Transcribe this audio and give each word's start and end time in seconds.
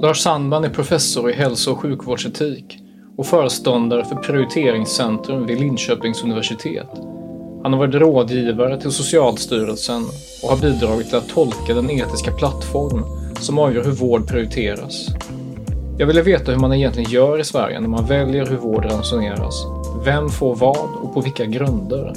Lars 0.00 0.20
Sandman 0.20 0.64
är 0.64 0.68
professor 0.68 1.30
i 1.30 1.32
hälso 1.32 1.72
och 1.72 1.78
sjukvårdsetik 1.78 2.78
och 3.16 3.26
föreståndare 3.26 4.04
för 4.04 4.16
Prioriteringscentrum 4.16 5.46
vid 5.46 5.60
Linköpings 5.60 6.22
universitet. 6.22 6.88
Han 7.62 7.72
har 7.72 7.78
varit 7.78 7.94
rådgivare 7.94 8.80
till 8.80 8.90
Socialstyrelsen 8.90 10.02
och 10.42 10.48
har 10.48 10.56
bidragit 10.56 11.08
till 11.08 11.18
att 11.18 11.28
tolka 11.28 11.74
den 11.74 11.90
etiska 11.90 12.32
plattform 12.32 13.04
som 13.40 13.58
avgör 13.58 13.84
hur 13.84 13.92
vård 13.92 14.28
prioriteras. 14.28 15.06
Jag 15.98 16.06
ville 16.06 16.22
veta 16.22 16.52
hur 16.52 16.58
man 16.58 16.72
egentligen 16.72 17.10
gör 17.10 17.40
i 17.40 17.44
Sverige 17.44 17.80
när 17.80 17.88
man 17.88 18.06
väljer 18.06 18.46
hur 18.46 18.56
vård 18.56 18.84
ransoneras. 18.84 19.66
Vem 20.04 20.28
får 20.28 20.56
vad 20.56 20.88
och 21.02 21.14
på 21.14 21.20
vilka 21.20 21.44
grunder? 21.44 22.12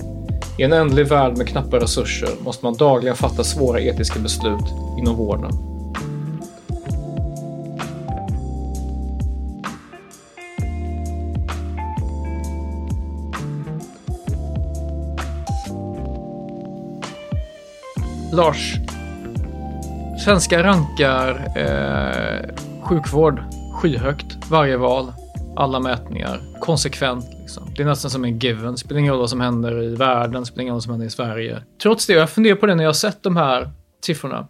I 0.57 0.63
en 0.63 0.73
ändlig 0.73 1.07
värld 1.07 1.37
med 1.37 1.47
knappa 1.47 1.79
resurser 1.79 2.29
måste 2.39 2.65
man 2.65 2.73
dagligen 2.73 3.15
fatta 3.15 3.43
svåra 3.43 3.81
etiska 3.81 4.19
beslut 4.19 4.65
inom 4.99 5.15
vården. 5.15 5.70
Lars, 18.33 18.75
svenskar 20.25 20.63
rankar 20.63 21.51
eh, 21.57 22.55
sjukvård 22.81 23.43
skyhögt 23.73 24.49
varje 24.49 24.77
val, 24.77 25.13
alla 25.55 25.79
mätningar, 25.79 26.41
konsekvent. 26.59 27.25
Liksom. 27.39 27.69
Det 27.75 27.83
är 27.83 27.87
nästan 27.87 28.11
som 28.11 28.23
en 28.23 28.39
given. 28.39 28.77
Spelar 28.77 28.99
ingen 28.99 29.11
roll 29.11 29.19
vad 29.19 29.29
som 29.29 29.41
händer 29.41 29.83
i 29.83 29.95
världen, 29.95 30.45
spelar 30.45 30.61
ingen 30.61 30.71
roll 30.71 30.75
vad 30.75 30.83
som 30.83 30.91
händer 30.91 31.07
i 31.07 31.09
Sverige. 31.09 31.63
Trots 31.81 32.07
det, 32.07 32.13
jag 32.13 32.29
funderar 32.29 32.55
på 32.55 32.65
det 32.65 32.75
när 32.75 32.83
jag 32.83 32.89
har 32.89 32.93
sett 32.93 33.23
de 33.23 33.37
här 33.37 33.71
siffrorna. 34.05 34.47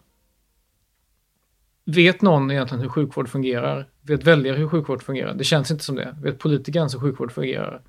Vet 1.86 2.22
någon 2.22 2.52
egentligen 2.52 2.82
hur 2.82 2.90
sjukvård 2.90 3.30
fungerar? 3.30 3.90
Vet 4.02 4.24
väljare 4.24 4.58
hur 4.58 4.68
sjukvård 4.68 5.04
fungerar? 5.04 5.34
Det 5.34 5.44
känns 5.44 5.72
inte 5.72 5.84
som 5.84 5.96
det. 5.96 6.16
Vet 6.22 6.40
politikern 6.40 6.90
hur 6.94 7.00
sjukvård 7.00 7.32
fungerar? 7.32 7.82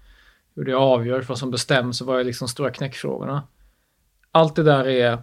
Hur 0.55 0.65
det 0.65 0.75
avgörs, 0.75 1.29
vad 1.29 1.39
som 1.39 1.51
bestäms 1.51 2.01
och 2.01 2.07
vad 2.07 2.21
är 2.21 2.25
liksom 2.25 2.49
stora 2.49 2.71
knäckfrågorna? 2.71 3.43
Allt 4.31 4.57
det 4.57 4.63
där 4.63 4.89
är 4.89 5.19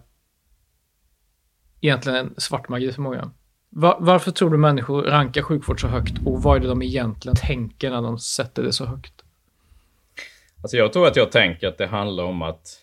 egentligen 1.81 2.17
en 2.17 2.33
svart 2.37 2.69
magi 2.69 2.91
för 2.91 3.01
många. 3.01 3.31
Var, 3.69 3.97
varför 3.99 4.31
tror 4.31 4.49
du 4.49 4.57
människor 4.57 5.03
rankar 5.03 5.41
sjukvård 5.41 5.81
så 5.81 5.87
högt 5.87 6.13
och 6.25 6.43
vad 6.43 6.57
är 6.57 6.61
det 6.61 6.67
de 6.67 6.81
egentligen 6.81 7.35
tänker 7.35 7.89
när 7.89 8.01
de 8.01 8.19
sätter 8.19 8.63
det 8.63 8.73
så 8.73 8.85
högt? 8.85 9.13
Alltså 10.61 10.77
jag 10.77 10.93
tror 10.93 11.07
att 11.07 11.15
jag 11.15 11.31
tänker 11.31 11.67
att 11.67 11.77
det 11.77 11.87
handlar 11.87 12.23
om 12.23 12.41
att 12.41 12.79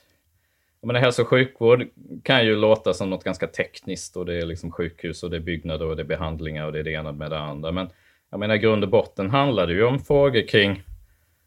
menar, 0.87 1.01
hälso 1.01 1.23
och 1.23 1.29
sjukvård 1.29 1.85
kan 2.23 2.45
ju 2.45 2.57
låta 2.57 2.95
som 2.95 3.11
något 3.11 3.25
ganska 3.25 3.47
tekniskt 3.47 4.17
och 4.17 4.27
det 4.27 4.35
är 4.35 4.47
liksom 4.47 4.71
sjukhus 4.71 5.23
och 5.23 5.31
det 5.31 5.37
är 5.37 5.41
byggnader 5.41 5.87
och 5.87 5.97
det 5.97 6.03
är 6.03 6.07
behandlingar 6.07 6.67
och 6.67 6.73
det 6.73 6.79
är 6.79 6.85
det 6.85 6.93
ena 6.93 7.13
med 7.13 7.31
det 7.31 7.39
andra. 7.39 7.73
Men 7.73 7.89
jag 8.31 8.41
menar 8.41 8.55
i 8.55 8.59
grund 8.59 8.85
och 8.85 8.91
botten 8.91 9.31
handlar 9.31 9.67
det 9.67 9.73
ju 9.73 9.85
om 9.85 9.99
frågor 9.99 10.49
kring 10.49 10.83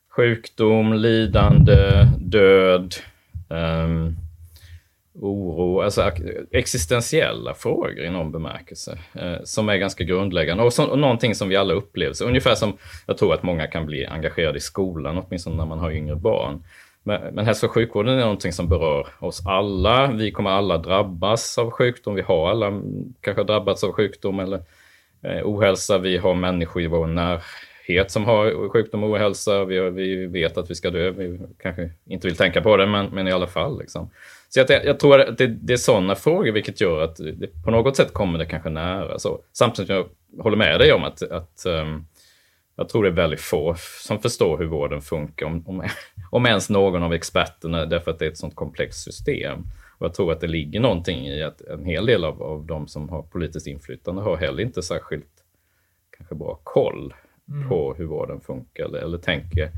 sjukdom, 0.10 0.94
lidande, 0.94 2.06
död, 2.20 2.96
um, 3.50 4.16
oro, 5.22 5.81
alltså 5.81 6.12
existentiella 6.52 7.53
frågor 7.53 8.00
i 8.00 8.09
någon 8.09 8.31
bemärkelse 8.31 9.00
eh, 9.13 9.44
som 9.44 9.69
är 9.69 9.78
ganska 9.78 10.03
grundläggande 10.03 10.63
och, 10.63 10.74
så, 10.74 10.85
och 10.85 11.00
någonting 11.00 11.35
som 11.35 11.50
vi 11.50 11.56
alla 11.56 11.74
upplever. 11.74 12.13
Så 12.13 12.25
ungefär 12.25 12.56
som 12.56 12.78
jag 13.07 13.18
tror 13.18 13.34
att 13.34 13.44
många 13.44 13.68
kan 13.68 13.85
bli 13.85 14.06
engagerade 14.06 14.57
i 14.57 14.62
skolan, 14.62 15.18
åtminstone 15.18 15.56
när 15.56 15.66
man 15.66 15.80
har 15.80 15.91
yngre 15.91 16.16
barn. 16.16 16.63
Men, 17.03 17.34
men 17.34 17.46
hälso 17.46 17.66
och 17.66 17.72
sjukvården 17.72 18.18
är 18.18 18.22
någonting 18.22 18.53
som 18.53 18.69
berör 18.69 19.07
oss 19.19 19.46
alla. 19.46 20.12
Vi 20.12 20.31
kommer 20.31 20.50
alla 20.50 20.78
drabbas 20.78 21.57
av 21.57 21.72
sjukdom. 21.72 22.16
Vi 22.16 22.22
har 22.22 22.50
alla 22.50 22.81
kanske 23.22 23.44
drabbats 23.44 23.84
av 23.84 23.91
sjukdom 23.91 24.40
eller 24.40 24.62
eh, 25.24 25.41
ohälsa. 25.44 25.97
Vi 25.97 26.18
har 26.18 26.34
människor 26.34 26.81
i 26.81 26.88
vår 26.88 27.07
närhet 27.89 28.11
som 28.11 28.25
har 28.25 28.69
sjukdom 28.69 29.03
och 29.03 29.09
ohälsa. 29.09 29.66
Vi, 29.66 29.89
vi 29.89 30.25
vet 30.25 30.57
att 30.57 30.72
vi 30.72 30.75
ska 30.75 30.89
dö. 30.89 31.11
Vi 31.11 31.39
kanske 31.61 31.89
inte 32.05 32.27
vill 32.27 32.38
tänka 32.38 32.61
på 32.61 32.77
det, 32.77 32.88
men, 32.88 33.05
men 33.05 33.27
i 33.27 33.31
alla 33.31 33.47
fall. 33.47 33.79
Liksom. 33.79 34.09
Så 34.50 34.59
jag, 34.59 34.85
jag 34.85 35.00
tror 35.00 35.22
att 35.22 35.38
det, 35.38 35.47
det 35.47 35.73
är 35.73 35.77
sådana 35.77 36.16
frågor 36.16 36.51
vilket 36.51 36.81
gör 36.81 37.01
att 37.01 37.16
det, 37.16 37.63
på 37.63 37.72
något 37.72 37.95
sätt 37.95 38.13
kommer 38.13 38.39
det 38.39 38.45
kanske 38.45 38.69
nära. 38.69 39.19
Så, 39.19 39.41
samtidigt 39.53 39.88
som 39.88 39.95
jag 39.95 40.44
håller 40.44 40.57
med 40.57 40.79
dig 40.79 40.94
om 40.94 41.03
att, 41.03 41.22
att 41.22 41.63
um, 41.66 42.05
jag 42.75 42.89
tror 42.89 43.03
det 43.03 43.09
är 43.09 43.13
väldigt 43.13 43.41
få 43.41 43.75
som 44.06 44.19
förstår 44.19 44.57
hur 44.57 44.66
vården 44.66 45.01
funkar, 45.01 45.45
om, 45.45 45.63
om, 45.67 45.83
om 46.31 46.45
ens 46.45 46.69
någon 46.69 47.03
av 47.03 47.13
experterna, 47.13 47.85
därför 47.85 48.11
att 48.11 48.19
det 48.19 48.25
är 48.25 48.29
ett 48.29 48.38
sådant 48.38 48.56
komplext 48.56 49.03
system. 49.03 49.59
Och 49.97 50.06
jag 50.06 50.13
tror 50.13 50.31
att 50.31 50.41
det 50.41 50.47
ligger 50.47 50.79
någonting 50.79 51.27
i 51.27 51.44
att 51.44 51.61
en 51.61 51.85
hel 51.85 52.06
del 52.06 52.25
av, 52.25 52.44
av 52.44 52.66
de 52.66 52.88
som 52.88 53.09
har 53.09 53.21
politiskt 53.21 53.67
inflytande 53.67 54.21
har 54.21 54.38
heller 54.38 54.63
inte 54.63 54.81
särskilt 54.81 55.27
kanske 56.17 56.35
bra 56.35 56.59
koll 56.63 57.13
mm. 57.52 57.70
på 57.70 57.94
hur 57.94 58.06
vården 58.06 58.42
funkar 58.42 58.84
eller, 58.84 59.00
eller 59.00 59.18
tänker 59.18 59.72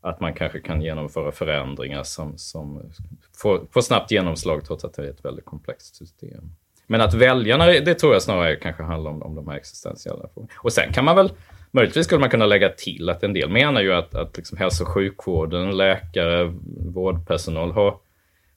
att 0.00 0.20
man 0.20 0.34
kanske 0.34 0.60
kan 0.60 0.82
genomföra 0.82 1.32
förändringar 1.32 2.02
som, 2.02 2.38
som 2.38 2.92
får, 3.36 3.60
får 3.70 3.80
snabbt 3.80 4.10
genomslag 4.10 4.64
trots 4.64 4.84
att 4.84 4.94
det 4.94 5.02
är 5.02 5.10
ett 5.10 5.24
väldigt 5.24 5.44
komplext 5.44 5.96
system. 5.96 6.50
Men 6.86 7.00
att 7.00 7.14
väljarna, 7.14 7.66
det 7.66 7.94
tror 7.94 8.12
jag 8.12 8.22
snarare 8.22 8.56
kanske 8.56 8.82
handlar 8.82 9.10
om, 9.10 9.22
om 9.22 9.34
de 9.34 9.48
här 9.48 9.56
existentiella 9.56 10.28
frågorna. 10.34 10.52
Och 10.56 10.72
sen 10.72 10.92
kan 10.92 11.04
man 11.04 11.16
väl, 11.16 11.32
möjligtvis 11.70 12.06
skulle 12.06 12.20
man 12.20 12.30
kunna 12.30 12.46
lägga 12.46 12.68
till 12.68 13.10
att 13.10 13.22
en 13.22 13.32
del 13.32 13.50
menar 13.50 13.80
ju 13.80 13.92
att, 13.92 14.14
att 14.14 14.36
liksom 14.36 14.58
hälso 14.58 14.84
och 14.84 14.88
sjukvården, 14.88 15.76
läkare, 15.76 16.54
vårdpersonal 16.94 17.72
har, 17.72 17.96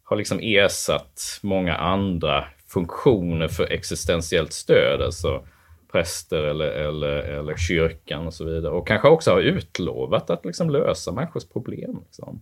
har 0.04 0.18
liksom 0.18 0.40
ersatt 0.42 1.40
många 1.42 1.76
andra 1.76 2.46
funktioner 2.68 3.48
för 3.48 3.72
existentiellt 3.72 4.54
stöd. 4.54 5.02
Alltså 5.02 5.48
präster 5.92 6.44
eller, 6.44 6.66
eller, 6.66 7.18
eller 7.18 7.58
kyrkan 7.58 8.28
och 8.28 8.34
så 8.34 8.46
vidare. 8.46 8.74
Och 8.74 8.88
kanske 8.88 9.08
också 9.08 9.32
har 9.32 9.42
utlovat 9.42 10.30
att 10.30 10.46
liksom 10.46 10.70
lösa 10.70 11.12
människors 11.12 11.46
problem. 11.46 12.00
Liksom, 12.06 12.42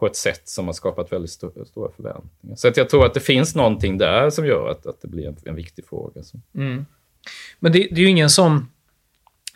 på 0.00 0.06
ett 0.06 0.16
sätt 0.16 0.48
som 0.48 0.66
har 0.66 0.72
skapat 0.72 1.12
väldigt 1.12 1.30
st 1.30 1.46
stora 1.66 1.90
förväntningar. 1.96 2.56
Så 2.56 2.68
att 2.68 2.76
jag 2.76 2.88
tror 2.88 3.06
att 3.06 3.14
det 3.14 3.20
finns 3.20 3.54
någonting 3.54 3.98
där 3.98 4.30
som 4.30 4.46
gör 4.46 4.70
att, 4.70 4.86
att 4.86 5.02
det 5.02 5.08
blir 5.08 5.26
en, 5.28 5.36
en 5.44 5.54
viktig 5.54 5.86
fråga. 5.86 6.22
Mm. 6.54 6.86
Men 7.58 7.72
det, 7.72 7.78
det, 7.78 8.00
är 8.00 8.04
ju 8.04 8.08
ingen 8.08 8.30
som, 8.30 8.70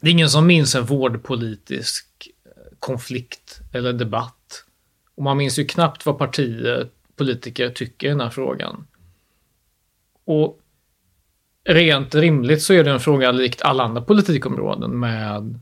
det 0.01 0.09
är 0.09 0.13
ingen 0.13 0.31
som 0.31 0.47
minns 0.47 0.75
en 0.75 0.85
vårdpolitisk 0.85 2.07
eh, 2.45 2.51
konflikt 2.79 3.61
eller 3.73 3.93
debatt. 3.93 4.65
Och 5.15 5.23
man 5.23 5.37
minns 5.37 5.59
ju 5.59 5.65
knappt 5.65 6.07
vad 6.07 6.19
partier, 6.19 6.89
politiker 7.17 7.71
tycker 7.71 8.07
i 8.07 8.11
den 8.11 8.21
här 8.21 8.31
frågan. 8.31 8.87
Och 10.25 10.61
rent 11.65 12.15
rimligt 12.15 12.63
så 12.63 12.73
är 12.75 12.85
det 12.85 12.91
en 12.91 13.01
fråga 13.01 13.33
likt 13.33 13.63
alla 13.63 13.85
andra 13.85 14.03
politikområden 14.03 14.99
med 15.01 15.61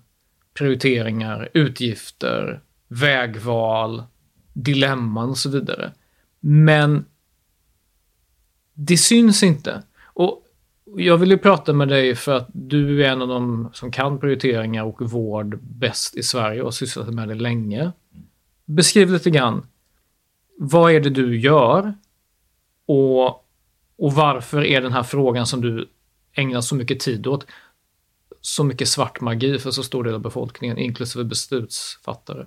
prioriteringar, 0.55 1.49
utgifter, 1.55 2.61
vägval, 2.89 4.03
dilemman 4.53 5.31
och 5.31 5.39
så 5.39 5.51
vidare. 5.51 5.93
Men 6.41 7.05
det 8.75 8.97
syns 8.97 9.43
inte. 9.43 9.83
Och 10.05 10.47
jag 10.97 11.19
vill 11.19 11.31
ju 11.31 11.39
prata 11.39 11.73
med 11.73 11.89
dig 11.89 12.15
för 12.15 12.37
att 12.37 12.49
du 12.53 13.05
är 13.05 13.09
en 13.09 13.23
av 13.23 13.29
de 13.29 13.71
som 13.73 13.93
kan 13.93 14.19
prioriteringar 14.19 14.85
och 14.85 15.11
vård 15.11 15.59
bäst 15.63 16.17
i 16.17 16.23
Sverige 16.23 16.63
och 16.63 16.75
sysslat 16.75 17.15
med 17.15 17.29
det 17.29 17.35
länge. 17.35 17.93
Beskriv 18.65 19.11
lite 19.11 19.31
grann. 19.31 19.67
vad 20.59 20.93
är 20.93 21.01
det 21.01 21.11
du 21.11 21.41
gör? 21.41 21.95
Och, 22.87 23.42
och 24.03 24.13
varför 24.13 24.65
är 24.65 24.81
den 24.81 24.93
här 24.93 25.03
frågan 25.03 25.47
som 25.47 25.61
du 25.61 25.89
ägnar 26.35 26.61
så 26.61 26.75
mycket 26.75 27.01
tid 27.01 27.27
åt 27.27 27.47
så 28.41 28.65
mycket 28.65 28.89
svart 28.89 29.21
magi 29.21 29.59
för 29.59 29.71
så 29.71 29.83
stor 29.83 30.05
del 30.05 30.15
av 30.15 30.21
befolkningen, 30.21 30.79
inklusive 30.79 31.25
beslutsfattare? 31.25 32.47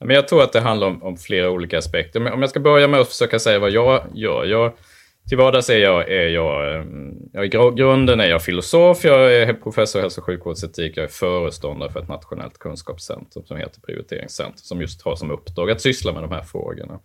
Men 0.00 0.16
jag 0.16 0.28
tror 0.28 0.42
att 0.42 0.52
det 0.52 0.60
handlar 0.60 0.86
om, 0.86 1.02
om, 1.02 1.16
flera 1.16 1.50
olika 1.50 1.78
aspekter. 1.78 2.32
Om 2.32 2.40
jag 2.40 2.50
ska 2.50 2.60
börja 2.60 2.88
med 2.88 3.00
att 3.00 3.08
försöka 3.08 3.38
säga 3.38 3.58
vad 3.58 3.70
jag 3.70 4.06
gör. 4.14 4.44
Jag, 4.44 4.72
till 5.28 5.38
vardags 5.38 5.70
är 5.70 5.78
jag, 5.78 6.08
är 6.08 6.28
jag, 6.28 6.74
eh, 6.74 6.84
jag, 7.32 7.44
i 7.44 7.48
grunden 7.48 8.20
är 8.20 8.26
jag 8.26 8.42
filosof, 8.42 9.04
jag 9.04 9.34
är 9.34 9.54
professor 9.54 9.98
i 9.98 10.02
hälso 10.02 10.20
och 10.20 10.26
sjukvårdsetik, 10.26 10.96
jag 10.96 11.04
är 11.04 11.08
föreståndare 11.08 11.90
för 11.90 12.00
ett 12.00 12.08
nationellt 12.08 12.58
kunskapscentrum 12.58 13.46
som 13.46 13.56
heter 13.56 13.80
Prioriteringscentrum, 13.80 14.56
som 14.56 14.80
just 14.80 15.02
har 15.02 15.16
som 15.16 15.30
uppdrag 15.30 15.70
att 15.70 15.80
syssla 15.80 16.12
med 16.12 16.22
de 16.22 16.32
här 16.32 16.42
frågorna. 16.42 17.00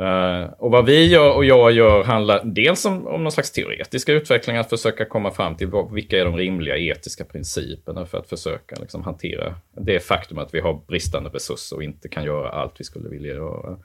Uh, 0.00 0.52
och 0.58 0.70
vad 0.70 0.86
vi 0.86 1.06
gör 1.06 1.34
och 1.36 1.44
jag 1.44 1.72
gör 1.72 2.04
handlar 2.04 2.44
dels 2.44 2.84
om, 2.84 3.06
om 3.06 3.22
någon 3.22 3.32
slags 3.32 3.50
teoretiska 3.50 4.12
utveckling, 4.12 4.56
att 4.56 4.70
försöka 4.70 5.04
komma 5.04 5.30
fram 5.30 5.56
till 5.56 5.66
vad, 5.66 5.92
vilka 5.92 6.20
är 6.20 6.24
de 6.24 6.36
rimliga 6.36 6.76
etiska 6.76 7.24
principerna 7.24 8.06
för 8.06 8.18
att 8.18 8.28
försöka 8.28 8.76
liksom, 8.80 9.02
hantera 9.02 9.54
det 9.76 10.00
faktum 10.00 10.38
att 10.38 10.54
vi 10.54 10.60
har 10.60 10.80
bristande 10.86 11.30
resurser 11.30 11.76
och 11.76 11.82
inte 11.82 12.08
kan 12.08 12.24
göra 12.24 12.50
allt 12.50 12.74
vi 12.78 12.84
skulle 12.84 13.08
vilja 13.08 13.34
göra. 13.34 13.78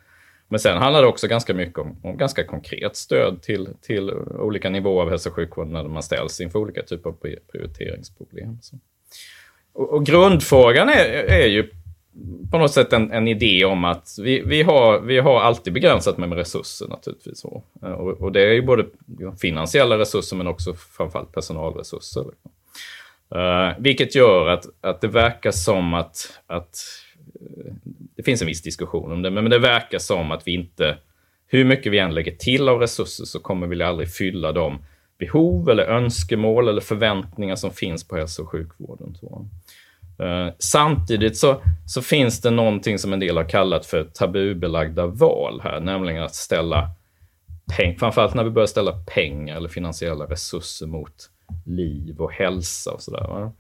Men 0.48 0.60
sen 0.60 0.78
handlar 0.78 1.02
det 1.02 1.08
också 1.08 1.28
ganska 1.28 1.54
mycket 1.54 1.80
om, 1.80 1.98
om 2.04 2.18
ganska 2.18 2.44
konkret 2.44 2.96
stöd 2.96 3.42
till, 3.42 3.68
till 3.82 4.12
olika 4.40 4.70
nivåer 4.70 5.04
av 5.04 5.10
hälso 5.10 5.30
och 5.30 5.36
sjukvården 5.36 5.74
när 5.74 5.84
man 5.84 6.04
ställs 6.04 6.42
inför 6.42 6.60
olika 6.60 6.84
typer 6.84 7.10
av 7.10 7.18
prioriteringsproblem. 7.52 8.60
Och, 9.74 9.94
och, 9.94 10.06
grundfrågan 10.06 10.90
är, 10.90 11.06
är 11.30 11.48
ju 11.48 11.70
på 12.52 12.58
något 12.58 12.72
sätt 12.72 12.94
en, 12.94 13.12
en 13.12 13.28
idé 13.28 13.66
om 13.66 13.86
att 13.86 14.16
vi, 14.22 14.42
vi, 14.46 14.64
har, 14.64 15.00
vi 15.00 15.20
har 15.20 15.42
alltid 15.42 15.74
begränsat 15.74 16.18
med, 16.18 16.34
resurser 16.34 16.88
naturligtvis. 16.88 17.46
Eh, 17.82 17.92
och, 17.92 18.22
och, 18.22 18.32
det 18.32 18.42
är 18.42 18.54
ju 18.54 18.62
både 18.62 18.86
finansiella 19.42 19.98
resurser 19.98 20.38
men 20.38 20.48
också 20.48 20.74
framförallt 20.74 21.32
personalresurser. 21.32 22.26
Uh, 23.36 23.74
vilket 23.80 24.16
gör 24.16 24.48
att, 24.48 24.66
att 24.82 25.02
det 25.02 25.08
verkar 25.08 25.52
som 25.52 25.94
att, 25.94 26.40
att 26.48 26.78
eh, 27.36 27.74
det 28.16 28.24
finns 28.24 28.42
en 28.42 28.48
viss 28.48 28.62
diskussion 28.62 29.12
om 29.12 29.22
det, 29.22 29.32
men 29.32 29.50
det 29.50 29.60
verkar 29.60 30.00
som 30.00 30.32
att 30.32 30.48
vi 30.48 30.54
inte, 30.54 30.98
hur 31.48 31.66
mycket 31.66 31.92
vi 31.92 32.00
än 32.00 32.14
lägger 32.14 32.36
till 32.36 32.70
av 32.70 32.80
resurser 32.80 33.26
så 33.26 33.40
kommer 33.40 33.68
vi 33.68 33.84
aldrig 33.84 34.10
fylla 34.10 34.52
de 34.52 34.80
behov 35.18 35.70
eller 35.70 35.84
önskemål 35.84 36.68
eller 36.68 36.82
förväntningar 36.82 37.56
som 37.56 37.72
finns 37.72 38.08
på 38.08 38.16
hälso 38.16 38.44
och 38.44 38.50
sjukvården. 38.50 39.18
Så. 39.20 39.46
Uh, 40.24 40.54
samtidigt 40.60 41.38
så, 41.38 41.62
så 41.86 42.02
finns 42.02 42.42
det 42.42 42.52
någonting 42.52 43.00
som 43.00 43.14
en 43.14 43.20
del 43.20 43.38
har 43.38 43.50
kallat 43.50 43.86
för 43.86 44.04
tabubelagda 44.04 45.06
val 45.06 45.62
här, 45.64 45.80
nämligen 45.80 46.24
att 46.24 46.36
ställa 46.36 46.90
pengar, 47.78 47.98
framförallt 47.98 48.34
när 48.34 48.44
vi 48.44 48.50
börjar 48.50 48.68
ställa 48.68 48.92
pengar 48.92 49.56
eller 49.56 49.70
finansiella 49.70 50.26
resurser 50.26 50.86
mot 50.86 51.30
liv 51.66 52.22
och 52.22 52.32
hälsa 52.32 52.92
och 52.92 53.02
sådär. 53.02 53.52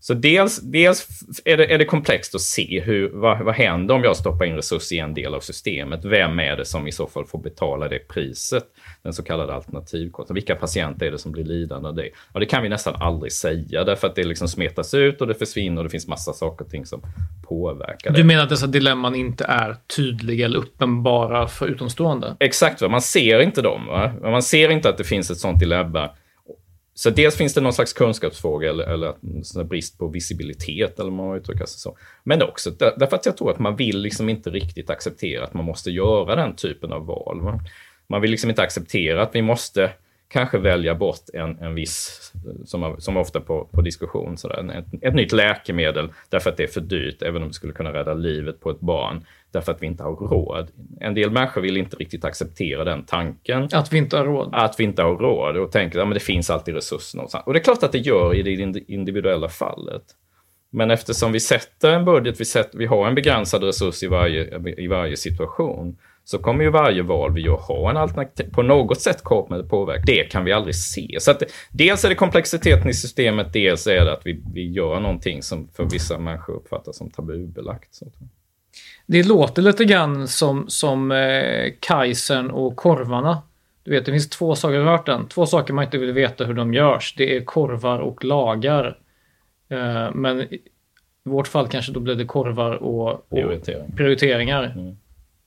Så 0.00 0.14
dels, 0.14 0.60
dels 0.60 1.08
är, 1.44 1.56
det, 1.56 1.74
är 1.74 1.78
det 1.78 1.84
komplext 1.84 2.34
att 2.34 2.40
se 2.40 2.80
hur, 2.80 3.10
vad, 3.10 3.44
vad 3.44 3.54
händer 3.54 3.94
om 3.94 4.04
jag 4.04 4.16
stoppar 4.16 4.44
in 4.44 4.56
resurser 4.56 4.96
i 4.96 4.98
en 4.98 5.14
del 5.14 5.34
av 5.34 5.40
systemet. 5.40 6.04
Vem 6.04 6.38
är 6.38 6.56
det 6.56 6.64
som 6.64 6.86
i 6.86 6.92
så 6.92 7.06
fall 7.06 7.26
får 7.26 7.38
betala 7.38 7.88
det 7.88 7.98
priset? 7.98 8.64
Den 9.02 9.12
så 9.12 9.22
kallade 9.22 9.54
alternativkostnaden. 9.54 10.34
Vilka 10.34 10.56
patienter 10.56 11.06
är 11.06 11.10
det 11.10 11.18
som 11.18 11.32
blir 11.32 11.44
lidande 11.44 11.88
av 11.88 11.94
det? 11.94 12.08
Och 12.32 12.40
det 12.40 12.46
kan 12.46 12.62
vi 12.62 12.68
nästan 12.68 12.94
aldrig 12.94 13.32
säga 13.32 13.84
därför 13.84 14.08
att 14.08 14.14
det 14.14 14.24
liksom 14.24 14.48
smetas 14.48 14.94
ut 14.94 15.20
och 15.20 15.26
det 15.26 15.34
försvinner 15.34 15.78
och 15.78 15.84
det 15.84 15.90
finns 15.90 16.08
massa 16.08 16.32
saker 16.32 16.64
och 16.64 16.70
ting 16.70 16.86
som 16.86 17.02
påverkar 17.42 18.10
det. 18.10 18.16
Du 18.16 18.24
menar 18.24 18.42
att 18.42 18.48
dessa 18.48 18.66
dilemman 18.66 19.14
inte 19.14 19.44
är 19.44 19.76
tydliga 19.96 20.44
eller 20.44 20.58
uppenbara 20.58 21.48
för 21.48 21.66
utomstående? 21.66 22.36
Exakt, 22.40 22.82
va? 22.82 22.88
man 22.88 23.02
ser 23.02 23.40
inte 23.40 23.62
dem. 23.62 23.86
Va? 23.86 24.12
Man 24.22 24.42
ser 24.42 24.68
inte 24.68 24.88
att 24.88 24.98
det 24.98 25.04
finns 25.04 25.30
ett 25.30 25.38
sånt 25.38 25.60
dilemma 25.60 26.10
så 26.94 27.10
dels 27.10 27.36
finns 27.36 27.54
det 27.54 27.60
någon 27.60 27.72
slags 27.72 27.92
kunskapsfråga 27.92 28.70
eller, 28.70 28.84
eller 28.84 29.64
brist 29.64 29.98
på 29.98 30.08
visibilitet, 30.08 31.00
eller 31.00 31.10
man 31.10 31.36
uttrycker 31.36 31.64
sig 31.66 31.80
så. 31.80 31.96
Men 32.24 32.42
också 32.42 32.70
därför 32.70 33.16
att 33.16 33.26
jag 33.26 33.36
tror 33.36 33.50
att 33.50 33.58
man 33.58 33.76
vill 33.76 33.98
liksom 33.98 34.28
inte 34.28 34.50
riktigt 34.50 34.90
acceptera 34.90 35.44
att 35.44 35.54
man 35.54 35.64
måste 35.64 35.90
göra 35.90 36.36
den 36.36 36.56
typen 36.56 36.92
av 36.92 37.06
val. 37.06 37.60
Man 38.06 38.20
vill 38.20 38.30
liksom 38.30 38.50
inte 38.50 38.62
acceptera 38.62 39.22
att 39.22 39.34
vi 39.34 39.42
måste 39.42 39.90
kanske 40.32 40.58
välja 40.58 40.94
bort 40.94 41.20
en, 41.34 41.58
en 41.58 41.74
viss, 41.74 42.32
som, 42.64 42.96
som 42.98 43.16
ofta 43.16 43.40
på, 43.40 43.68
på 43.72 43.80
diskussion, 43.80 44.36
sådär, 44.36 44.74
ett, 44.78 45.04
ett 45.04 45.14
nytt 45.14 45.32
läkemedel 45.32 46.12
därför 46.28 46.50
att 46.50 46.56
det 46.56 46.62
är 46.62 46.68
för 46.68 46.80
dyrt, 46.80 47.22
även 47.22 47.42
om 47.42 47.48
det 47.48 47.54
skulle 47.54 47.72
kunna 47.72 47.92
rädda 47.92 48.14
livet 48.14 48.60
på 48.60 48.70
ett 48.70 48.80
barn, 48.80 49.24
därför 49.50 49.72
att 49.72 49.82
vi 49.82 49.86
inte 49.86 50.02
har 50.02 50.16
råd. 50.16 50.68
En 51.00 51.14
del 51.14 51.30
människor 51.30 51.60
vill 51.60 51.76
inte 51.76 51.96
riktigt 51.96 52.24
acceptera 52.24 52.84
den 52.84 53.04
tanken. 53.04 53.68
Att 53.72 53.92
vi 53.92 53.98
inte 53.98 54.16
har 54.16 54.24
råd? 54.24 54.50
Att 54.52 54.80
vi 54.80 54.84
inte 54.84 55.02
har 55.02 55.16
råd 55.16 55.56
och 55.56 55.72
tänker 55.72 55.98
att 55.98 56.08
ja, 56.08 56.14
det 56.14 56.20
finns 56.20 56.50
alltid 56.50 56.74
resurser 56.74 57.16
någonstans. 57.16 57.46
Och 57.46 57.52
det 57.52 57.58
är 57.58 57.64
klart 57.64 57.82
att 57.82 57.92
det 57.92 57.98
gör 57.98 58.34
i 58.34 58.42
det 58.42 58.80
individuella 58.88 59.48
fallet. 59.48 60.02
Men 60.70 60.90
eftersom 60.90 61.32
vi 61.32 61.40
sätter 61.40 61.92
en 61.92 62.04
budget, 62.04 62.40
vi, 62.40 62.44
sätter, 62.44 62.78
vi 62.78 62.86
har 62.86 63.08
en 63.08 63.14
begränsad 63.14 63.62
resurs 63.62 64.02
i 64.02 64.06
varje, 64.06 64.60
i 64.78 64.86
varje 64.86 65.16
situation, 65.16 65.96
så 66.24 66.38
kommer 66.38 66.64
ju 66.64 66.70
varje 66.70 67.02
val 67.02 67.32
vi 67.32 67.40
gör 67.40 67.56
ha 67.56 67.90
en 67.90 67.96
alternativ, 67.96 68.50
på 68.52 68.62
något 68.62 69.00
sätt 69.00 69.22
kommer 69.22 69.58
det 69.58 69.64
påverka. 69.64 70.02
Det 70.06 70.24
kan 70.24 70.44
vi 70.44 70.52
aldrig 70.52 70.74
se. 70.74 71.16
Så 71.20 71.30
att 71.30 71.42
dels 71.70 72.04
är 72.04 72.08
det 72.08 72.14
komplexiteten 72.14 72.88
i 72.88 72.94
systemet, 72.94 73.52
dels 73.52 73.86
är 73.86 74.04
det 74.04 74.12
att 74.12 74.26
vi, 74.26 74.42
vi 74.54 74.70
gör 74.72 75.00
någonting 75.00 75.42
som 75.42 75.68
för 75.68 75.84
vissa 75.84 76.18
människor 76.18 76.54
uppfattas 76.54 76.96
som 76.96 77.10
tabubelagt. 77.10 77.94
Så. 77.94 78.06
Det 79.06 79.22
låter 79.22 79.62
lite 79.62 79.84
grann 79.84 80.28
som, 80.28 80.64
som 80.68 81.12
eh, 81.12 81.72
Kajsen 81.80 82.50
och 82.50 82.76
korvarna. 82.76 83.42
Du 83.84 83.90
vet, 83.90 84.06
det 84.06 84.12
finns 84.12 84.30
två 84.30 84.54
saker, 84.54 84.78
har 84.78 84.90
hört 84.90 85.06
den? 85.06 85.28
Två 85.28 85.46
saker 85.46 85.74
man 85.74 85.84
inte 85.84 85.98
vill 85.98 86.12
veta 86.12 86.44
hur 86.44 86.54
de 86.54 86.74
görs. 86.74 87.14
Det 87.18 87.36
är 87.36 87.44
korvar 87.44 87.98
och 87.98 88.24
lagar. 88.24 88.98
Eh, 89.68 90.14
men 90.14 90.40
i 90.40 90.60
vårt 91.24 91.48
fall 91.48 91.68
kanske 91.68 91.92
då 91.92 92.00
blir 92.00 92.14
det 92.14 92.24
korvar 92.24 92.72
och, 92.74 93.08
och 93.08 93.30
Prioritering. 93.30 93.96
prioriteringar. 93.96 94.64
Mm 94.64 94.96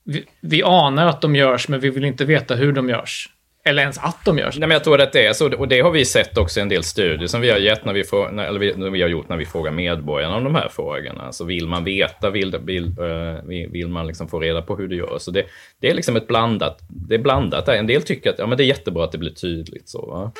vi, 0.06 0.24
vi 0.40 0.62
anar 0.62 1.06
att 1.06 1.20
de 1.20 1.36
görs, 1.36 1.68
men 1.68 1.80
vi 1.80 1.90
vill 1.90 2.04
inte 2.04 2.24
veta 2.24 2.54
hur 2.54 2.72
de 2.72 2.88
görs. 2.88 3.28
Eller 3.64 3.82
ens 3.82 3.98
att 3.98 4.24
de 4.24 4.38
görs. 4.38 4.58
Nej, 4.58 4.68
men 4.68 4.74
jag 4.74 4.84
tror 4.84 5.00
att 5.00 5.12
det 5.12 5.26
är 5.26 5.32
så. 5.32 5.56
Och 5.56 5.68
det 5.68 5.80
har 5.80 5.90
vi 5.90 6.04
sett 6.04 6.38
också 6.38 6.60
i 6.60 6.62
en 6.62 6.68
del 6.68 6.82
studier 6.82 7.26
som 7.26 7.40
vi 7.40 7.50
har 7.50 7.58
gett 7.58 7.84
när 7.84 7.92
vi, 7.92 8.04
får, 8.04 8.40
eller 8.40 8.58
vi, 8.58 8.74
när 8.76 8.90
vi 8.90 9.02
har 9.02 9.08
gjort 9.08 9.28
när 9.28 9.36
vi 9.36 9.46
frågar 9.46 9.72
medborgarna 9.72 10.36
om 10.36 10.44
de 10.44 10.54
här 10.54 10.68
frågorna. 10.68 11.32
Så 11.32 11.44
vill 11.44 11.68
man 11.68 11.84
veta, 11.84 12.30
vill, 12.30 12.56
vill, 12.58 13.00
uh, 13.00 13.70
vill 13.70 13.88
man 13.88 14.06
liksom 14.06 14.28
få 14.28 14.40
reda 14.40 14.62
på 14.62 14.76
hur 14.76 14.88
det 14.88 14.96
görs. 14.96 15.22
Så 15.22 15.30
det, 15.30 15.44
det 15.80 15.90
är 15.90 15.94
liksom 15.94 16.16
ett 16.16 16.26
blandat, 16.26 16.78
det 16.88 17.14
är 17.14 17.18
blandat. 17.18 17.68
En 17.68 17.86
del 17.86 18.02
tycker 18.02 18.30
att 18.30 18.38
ja, 18.38 18.46
men 18.46 18.58
det 18.58 18.64
är 18.64 18.66
jättebra 18.66 19.04
att 19.04 19.12
det 19.12 19.18
blir 19.18 19.30
tydligt. 19.30 19.88
så 19.88 20.06
va? 20.06 20.32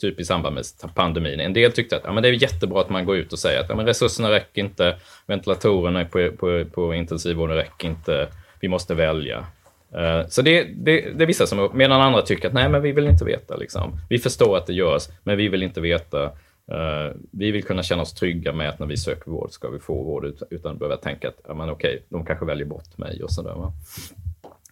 Typ 0.00 0.20
i 0.20 0.24
samband 0.24 0.54
med 0.54 0.64
pandemin. 0.94 1.40
En 1.40 1.52
del 1.52 1.72
tyckte 1.72 1.96
att 1.96 2.02
ja, 2.04 2.12
men 2.12 2.22
det 2.22 2.28
är 2.28 2.32
jättebra 2.32 2.80
att 2.80 2.90
man 2.90 3.04
går 3.04 3.16
ut 3.16 3.32
och 3.32 3.38
säger 3.38 3.60
att 3.60 3.68
ja, 3.68 3.76
men 3.76 3.86
resurserna 3.86 4.30
räcker 4.30 4.62
inte, 4.62 4.96
ventilatorerna 5.26 6.04
på, 6.04 6.30
på, 6.38 6.64
på 6.64 6.94
intensivvården 6.94 7.56
räcker 7.56 7.88
inte 7.88 8.28
vi 8.60 8.68
måste 8.68 8.94
välja. 8.94 9.46
Eh, 9.94 10.26
så 10.28 10.42
det, 10.42 10.64
det, 10.64 11.00
det 11.00 11.24
är 11.24 11.26
vissa 11.26 11.46
som, 11.46 11.70
medan 11.74 12.00
andra 12.00 12.22
tycker 12.22 12.48
att 12.48 12.54
nej, 12.54 12.68
men 12.68 12.82
vi 12.82 12.92
vill 12.92 13.06
inte 13.06 13.24
veta. 13.24 13.56
Liksom. 13.56 14.00
Vi 14.08 14.18
förstår 14.18 14.56
att 14.56 14.66
det 14.66 14.74
görs, 14.74 15.08
men 15.24 15.36
vi 15.36 15.48
vill 15.48 15.62
inte 15.62 15.80
veta. 15.80 16.24
Eh, 16.72 17.12
vi 17.30 17.50
vill 17.50 17.64
kunna 17.64 17.82
känna 17.82 18.02
oss 18.02 18.14
trygga 18.14 18.52
med 18.52 18.68
att 18.68 18.78
när 18.78 18.86
vi 18.86 18.96
söker 18.96 19.30
vård 19.30 19.50
ska 19.50 19.68
vi 19.68 19.78
få 19.78 20.02
vård 20.02 20.24
utan 20.50 20.72
att 20.72 20.78
behöva 20.78 20.96
tänka 20.96 21.28
att 21.28 21.40
ja, 21.48 21.54
men 21.54 21.70
okej, 21.70 22.02
de 22.08 22.26
kanske 22.26 22.44
väljer 22.44 22.66
bort 22.66 22.98
mig 22.98 23.22
och 23.22 23.30
sådär. 23.30 23.54
Va? 23.54 23.72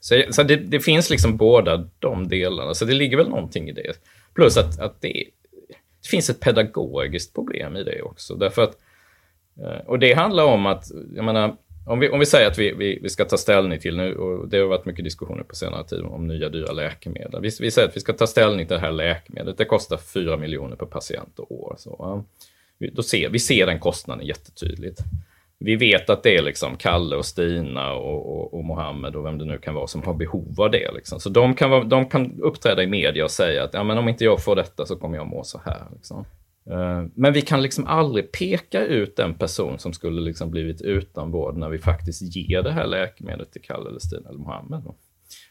Så, 0.01 0.23
så 0.31 0.43
det, 0.43 0.57
det, 0.57 0.81
finns 0.81 1.11
liksom 1.11 1.37
båda 1.37 1.89
de 1.99 2.29
delarna, 2.29 2.75
så 2.75 2.85
det 2.85 2.95
ligger 2.95 3.17
väl 3.17 3.29
någonting 3.29 3.69
i 3.69 3.73
det. 3.73 3.93
Plus 4.35 4.57
att, 4.57 4.81
att 4.81 5.01
det, 5.01 5.25
det 6.03 6.09
finns 6.09 6.31
ett 6.31 6.41
pedagogiskt 6.41 7.35
problem 7.35 7.77
i 7.77 7.85
det 7.85 8.03
också. 8.03 8.35
Därför 8.35 8.63
att, 8.63 8.77
eh, 9.63 9.87
och 9.87 9.99
det 9.99 10.15
handlar 10.15 10.45
om 10.45 10.67
att, 10.67 10.85
jag 11.15 11.25
menar, 11.25 11.57
om 11.87 11.99
vi, 11.99 12.09
om 12.09 12.19
vi 12.19 12.27
säger 12.27 12.47
att 12.47 12.59
vi, 12.59 12.73
vi, 12.73 12.99
vi 13.03 13.09
ska 13.09 13.25
ta 13.25 13.37
ställning 13.37 13.79
till 13.79 13.97
nu, 13.97 14.15
och 14.15 14.49
det 14.49 14.59
har 14.59 14.67
varit 14.67 14.85
mycket 14.85 15.05
diskussioner 15.05 15.43
på 15.43 15.55
senare 15.55 15.85
tid 15.85 16.01
om 16.01 16.27
nya 16.27 16.49
dyra 16.49 16.73
läkemedel. 16.73 17.41
Vi, 17.43 17.51
vi 17.61 17.71
säger 17.71 17.89
att 17.89 17.97
vi 17.97 18.01
ska 18.01 18.13
ta 18.13 18.27
ställning 18.27 18.67
till 18.67 18.75
det 18.75 18.81
här 18.81 18.93
läkemedlet. 18.93 19.59
Det 19.59 19.65
kostar 19.65 19.97
4 19.97 20.37
miljoner 20.37 20.77
per 20.77 20.87
patient 20.87 21.39
och 21.39 21.53
år. 21.53 21.75
Så, 21.79 22.25
vi, 22.79 22.91
då 22.91 23.03
ser, 23.03 23.29
vi 23.29 23.39
ser 23.39 23.67
den 23.67 23.79
kostnaden 23.79 24.27
jättetydligt. 24.27 25.01
Vi 25.59 25.77
vet 25.77 26.11
att 26.11 26.23
det 26.23 26.37
är 26.37 26.43
liksom 26.43 26.77
Kalle 26.77 27.17
och 27.17 27.27
Stina 27.27 27.93
och, 27.93 28.37
och, 28.37 28.55
och 28.55 28.65
Mohammed 28.65 29.17
och 29.17 29.27
vem 29.27 29.39
det 29.39 29.45
nu 29.45 29.59
kan 29.59 29.75
vara 29.75 29.87
som 29.87 30.03
har 30.03 30.15
behov 30.15 30.61
av 30.61 30.71
det. 30.71 30.93
Liksom. 30.95 31.21
Så 31.21 31.29
de 31.29 31.55
kan, 31.55 31.71
vara, 31.71 31.85
de 31.85 32.09
kan 32.09 32.41
uppträda 32.41 32.83
i 32.83 32.87
media 32.87 33.25
och 33.25 33.31
säga 33.31 33.65
att 33.65 33.75
ja, 33.75 33.85
men 33.85 33.99
om 33.99 34.09
inte 34.09 34.25
jag 34.25 34.45
får 34.45 34.57
detta 34.57 34.87
så 34.87 34.97
kommer 34.97 35.17
jag 35.17 35.27
må 35.27 35.45
så 35.45 35.61
här. 35.65 35.83
Liksom. 35.93 36.25
Eh, 36.71 37.05
men 37.15 37.33
vi 37.33 37.43
kan 37.43 37.63
liksom 37.63 37.87
aldrig 37.87 38.33
peka 38.33 38.85
ut 38.85 39.19
en 39.19 39.35
person 39.35 39.79
som 39.79 39.93
skulle 39.93 40.21
liksom 40.21 40.51
blivit 40.51 40.83
utan 40.83 41.31
vård 41.31 41.57
när 41.57 41.69
vi 41.69 41.79
faktiskt 41.79 42.23
ger 42.37 42.63
det 42.63 42.73
här 42.73 42.87
läkemedlet 42.87 43.53
till 43.53 43.63
Kalle, 43.63 43.89
eller 43.89 44.01
Stina 44.01 44.29
eller 44.29 44.39
Mohammed. 44.39 44.83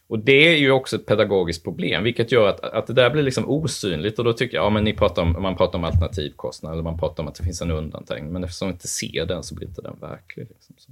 Och 0.07 0.19
det 0.19 0.53
är 0.53 0.57
ju 0.57 0.71
också 0.71 0.95
ett 0.95 1.05
pedagogiskt 1.05 1.63
problem, 1.63 2.03
vilket 2.03 2.31
gör 2.31 2.49
att, 2.49 2.59
att 2.59 2.87
det 2.87 2.93
där 2.93 3.09
blir 3.09 3.23
liksom 3.23 3.49
osynligt. 3.49 4.19
Och 4.19 4.25
då 4.25 4.33
tycker 4.33 4.57
jag, 4.57 4.65
ja 4.65 4.69
men 4.69 4.83
ni 4.83 4.93
pratar 4.93 5.21
om, 5.21 5.41
man 5.41 5.57
pratar 5.57 5.79
om 5.79 5.83
alternativkostnad, 5.83 6.73
eller 6.73 6.83
man 6.83 6.99
pratar 6.99 7.23
om 7.23 7.29
att 7.29 7.35
det 7.35 7.43
finns 7.43 7.61
en 7.61 7.71
undantag. 7.71 8.23
Men 8.23 8.43
eftersom 8.43 8.67
vi 8.67 8.71
inte 8.71 8.87
ser 8.87 9.25
den 9.25 9.43
så 9.43 9.55
blir 9.55 9.67
inte 9.67 9.81
den 9.81 9.95
verklig. 10.01 10.47
Liksom. 10.49 10.75
Så. 10.77 10.91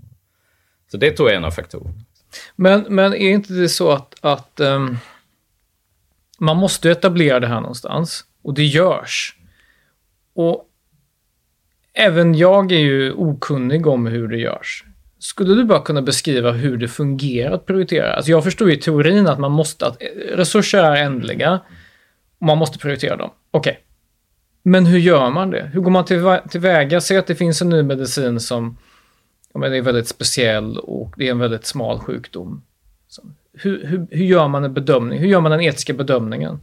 så 0.91 0.97
det 0.97 1.11
tror 1.11 1.29
jag 1.29 1.33
är 1.33 1.37
en 1.37 1.45
av 1.45 1.51
faktorerna. 1.51 1.93
Men, 2.55 2.85
men 2.89 3.13
är 3.13 3.29
inte 3.29 3.53
det 3.53 3.69
så 3.69 3.91
att, 3.91 4.15
att 4.21 4.59
um, 4.59 4.97
man 6.39 6.57
måste 6.57 6.91
etablera 6.91 7.39
det 7.39 7.47
här 7.47 7.61
någonstans? 7.61 8.25
Och 8.41 8.53
det 8.53 8.63
görs. 8.63 9.37
Och 10.35 10.69
även 11.93 12.35
jag 12.35 12.71
är 12.71 12.79
ju 12.79 13.13
okunnig 13.13 13.87
om 13.87 14.05
hur 14.05 14.27
det 14.27 14.37
görs. 14.37 14.83
Skulle 15.19 15.55
du 15.55 15.63
bara 15.63 15.81
kunna 15.81 16.01
beskriva 16.01 16.51
hur 16.51 16.77
det 16.77 16.87
fungerar 16.87 17.51
att 17.51 17.65
prioritera? 17.65 18.13
Alltså 18.13 18.31
jag 18.31 18.43
förstår 18.43 18.69
ju 18.69 18.75
i 18.75 18.79
teorin 18.79 19.27
att 19.27 19.39
man 19.39 19.51
måste, 19.51 19.85
att 19.85 19.97
resurser 20.31 20.83
är 20.83 20.95
ändliga 20.95 21.59
och 22.39 22.45
man 22.45 22.57
måste 22.57 22.79
prioritera 22.79 23.15
dem. 23.15 23.29
Okej. 23.51 23.71
Okay. 23.71 23.83
Men 24.63 24.85
hur 24.85 24.99
gör 24.99 25.29
man 25.29 25.49
det? 25.49 25.69
Hur 25.73 25.81
går 25.81 25.91
man 25.91 26.05
tillväga? 26.49 27.01
Säg 27.01 27.17
att 27.17 27.27
det 27.27 27.35
finns 27.35 27.61
en 27.61 27.69
ny 27.69 27.83
medicin 27.83 28.39
som 28.39 28.77
ja, 29.53 29.59
men 29.59 29.73
är 29.73 29.81
väldigt 29.81 30.07
speciell 30.07 30.77
och 30.77 31.13
det 31.17 31.27
är 31.27 31.31
en 31.31 31.39
väldigt 31.39 31.65
smal 31.65 31.99
sjukdom. 31.99 32.63
Så, 33.07 33.21
hur, 33.53 33.85
hur, 33.85 34.07
hur 34.11 34.25
gör 34.25 34.47
man 34.47 34.63
en 34.63 34.73
bedömning? 34.73 35.19
Hur 35.19 35.27
gör 35.27 35.41
man 35.41 35.51
den 35.51 35.61
etiska 35.61 35.93
bedömningen? 35.93 36.59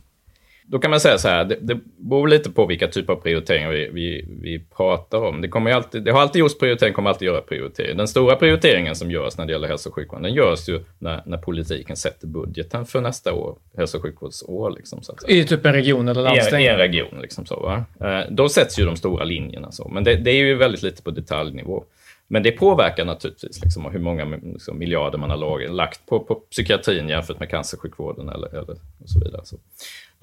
Då 0.71 0.79
kan 0.79 0.91
man 0.91 1.00
säga 1.00 1.19
så 1.19 1.29
här, 1.29 1.45
det, 1.45 1.57
det 1.61 1.79
beror 1.97 2.29
lite 2.29 2.50
på 2.50 2.67
vilka 2.67 2.89
typer 2.89 3.12
av 3.12 3.17
prioriteringar 3.17 3.71
vi, 3.71 3.91
vi, 3.93 4.25
vi 4.41 4.65
pratar 4.77 5.19
om. 5.19 5.41
Det, 5.41 5.49
kommer 5.49 5.73
alltid, 5.73 6.03
det 6.03 6.12
har 6.12 6.21
alltid 6.21 6.41
gjorts 6.41 6.59
prioritering, 6.59 6.95
kommer 6.95 7.11
alltid 7.11 7.27
göra 7.27 7.41
prioritering. 7.41 7.97
Den 7.97 8.09
stora 8.09 8.37
prioriteringen 8.37 8.95
som 8.95 9.11
görs 9.11 9.39
när 9.39 9.47
det 9.47 9.53
gäller 9.53 9.69
hälso 9.69 9.89
och 9.89 9.95
sjukvården, 9.95 10.23
den 10.23 10.35
görs 10.35 10.69
ju 10.69 10.85
när, 10.99 11.23
när 11.27 11.39
politiken 11.39 11.97
sätter 11.97 12.27
budgeten 12.27 12.87
för 12.87 13.00
nästa 13.00 13.33
år, 13.33 13.57
hälso 13.77 13.97
och 13.97 14.03
sjukvårdsår. 14.03 14.71
Liksom, 14.71 15.03
så 15.03 15.15
I 15.29 15.45
typ 15.45 15.67
en 15.67 15.73
region 15.73 16.09
eller 16.09 16.23
landsting? 16.23 16.61
I, 16.61 16.65
I, 16.65 16.67
en 16.67 16.77
region, 16.77 17.21
liksom 17.21 17.47
så. 17.47 17.61
Va? 17.61 17.85
Eh, 18.09 18.27
då 18.31 18.49
sätts 18.49 18.79
ju 18.79 18.85
de 18.85 18.97
stora 18.97 19.25
linjerna 19.25 19.73
så, 19.73 19.89
men 19.89 20.05
det, 20.05 20.17
det 20.17 20.31
är 20.31 20.45
ju 20.45 20.55
väldigt 20.55 20.83
lite 20.83 21.03
på 21.03 21.11
detaljnivå. 21.11 21.85
Men 22.33 22.43
det 22.43 22.53
påverkar 22.53 23.05
naturligtvis 23.05 23.65
liksom, 23.65 23.85
hur 23.85 23.99
många 23.99 24.25
liksom, 24.25 24.79
miljarder 24.79 25.19
man 25.19 25.31
har 25.31 25.69
lagt 25.69 26.07
på, 26.07 26.21
på 26.21 26.35
psykiatrin 26.35 27.09
jämfört 27.09 27.41
med 27.41 27.51
cancersjukvården 27.51 28.29
eller, 28.29 28.49
eller 28.49 28.77
och 28.99 29.09
så 29.09 29.21
vidare. 29.25 29.43
Så. 29.45 29.57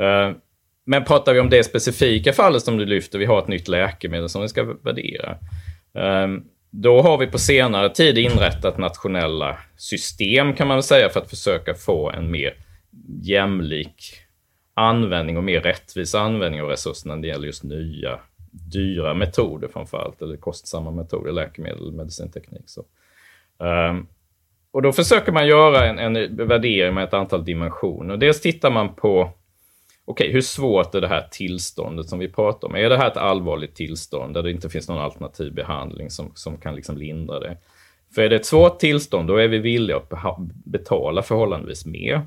Uh, 0.04 0.36
men 0.86 1.04
pratar 1.04 1.34
vi 1.34 1.40
om 1.40 1.50
det 1.50 1.64
specifika 1.64 2.34
fallet 2.34 2.64
som 2.64 2.78
du 2.78 2.86
lyfter, 2.86 3.20
vi 3.20 3.26
har 3.26 3.40
ett 3.40 3.48
nytt 3.48 3.68
läkemedel 3.68 4.30
som 4.30 4.42
vi 4.42 4.48
ska 4.48 4.64
värdera. 4.64 5.38
Um, 5.94 6.46
då 6.70 7.02
har 7.02 7.18
vi 7.18 7.28
på 7.28 7.38
senare 7.38 7.90
tid 7.90 8.18
inrättat 8.18 8.78
nationella 8.78 9.58
system 9.78 10.54
kan 10.54 10.68
man 10.68 10.78
väl 10.78 10.84
säga 10.84 11.10
för 11.10 11.20
att 11.20 11.30
försöka 11.30 11.74
få 11.74 12.12
en 12.12 12.32
mer 12.32 12.54
jämlik 13.22 14.14
användning 14.74 15.38
och 15.38 15.44
mer 15.44 15.62
rättvis 15.62 16.16
användning 16.16 16.62
av 16.62 16.70
resurserna 16.70 17.16
när 17.16 17.22
det 17.22 17.28
gäller 17.28 17.48
just 17.48 17.64
nya 17.64 18.20
dyra 18.52 19.14
metoder 19.14 19.68
framförallt, 19.68 20.22
eller 20.22 20.38
kostsamma 20.38 20.92
metoder, 20.92 21.32
läkemedel, 21.32 21.92
medicinteknik. 21.92 22.64
Så. 22.66 22.84
Um, 23.58 24.08
och 24.72 24.82
då 24.82 24.92
försöker 24.92 25.32
man 25.32 25.48
göra 25.48 25.86
en, 25.86 26.00
en 26.00 26.48
värdering 26.48 26.94
med 26.94 27.04
ett 27.04 27.14
antal 27.14 27.46
dimensioner. 27.46 28.18
Dels 28.18 28.42
tittar 28.42 28.72
man 28.72 28.96
på 28.96 29.22
okej, 29.22 29.32
okay, 30.06 30.32
hur 30.32 30.42
svårt 30.42 30.96
är 30.96 31.02
det 31.02 31.08
här 31.08 31.28
tillståndet 31.32 32.10
som 32.10 32.20
vi 32.20 32.28
pratar 32.28 32.68
om? 32.68 32.76
Är 32.76 32.90
det 32.90 32.98
här 32.98 33.08
ett 33.12 33.18
allvarligt 33.18 33.76
tillstånd 33.76 34.34
där 34.34 34.44
det 34.44 34.52
inte 34.52 34.70
finns 34.70 34.90
någon 34.90 35.00
alternativ 35.00 35.54
behandling 35.54 36.10
som, 36.10 36.32
som 36.34 36.58
kan 36.58 36.76
liksom 36.76 36.98
lindra 36.98 37.40
det? 37.40 37.58
För 38.16 38.22
är 38.22 38.30
det 38.30 38.36
ett 38.36 38.46
svårt 38.46 38.80
tillstånd, 38.80 39.28
då 39.28 39.36
är 39.36 39.48
vi 39.48 39.58
villiga 39.58 39.98
att 39.98 40.38
betala 40.66 41.22
förhållandevis 41.22 41.86
mer. 41.86 42.22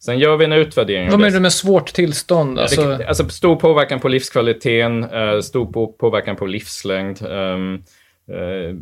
Sen 0.00 0.18
gör 0.18 0.36
vi 0.36 0.44
en 0.44 0.52
utvärdering. 0.52 1.10
Vad 1.10 1.20
menar 1.20 1.34
du 1.34 1.40
med 1.40 1.52
svårt 1.52 1.92
tillstånd? 1.92 2.58
Alltså... 2.58 2.82
Det, 2.82 3.08
alltså 3.08 3.28
stor 3.28 3.56
påverkan 3.56 4.00
på 4.00 4.08
livskvaliteten, 4.08 5.04
uh, 5.04 5.40
stor 5.40 5.92
påverkan 5.92 6.36
på 6.36 6.46
livslängd, 6.46 7.22
um, 7.22 7.84
uh, 8.30 8.76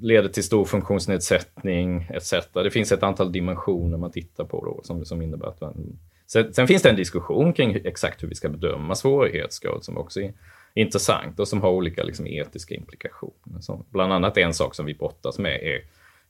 leder 0.00 0.28
till 0.28 0.44
stor 0.44 0.64
funktionsnedsättning 0.64 2.08
etc. 2.10 2.34
Det 2.52 2.70
finns 2.70 2.92
ett 2.92 3.02
antal 3.02 3.32
dimensioner 3.32 3.98
man 3.98 4.10
tittar 4.10 4.44
på 4.44 4.64
då 4.64 4.80
som, 4.84 5.04
som 5.04 5.22
innebär 5.22 5.46
att 5.46 5.60
man... 5.60 5.98
Sen, 6.26 6.54
sen 6.54 6.66
finns 6.66 6.82
det 6.82 6.90
en 6.90 6.96
diskussion 6.96 7.52
kring 7.52 7.80
exakt 7.84 8.22
hur 8.22 8.28
vi 8.28 8.34
ska 8.34 8.48
bedöma 8.48 8.94
svårighetsgrad 8.94 9.84
som 9.84 9.98
också 9.98 10.20
är 10.20 10.32
intressant 10.74 11.40
och 11.40 11.48
som 11.48 11.62
har 11.62 11.70
olika 11.70 12.02
liksom, 12.02 12.26
etiska 12.26 12.74
implikationer. 12.74 13.60
Så 13.60 13.84
bland 13.90 14.12
annat 14.12 14.38
en 14.38 14.54
sak 14.54 14.74
som 14.74 14.86
vi 14.86 14.94
brottas 14.94 15.38
med 15.38 15.62
är 15.62 15.80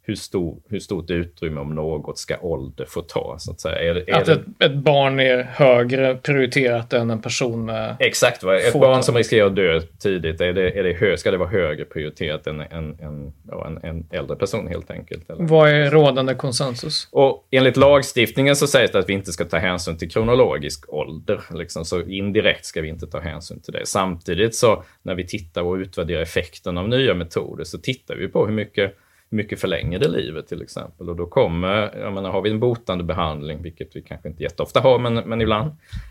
hur, 0.02 0.14
stor, 0.14 0.58
hur 0.68 0.78
stort 0.78 1.10
utrymme 1.10 1.60
om 1.60 1.74
något 1.74 2.18
ska 2.18 2.36
ålder 2.40 2.84
få 2.88 3.02
ta. 3.02 3.36
Så 3.38 3.50
att 3.50 3.60
säga. 3.60 3.78
Är, 3.78 4.10
är 4.10 4.14
att 4.14 4.28
ett, 4.28 4.40
ett, 4.58 4.74
barn 4.74 5.20
är 5.20 5.42
högre 5.42 6.14
prioriterat 6.14 6.92
än 6.92 7.10
en 7.10 7.22
person 7.22 7.64
med... 7.64 7.96
Exakt, 7.98 8.42
va? 8.42 8.56
ett 8.56 8.72
barn 8.72 9.02
som 9.02 9.16
riskerar 9.16 9.46
att 9.46 9.56
dö 9.56 9.80
tidigt, 9.80 10.40
är 10.40 10.52
det, 10.52 10.78
är 10.78 10.82
det 10.82 10.92
hö, 10.92 11.16
ska 11.16 11.30
det 11.30 11.36
vara 11.36 11.48
högre 11.48 11.84
prioriterat 11.84 12.46
än 12.46 12.60
en, 12.60 12.96
en, 13.00 13.32
ja, 13.50 13.66
en, 13.66 13.78
en 13.82 14.06
äldre 14.10 14.36
person 14.36 14.68
helt 14.68 14.90
enkelt? 14.90 15.30
Eller? 15.30 15.44
Vad 15.44 15.70
är 15.70 15.90
rådande 15.90 16.34
konsensus? 16.34 17.08
Och 17.12 17.48
enligt 17.50 17.76
lagstiftningen 17.76 18.56
så 18.56 18.66
sägs 18.66 18.92
det 18.92 18.98
att 18.98 19.08
vi 19.08 19.12
inte 19.12 19.32
ska 19.32 19.44
ta 19.44 19.58
hänsyn 19.58 19.98
till 19.98 20.10
kronologisk 20.10 20.92
ålder. 20.92 21.40
Liksom, 21.54 21.84
så 21.84 22.02
indirekt 22.02 22.64
ska 22.64 22.80
vi 22.80 22.88
inte 22.88 23.06
ta 23.06 23.20
hänsyn 23.20 23.60
till 23.60 23.72
det. 23.72 23.86
Samtidigt 23.86 24.54
så 24.54 24.84
när 25.02 25.14
vi 25.14 25.26
tittar 25.26 25.62
och 25.62 25.74
utvärderar 25.74 26.22
effekten 26.22 26.78
av 26.78 26.88
nya 26.88 27.14
metoder 27.14 27.64
så 27.64 27.78
tittar 27.78 28.16
vi 28.16 28.28
på 28.28 28.46
hur 28.46 28.54
mycket 28.54 28.96
mycket 29.30 29.60
förlänger 29.60 29.98
det 29.98 30.08
livet 30.08 30.48
till 30.48 30.62
exempel. 30.62 31.08
Och 31.08 31.16
då 31.16 31.26
kommer, 31.26 31.98
jag 31.98 32.12
menar, 32.12 32.30
har 32.30 32.42
vi 32.42 32.50
en 32.50 32.60
botande 32.60 33.04
behandling, 33.04 33.62
vilket 33.62 33.96
vi 33.96 34.02
kanske 34.02 34.28
inte 34.28 34.42
jätteofta 34.42 34.80
har, 34.80 34.98
men, 34.98 35.14
men 35.14 35.40
ibland, 35.40 35.70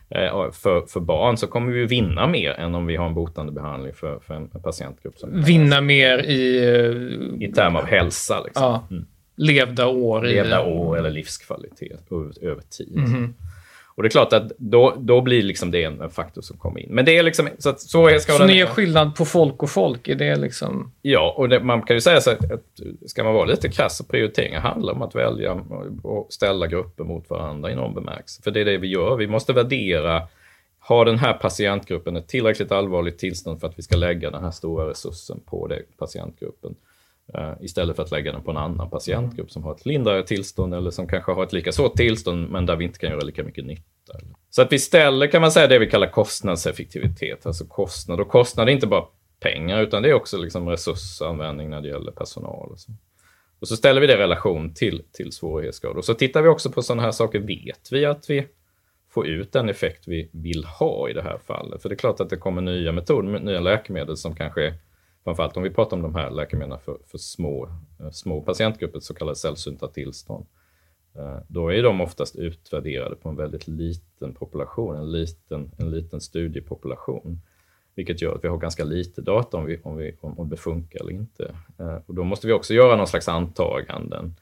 eh, 0.09 0.51
för, 0.51 0.85
för 0.87 0.99
barn 0.99 1.37
så 1.37 1.47
kommer 1.47 1.71
vi 1.71 1.85
vinna 1.85 2.27
mer 2.27 2.51
än 2.51 2.75
om 2.75 2.85
vi 2.85 2.95
har 2.95 3.05
en 3.05 3.13
botande 3.13 3.51
behandling 3.51 3.93
för, 3.93 4.19
för 4.19 4.33
en, 4.33 4.49
patientgrupp. 4.49 5.17
Som 5.17 5.41
vinna 5.41 5.81
mer 5.81 6.17
i... 6.17 7.45
I 7.45 7.51
termer 7.51 7.79
av 7.79 7.85
hälsa. 7.85 8.43
Liksom. 8.43 8.63
Ja. 8.63 8.87
Mm. 8.91 9.05
Levda 9.35 9.87
år. 9.87 10.23
Levda 10.23 10.63
år 10.63 10.97
eller 10.97 11.09
livskvalitet 11.09 12.11
över, 12.11 12.43
över 12.43 12.61
tid. 12.61 12.97
Mm 12.97 13.09
-hmm. 13.09 13.33
Och 13.99 14.03
det 14.03 14.07
är 14.07 14.09
klart 14.09 14.33
att 14.33 14.51
då, 14.57 14.95
då 14.97 15.21
blir 15.21 15.43
liksom 15.43 15.71
det 15.71 15.83
en, 15.83 16.09
faktor 16.09 16.41
som 16.41 16.57
kommer 16.57 16.79
in. 16.79 16.89
Men 16.89 17.05
det 17.05 17.17
är 17.17 17.23
liksom... 17.23 17.49
Så, 17.57 17.69
att 17.69 17.81
svårighetsgraden... 17.81 18.47
Så 18.47 18.53
ni 18.53 18.59
gör 18.59 18.67
skillnad 18.67 19.15
på 19.15 19.25
folk 19.25 19.63
och 19.63 19.69
folk? 19.69 20.07
Är 20.07 20.15
det 20.15 20.35
liksom... 20.35 20.91
Ja, 21.01 21.33
och 21.37 21.49
det, 21.49 21.63
man 21.63 21.81
kan 21.81 21.95
ju 21.95 22.01
säga 22.01 22.21
så 22.21 22.31
att, 22.31 22.51
att 22.51 22.63
ska 23.05 23.23
man 23.23 23.33
vara 23.33 23.45
lite 23.45 23.69
krass, 23.69 23.97
så 23.97 24.03
prioriteringar 24.03 24.59
handlar 24.59 24.93
om 24.93 25.01
att 25.01 25.15
välja 25.15 25.61
och 26.03 26.27
ställa 26.29 26.67
grupper 26.67 27.03
mot 27.03 27.29
varandra 27.29 27.71
i 27.71 27.75
någon 27.75 27.93
bemärkelse. 27.93 28.41
För 28.41 28.51
det 28.51 28.61
är 28.61 28.65
det 28.65 28.77
vi 28.77 28.87
gör. 28.87 29.15
Vi 29.15 29.27
måste 29.27 29.53
värdera 29.53 30.21
har 30.79 31.05
den 31.05 31.17
här 31.17 31.33
patientgruppen 31.33 32.15
ett 32.15 32.27
tillräckligt 32.27 32.71
allvarligt 32.71 33.17
tillstånd 33.17 33.59
för 33.59 33.67
att 33.67 33.79
vi 33.79 33.83
ska 33.83 33.95
lägga 33.95 34.31
den 34.31 34.43
här 34.43 34.51
stora 34.51 34.89
resursen 34.89 35.39
på 35.45 35.67
den 35.67 35.79
patientgruppen? 35.97 36.75
Uh, 37.37 37.53
istället 37.61 37.95
för 37.95 38.03
att 38.03 38.11
lägga 38.11 38.31
den 38.31 38.43
på 38.43 38.51
en 38.51 38.57
annan 38.57 38.89
patientgrupp 38.89 39.51
som 39.51 39.63
har 39.63 39.75
ett 39.75 39.85
lindrigare 39.85 40.23
tillstånd 40.23 40.73
eller 40.73 40.91
som 40.91 41.07
kanske 41.07 41.31
har 41.31 41.43
ett 41.43 41.53
lika 41.53 41.71
svårt 41.71 41.95
tillstånd 41.95 42.49
men 42.49 42.65
där 42.65 42.75
vi 42.75 42.85
inte 42.85 42.99
kan 42.99 43.09
göra 43.09 43.21
lika 43.21 43.43
mycket 43.43 43.65
nytta. 43.65 44.13
Så 44.49 44.61
att 44.61 44.71
vi 44.71 44.79
ställer 44.79 45.27
kan 45.27 45.41
man 45.41 45.51
säga 45.51 45.67
det 45.67 45.79
vi 45.79 45.89
kallar 45.89 46.07
kostnadseffektivitet, 46.07 47.45
alltså 47.45 47.65
kostnad. 47.65 48.19
Och 48.19 48.27
kostnad 48.27 48.69
är 48.69 48.73
inte 48.73 48.87
bara 48.87 49.03
pengar 49.39 49.81
utan 49.81 50.03
det 50.03 50.09
är 50.09 50.13
också 50.13 50.37
liksom 50.37 50.69
resursanvändning 50.69 51.69
när 51.69 51.81
det 51.81 51.87
gäller 51.87 52.11
personal. 52.11 52.71
Och 52.71 52.79
så, 52.79 52.91
och 53.59 53.67
så 53.67 53.75
ställer 53.75 54.01
vi 54.01 54.07
det 54.07 54.13
i 54.13 54.17
relation 54.17 54.73
till, 54.73 55.03
till 55.13 55.31
svårighetsgrad. 55.31 55.97
Och 55.97 56.05
så 56.05 56.13
tittar 56.13 56.41
vi 56.41 56.49
också 56.49 56.71
på 56.71 56.81
sådana 56.81 57.01
här 57.01 57.11
saker. 57.11 57.39
Vet 57.39 57.91
vi 57.91 58.05
att 58.05 58.29
vi 58.29 58.47
får 59.09 59.27
ut 59.27 59.51
den 59.51 59.69
effekt 59.69 60.07
vi 60.07 60.29
vill 60.33 60.65
ha 60.65 61.09
i 61.09 61.13
det 61.13 61.21
här 61.21 61.37
fallet? 61.47 61.81
För 61.81 61.89
det 61.89 61.95
är 61.95 61.97
klart 61.97 62.19
att 62.19 62.29
det 62.29 62.37
kommer 62.37 62.61
nya 62.61 62.91
metoder, 62.91 63.39
nya 63.39 63.59
läkemedel 63.59 64.17
som 64.17 64.35
kanske 64.35 64.67
är 64.67 64.73
framförallt 65.29 65.57
om 65.57 65.63
vi 65.63 65.69
pratar 65.69 65.97
om 65.97 66.03
de 66.03 66.15
här 66.15 66.31
läkemedlen 66.31 66.79
för, 66.79 66.97
för 67.05 67.17
små, 67.17 67.69
eh, 67.99 68.09
små 68.11 68.41
patientgrupper, 68.41 68.99
så 68.99 69.13
kallade 69.13 69.35
sällsynta 69.35 69.87
tillstånd, 69.87 70.45
eh, 71.15 71.37
då 71.47 71.73
är 71.73 71.83
de 71.83 72.01
oftast 72.01 72.35
utvärderade 72.35 73.15
på 73.15 73.29
en 73.29 73.35
väldigt 73.35 73.67
liten 73.67 74.33
population, 74.33 74.95
en 74.95 75.11
liten, 75.11 75.71
en 75.77 75.91
liten 75.91 76.21
studiepopulation. 76.21 77.41
Vilket 77.95 78.21
gör 78.21 78.35
att 78.35 78.43
vi 78.43 78.47
har 78.47 78.57
ganska 78.57 78.83
lite 78.83 79.21
data 79.21 79.57
om, 79.57 79.65
vi, 79.65 79.79
om, 79.83 79.97
vi, 79.97 80.15
om, 80.21 80.39
om 80.39 80.49
det 80.49 80.57
funkar 80.57 80.99
eller 80.99 81.11
inte. 81.11 81.55
Eh, 81.79 81.97
och 82.05 82.15
då 82.15 82.23
måste 82.23 82.47
vi 82.47 82.53
också 82.53 82.73
göra 82.73 82.95
någon 82.95 83.07
slags 83.07 83.27
antaganden. 83.27 84.35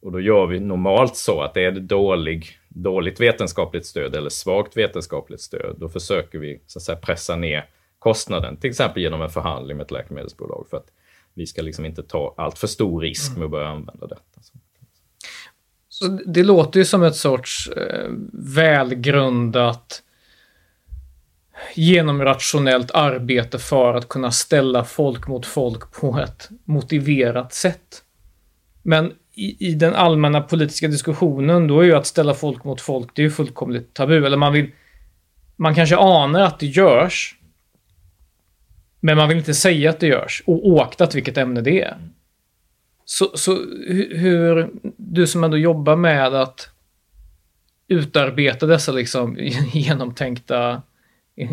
Och 0.00 0.12
då 0.12 0.20
gör 0.20 0.46
vi 0.46 0.60
normalt 0.60 1.16
så 1.16 1.40
att 1.40 1.56
är 1.56 1.70
det 1.70 1.80
dålig, 1.80 2.46
dåligt 2.68 3.20
vetenskapligt 3.20 3.86
stöd 3.86 4.14
eller 4.14 4.30
svagt 4.30 4.76
vetenskapligt 4.76 5.40
stöd, 5.40 5.76
då 5.78 5.88
försöker 5.88 6.38
vi 6.38 6.60
så 6.66 6.78
att 6.78 6.82
säga, 6.82 6.98
pressa 6.98 7.36
ner 7.36 7.68
kostnaden, 8.06 8.56
till 8.56 8.70
exempel 8.70 9.02
genom 9.02 9.22
en 9.22 9.30
förhandling 9.30 9.76
med 9.76 9.84
ett 9.84 9.90
läkemedelsbolag 9.90 10.66
för 10.70 10.76
att 10.76 10.86
vi 11.34 11.46
ska 11.46 11.62
liksom 11.62 11.84
inte 11.84 12.02
ta 12.02 12.34
allt 12.36 12.58
för 12.58 12.66
stor 12.66 13.00
risk 13.00 13.36
med 13.36 13.44
att 13.44 13.50
börja 13.50 13.68
använda 13.68 14.06
detta. 14.06 14.40
Så 15.88 16.08
det 16.26 16.42
låter 16.42 16.78
ju 16.78 16.84
som 16.84 17.02
ett 17.02 17.16
sorts 17.16 17.68
eh, 17.68 18.10
välgrundat 18.32 20.02
genomrationellt 21.74 22.90
arbete 22.90 23.58
för 23.58 23.94
att 23.94 24.08
kunna 24.08 24.30
ställa 24.30 24.84
folk 24.84 25.28
mot 25.28 25.46
folk 25.46 25.92
på 26.00 26.18
ett 26.18 26.48
motiverat 26.64 27.52
sätt. 27.52 28.02
Men 28.82 29.12
i, 29.34 29.68
i, 29.68 29.74
den 29.74 29.94
allmänna 29.94 30.40
politiska 30.40 30.88
diskussionen, 30.88 31.66
då 31.66 31.80
är 31.80 31.84
ju 31.84 31.94
att 31.94 32.06
ställa 32.06 32.34
folk 32.34 32.64
mot 32.64 32.80
folk, 32.80 33.10
det 33.14 33.22
är 33.22 33.24
ju 33.24 33.30
fullkomligt 33.30 33.94
tabu. 33.94 34.26
Eller 34.26 34.36
man 34.36 34.52
vill... 34.52 34.70
Man 35.58 35.74
kanske 35.74 35.96
anar 35.96 36.40
att 36.40 36.58
det 36.58 36.66
görs, 36.66 37.36
men 39.06 39.16
man 39.16 39.28
vill 39.28 39.38
inte 39.38 39.54
säga 39.54 39.90
att 39.90 40.00
det 40.00 40.06
görs, 40.06 40.42
oaktat 40.46 41.14
vilket 41.14 41.38
ämne 41.38 41.60
det 41.60 41.82
är. 41.82 41.98
Så, 43.04 43.30
så 43.34 43.54
hur, 44.10 44.70
du 44.96 45.26
som 45.26 45.44
ändå 45.44 45.56
jobbar 45.56 45.96
med 45.96 46.34
att 46.34 46.70
utarbeta 47.88 48.66
dessa 48.66 48.92
liksom 48.92 49.36
genomtänkta 49.72 50.82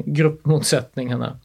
gruppmotsättningarna. 0.05 1.39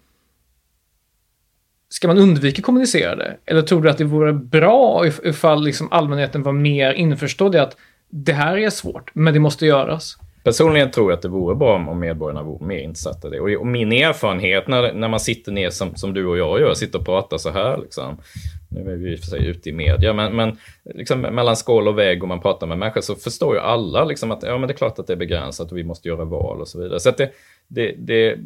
Ska 1.89 2.09
man 2.09 2.19
undvika 2.19 2.61
att 2.61 2.65
kommunicera 2.65 3.17
det? 3.17 3.37
Eller 3.47 3.63
tror 3.63 3.83
du 3.83 3.91
att 3.91 3.99
det 3.99 4.05
vore 4.05 4.33
bra 4.33 5.07
ifall 5.07 5.65
liksom 5.65 5.93
allmänheten 5.93 6.43
var 6.43 6.53
mer 6.53 6.93
införstådd 6.93 7.55
i 7.55 7.59
att 7.59 7.77
det 8.09 8.33
här 8.33 8.57
är 8.57 8.71
svårt, 8.71 9.15
men 9.15 9.35
det 9.35 9.41
måste 9.41 9.67
göras? 9.67 10.19
Personligen 10.45 10.91
tror 10.91 11.11
jag 11.11 11.17
att 11.17 11.23
det 11.23 11.29
vore 11.29 11.55
bra 11.55 11.75
om 11.75 12.01
medborgarna 12.01 12.43
vore 12.43 12.67
mer 12.67 12.79
insatta 12.79 13.29
i 13.29 13.31
det. 13.31 13.57
Och, 13.57 13.67
min 13.67 13.93
erfarenhet 13.93 14.69
när, 14.69 14.93
när 14.93 15.09
man 15.09 15.21
sitter 15.21 15.53
ner 15.53 15.71
som, 15.71 15.95
som 15.95 16.15
du 16.15 16.27
och 16.27 16.39
jag 16.39 16.61
gör, 16.61 16.75
sitter 16.75 16.99
och 16.99 17.05
pratar 17.05 17.39
så 17.39 17.51
här, 17.51 17.79
liksom, 17.79 18.21
nu 18.69 18.93
är 18.93 18.97
vi 18.97 19.13
i 19.13 19.17
och 19.17 19.19
för 19.19 19.27
sig 19.27 19.47
ute 19.47 19.69
i 19.69 19.73
media, 19.73 20.13
men, 20.13 20.37
men 20.37 20.57
liksom, 20.85 21.21
mellan 21.21 21.57
skål 21.57 21.89
och 21.89 21.99
vägg 21.99 22.23
och 22.23 22.29
man 22.29 22.41
pratar 22.41 22.67
med 22.67 22.79
människor 22.79 23.01
så 23.01 23.15
förstår 23.15 23.55
ju 23.55 23.61
alla 23.61 24.05
liksom, 24.05 24.31
att 24.31 24.43
ja, 24.43 24.59
men 24.59 24.69
det 24.69 24.75
är 24.75 24.77
klart 24.77 24.99
att 24.99 25.07
det 25.07 25.13
är 25.13 25.17
begränsat 25.17 25.73
och 25.73 25.79
vi 25.79 25.85
måste 25.85 26.09
göra 26.09 26.25
val 26.25 26.61
och 26.61 26.69
så 26.69 26.83
vidare. 26.83 27.01
Så 27.01 27.09
att 27.09 27.17
det, 27.17 27.31
det, 27.69 27.95
det 27.99 28.39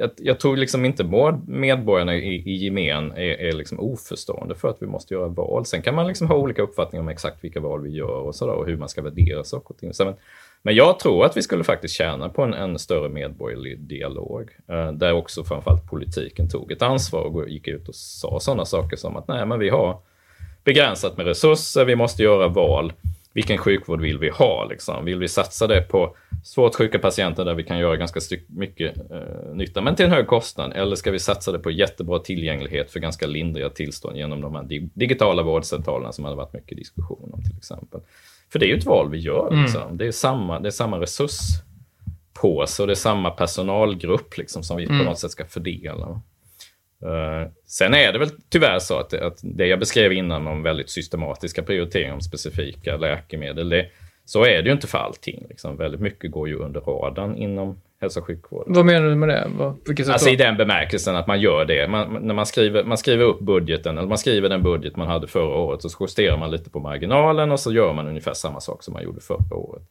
jag, 0.00 0.10
jag, 0.16 0.40
tror 0.40 0.56
liksom 0.56 0.84
inte 0.84 1.04
medborgarna 1.46 2.16
i, 2.16 2.34
i 2.34 2.56
gemen 2.56 3.12
är, 3.12 3.40
är 3.40 3.52
liksom 3.52 3.80
oförstående 3.80 4.54
för 4.54 4.68
att 4.68 4.82
vi 4.82 4.86
måste 4.86 5.14
göra 5.14 5.28
val. 5.28 5.66
Sen 5.66 5.82
kan 5.82 5.94
man 5.94 6.06
liksom 6.06 6.26
ha 6.26 6.36
olika 6.36 6.62
uppfattningar 6.62 7.02
om 7.02 7.08
exakt 7.08 7.44
vilka 7.44 7.60
val 7.60 7.82
vi 7.82 7.90
gör 7.90 8.20
och, 8.20 8.34
så 8.34 8.46
där, 8.46 8.54
och 8.54 8.66
hur 8.66 8.76
man 8.76 8.88
ska 8.88 9.02
värdera 9.02 9.44
saker 9.44 9.70
och 9.70 9.78
ting. 9.78 9.94
Så, 9.94 10.04
men, 10.04 10.14
men 10.62 10.74
jag 10.74 10.98
tror 10.98 11.24
att 11.24 11.36
vi 11.36 11.42
skulle 11.42 11.64
faktiskt 11.64 11.94
tjäna 11.94 12.28
på 12.28 12.42
en, 12.42 12.54
en 12.54 12.78
större 12.78 13.08
medborgerlig 13.08 13.80
dialog. 13.80 14.50
Eh, 14.68 14.92
där 14.92 15.12
också 15.12 15.44
framförallt 15.44 15.90
politiken 15.90 16.48
tog 16.48 16.72
ett 16.72 16.82
ansvar 16.82 17.20
och 17.20 17.48
gick 17.48 17.68
ut 17.68 17.88
och 17.88 17.94
sa 17.94 18.40
sådana 18.40 18.64
saker 18.64 18.96
som 18.96 19.16
att 19.16 19.28
nej, 19.28 19.46
men 19.46 19.58
vi 19.58 19.68
har 19.68 19.98
begränsat 20.64 21.16
med 21.16 21.26
resurser, 21.26 21.84
vi 21.84 21.96
måste 21.96 22.22
göra 22.22 22.48
val. 22.48 22.92
Vilken 23.32 23.58
sjukvård 23.58 24.00
vill 24.00 24.18
vi 24.18 24.28
ha? 24.28 24.64
Liksom? 24.64 25.04
Vill 25.04 25.18
vi 25.18 25.28
satsa 25.28 25.66
det 25.66 25.80
på 25.80 26.16
svårt 26.44 26.74
sjuka 26.74 26.98
patienter 26.98 27.44
där 27.44 27.54
vi 27.54 27.62
kan 27.62 27.78
göra 27.78 27.96
ganska 27.96 28.20
mycket 28.46 29.10
eh, 29.10 29.54
nytta, 29.54 29.80
men 29.80 29.96
till 29.96 30.04
en 30.04 30.12
hög 30.12 30.26
kostnad? 30.26 30.72
Eller 30.72 30.96
ska 30.96 31.10
vi 31.10 31.18
satsa 31.18 31.52
det 31.52 31.58
på 31.58 31.70
jättebra 31.70 32.18
tillgänglighet 32.18 32.90
för 32.90 33.00
ganska 33.00 33.26
lindriga 33.26 33.70
tillstånd 33.70 34.16
genom 34.16 34.40
de 34.40 34.54
här 34.54 34.64
digitala 34.94 35.42
vårdcentralerna 35.42 36.12
som 36.12 36.24
hade 36.24 36.36
varit 36.36 36.52
mycket 36.52 36.78
diskussion 36.78 37.30
om 37.32 37.42
till 37.42 37.56
exempel? 37.56 38.00
För 38.52 38.58
det 38.58 38.66
är 38.66 38.68
ju 38.68 38.78
ett 38.78 38.86
val 38.86 39.10
vi 39.10 39.18
gör. 39.18 39.48
Mm. 39.48 39.62
Liksom. 39.62 39.96
Det, 39.96 40.06
är 40.06 40.12
samma, 40.12 40.60
det 40.60 40.68
är 40.68 40.70
samma 40.70 41.00
resurspåse 41.00 42.82
och 42.82 42.86
det 42.86 42.92
är 42.92 42.94
samma 42.94 43.30
personalgrupp 43.30 44.38
liksom, 44.38 44.62
som 44.62 44.76
vi 44.76 44.84
mm. 44.84 44.98
på 44.98 45.04
något 45.04 45.18
sätt 45.18 45.30
ska 45.30 45.44
fördela. 45.44 46.22
Uh, 47.04 47.50
sen 47.66 47.94
är 47.94 48.12
det 48.12 48.18
väl 48.18 48.30
tyvärr 48.48 48.78
så 48.78 48.98
att, 48.98 49.14
att 49.14 49.38
det 49.42 49.66
jag 49.66 49.78
beskrev 49.78 50.12
innan 50.12 50.46
om 50.46 50.62
väldigt 50.62 50.90
systematiska 50.90 51.62
prioriteringar 51.62 52.14
om 52.14 52.20
specifika 52.20 52.96
läkemedel, 52.96 53.68
det, 53.68 53.86
så 54.30 54.44
är 54.44 54.62
det 54.62 54.68
ju 54.68 54.72
inte 54.72 54.86
för 54.86 54.98
allting. 54.98 55.46
Liksom. 55.48 55.76
Väldigt 55.76 56.00
mycket 56.00 56.30
går 56.30 56.48
ju 56.48 56.54
under 56.54 56.80
radarn 56.80 57.36
inom 57.36 57.80
hälso 58.00 58.20
och 58.20 58.26
sjukvård. 58.26 58.64
Vad 58.66 58.86
menar 58.86 59.08
du 59.08 59.14
med 59.14 59.28
det? 59.28 59.50
Vad, 59.58 60.00
alltså 60.10 60.26
då? 60.26 60.32
i 60.32 60.36
den 60.36 60.56
bemärkelsen 60.56 61.16
att 61.16 61.26
man 61.26 61.40
gör 61.40 61.64
det. 61.64 61.88
Man, 61.88 62.18
när 62.20 62.34
man 62.34 62.46
skriver, 62.46 62.84
man 62.84 62.98
skriver 62.98 63.24
upp 63.24 63.40
budgeten, 63.40 63.98
eller 63.98 64.08
man 64.08 64.18
skriver 64.18 64.48
den 64.48 64.62
budget 64.62 64.96
man 64.96 65.06
hade 65.06 65.26
förra 65.26 65.56
året, 65.56 65.82
så 65.82 65.88
justerar 66.00 66.36
man 66.36 66.50
lite 66.50 66.70
på 66.70 66.80
marginalen 66.80 67.52
och 67.52 67.60
så 67.60 67.72
gör 67.72 67.92
man 67.92 68.08
ungefär 68.08 68.32
samma 68.32 68.60
sak 68.60 68.82
som 68.82 68.94
man 68.94 69.02
gjorde 69.02 69.20
förra 69.20 69.56
året. 69.56 69.82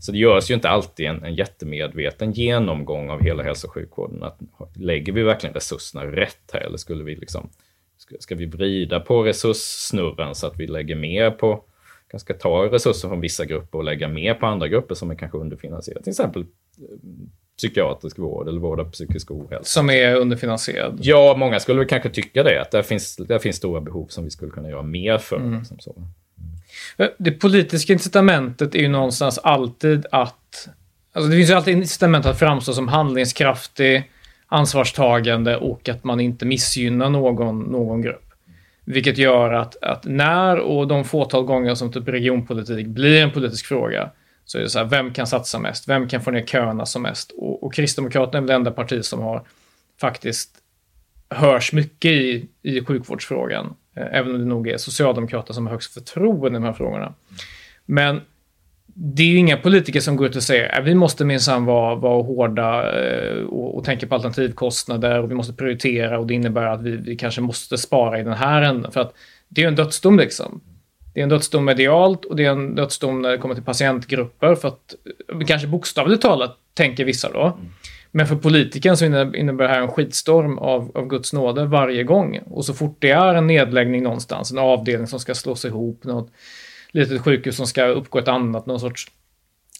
Så 0.00 0.12
det 0.12 0.18
görs 0.18 0.50
ju 0.50 0.54
inte 0.54 0.68
alltid 0.68 1.06
en, 1.06 1.24
en 1.24 1.34
jättemedveten 1.34 2.32
genomgång 2.32 3.10
av 3.10 3.22
hela 3.22 3.42
hälso 3.42 3.66
och 3.66 3.74
sjukvården. 3.74 4.22
Att, 4.22 4.38
lägger 4.76 5.12
vi 5.12 5.22
verkligen 5.22 5.54
resurserna 5.54 6.04
rätt 6.04 6.50
här 6.52 6.60
eller 6.60 6.78
skulle 6.78 7.04
vi 7.04 7.16
liksom, 7.16 7.48
ska, 7.98 8.16
ska 8.20 8.34
vi 8.34 8.46
vrida 8.46 9.00
på 9.00 9.22
resurssnurran 9.22 10.34
så 10.34 10.46
att 10.46 10.60
vi 10.60 10.66
lägger 10.66 10.96
mer 10.96 11.30
på 11.30 11.64
kanske 12.10 12.34
ta 12.34 12.62
resurser 12.62 13.08
från 13.08 13.20
vissa 13.20 13.44
grupper 13.44 13.78
och 13.78 13.84
lägga 13.84 14.08
mer 14.08 14.34
på 14.34 14.46
andra 14.46 14.68
grupper 14.68 14.94
som 14.94 15.10
är 15.10 15.14
kanske 15.14 15.38
underfinansierade. 15.38 16.04
Till 16.04 16.10
exempel 16.10 16.42
eh, 16.42 16.46
psykiatrisk 17.58 18.18
vård 18.18 18.48
eller 18.48 18.60
vård 18.60 18.80
av 18.80 18.90
psykisk 18.90 19.30
ohälsa. 19.30 19.64
Som 19.64 19.90
är 19.90 20.14
underfinansierad? 20.14 20.98
Ja, 21.02 21.34
många 21.38 21.60
skulle 21.60 21.78
väl 21.78 21.88
kanske 21.88 22.10
tycka 22.10 22.42
det. 22.42 22.62
Att 22.62 22.70
där 22.70 22.82
finns, 22.82 23.16
där 23.16 23.38
finns 23.38 23.56
stora 23.56 23.80
behov 23.80 24.06
som 24.06 24.24
vi 24.24 24.30
skulle 24.30 24.50
kunna 24.50 24.70
göra 24.70 24.82
mer 24.82 25.18
för. 25.18 25.36
Mm. 25.36 25.58
Liksom 25.58 25.78
så. 25.78 25.94
Mm. 25.96 27.10
Det 27.18 27.30
politiska 27.30 27.92
incitamentet 27.92 28.74
är 28.74 28.78
ju 28.78 28.88
någonstans 28.88 29.38
alltid 29.38 30.06
att... 30.12 30.68
Alltså 31.12 31.30
det 31.30 31.36
finns 31.36 31.50
ju 31.50 31.54
alltid 31.54 31.76
incitament 31.76 32.26
att 32.26 32.38
framstå 32.38 32.72
som 32.72 32.88
handlingskraftig, 32.88 34.10
ansvarstagande 34.46 35.56
och 35.56 35.88
att 35.88 36.04
man 36.04 36.20
inte 36.20 36.46
missgynnar 36.46 37.10
någon, 37.10 37.60
någon 37.60 38.02
grupp. 38.02 38.27
Vilket 38.90 39.18
gör 39.18 39.52
att, 39.52 39.82
att 39.82 40.04
när 40.04 40.58
och 40.58 40.88
de 40.88 41.04
fåtal 41.04 41.44
gånger 41.44 41.74
som 41.74 41.92
typ 41.92 42.08
regionpolitik 42.08 42.86
blir 42.86 43.22
en 43.22 43.30
politisk 43.30 43.66
fråga 43.66 44.10
så 44.44 44.58
är 44.58 44.62
det 44.62 44.68
så 44.68 44.78
här, 44.78 44.86
vem 44.86 45.12
kan 45.12 45.26
satsa 45.26 45.58
mest? 45.58 45.88
Vem 45.88 46.08
kan 46.08 46.20
få 46.20 46.30
ner 46.30 46.46
köerna 46.46 46.86
som 46.86 47.02
mest? 47.02 47.32
Och, 47.32 47.62
och 47.62 47.74
Kristdemokraterna 47.74 48.38
är 48.38 48.40
väl 48.40 48.48
det 48.48 48.54
enda 48.54 48.70
parti 48.70 49.04
som 49.04 49.20
har 49.20 49.42
faktiskt 50.00 50.50
hörs 51.30 51.72
mycket 51.72 52.10
i, 52.10 52.48
i 52.62 52.84
sjukvårdsfrågan. 52.84 53.74
Eh, 53.96 54.06
även 54.12 54.34
om 54.34 54.38
det 54.38 54.44
nog 54.44 54.68
är 54.68 54.76
Socialdemokraterna 54.76 55.54
som 55.54 55.66
har 55.66 55.72
högst 55.72 55.94
förtroende 55.94 56.48
i 56.58 56.60
de 56.60 56.64
här 56.64 56.72
frågorna. 56.72 57.14
Men 57.86 58.20
det 59.00 59.22
är 59.22 59.26
ju 59.26 59.36
inga 59.36 59.56
politiker 59.56 60.00
som 60.00 60.16
går 60.16 60.26
ut 60.26 60.36
och 60.36 60.42
säger 60.42 60.78
att 60.78 60.84
vi 60.84 60.94
måste 60.94 61.24
minsann 61.24 61.64
vara, 61.64 61.94
vara 61.94 62.22
hårda 62.22 63.00
eh, 63.02 63.42
och, 63.42 63.78
och 63.78 63.84
tänka 63.84 64.06
på 64.06 64.14
alternativkostnader 64.14 65.20
och 65.22 65.30
vi 65.30 65.34
måste 65.34 65.52
prioritera 65.52 66.18
och 66.18 66.26
det 66.26 66.34
innebär 66.34 66.66
att 66.66 66.82
vi, 66.82 66.96
vi 66.96 67.16
kanske 67.16 67.40
måste 67.40 67.78
spara 67.78 68.20
i 68.20 68.22
den 68.22 68.32
här 68.32 68.62
änden. 68.62 68.92
För 68.92 69.00
att 69.00 69.14
det 69.48 69.60
är 69.60 69.62
ju 69.62 69.68
en 69.68 69.74
dödsdom 69.74 70.18
liksom. 70.18 70.60
Det 71.14 71.20
är 71.20 71.22
en 71.22 71.28
dödsdom 71.28 71.64
medialt 71.64 72.24
och 72.24 72.36
det 72.36 72.44
är 72.44 72.50
en 72.50 72.74
dödsdom 72.74 73.22
när 73.22 73.30
det 73.30 73.38
kommer 73.38 73.54
till 73.54 73.64
patientgrupper 73.64 74.54
för 74.54 74.68
att 74.68 74.94
eh, 75.32 75.46
kanske 75.46 75.68
bokstavligt 75.68 76.22
talat 76.22 76.56
tänker 76.74 77.04
vissa 77.04 77.32
då. 77.32 77.58
Men 78.10 78.26
för 78.26 78.36
politiken 78.36 78.96
så 78.96 79.04
innebär 79.04 79.64
det 79.64 79.68
här 79.68 79.82
en 79.82 79.88
skitstorm 79.88 80.58
av, 80.58 80.90
av 80.94 81.08
Guds 81.08 81.32
nåde 81.32 81.64
varje 81.64 82.04
gång. 82.04 82.40
Och 82.46 82.64
så 82.64 82.74
fort 82.74 82.96
det 82.98 83.10
är 83.10 83.34
en 83.34 83.46
nedläggning 83.46 84.02
någonstans, 84.02 84.50
en 84.50 84.58
avdelning 84.58 85.06
som 85.06 85.20
ska 85.20 85.34
slås 85.34 85.64
ihop, 85.64 86.04
något 86.04 86.30
litet 86.92 87.22
sjukhus 87.22 87.56
som 87.56 87.66
ska 87.66 87.84
uppgå 87.84 88.18
ett 88.18 88.28
annat, 88.28 88.66
någon 88.66 88.80
sorts... 88.80 89.06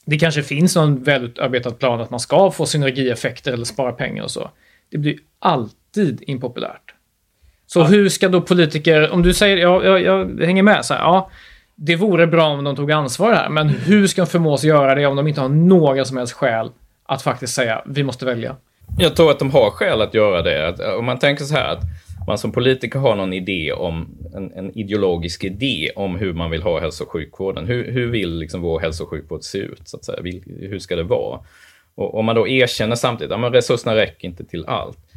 Det 0.04 0.18
kanske 0.18 0.42
finns 0.42 0.76
någon 0.76 1.02
välutarbetad 1.02 1.70
plan 1.70 2.00
att 2.00 2.10
man 2.10 2.20
ska 2.20 2.50
få 2.50 2.66
synergieffekter 2.66 3.52
eller 3.52 3.64
spara 3.64 3.92
pengar 3.92 4.22
och 4.22 4.30
så. 4.30 4.50
Det 4.90 4.98
blir 4.98 5.18
alltid 5.38 6.22
impopulärt. 6.26 6.94
Så 7.66 7.80
ja. 7.80 7.84
hur 7.84 8.08
ska 8.08 8.28
då 8.28 8.40
politiker, 8.40 9.10
om 9.10 9.22
du 9.22 9.34
säger, 9.34 9.56
ja, 9.56 9.84
jag, 9.84 10.02
jag 10.02 10.46
hänger 10.46 10.62
med, 10.62 10.84
så 10.84 10.94
här, 10.94 11.00
ja, 11.00 11.30
det 11.74 11.96
vore 11.96 12.26
bra 12.26 12.46
om 12.46 12.64
de 12.64 12.76
tog 12.76 12.92
ansvar 12.92 13.32
här, 13.32 13.48
men 13.48 13.68
hur 13.68 14.06
ska 14.06 14.22
de 14.22 14.26
förmås 14.26 14.64
göra 14.64 14.94
det 14.94 15.06
om 15.06 15.16
de 15.16 15.28
inte 15.28 15.40
har 15.40 15.48
några 15.48 16.04
som 16.04 16.16
helst 16.16 16.32
skäl 16.32 16.70
att 17.06 17.22
faktiskt 17.22 17.54
säga, 17.54 17.82
vi 17.86 18.02
måste 18.02 18.24
välja? 18.24 18.56
Jag 18.98 19.16
tror 19.16 19.30
att 19.30 19.38
de 19.38 19.50
har 19.50 19.70
skäl 19.70 20.00
att 20.00 20.14
göra 20.14 20.42
det. 20.42 20.94
Om 20.96 21.04
man 21.04 21.18
tänker 21.18 21.44
så 21.44 21.54
här 21.54 21.72
att 21.72 21.82
man 22.28 22.38
som 22.38 22.52
politiker 22.52 22.98
har 22.98 23.16
någon 23.16 23.32
idé 23.32 23.72
om, 23.72 24.08
en, 24.34 24.52
en, 24.52 24.78
ideologisk 24.78 25.44
idé 25.44 25.90
om 25.96 26.16
hur 26.16 26.32
man 26.32 26.50
vill 26.50 26.62
ha 26.62 26.80
hälso 26.80 27.04
och 27.04 27.10
sjukvården. 27.10 27.66
Hur, 27.66 27.92
hur 27.92 28.06
vill 28.06 28.38
liksom 28.38 28.60
vår 28.60 28.80
hälso 28.80 29.04
och 29.04 29.10
sjukvård 29.10 29.42
se 29.42 29.58
ut? 29.58 29.88
Så 29.88 29.96
att 29.96 30.04
säga? 30.04 30.22
Hur 30.46 30.78
ska 30.78 30.96
det 30.96 31.02
vara? 31.02 31.40
Och 31.94 32.18
om 32.18 32.24
man 32.24 32.36
då 32.36 32.48
erkänner 32.48 32.96
samtidigt 32.96 33.32
att 33.32 33.54
resurserna 33.54 33.96
räcker 33.96 34.28
inte 34.28 34.44
till 34.44 34.64
allt. 34.66 35.07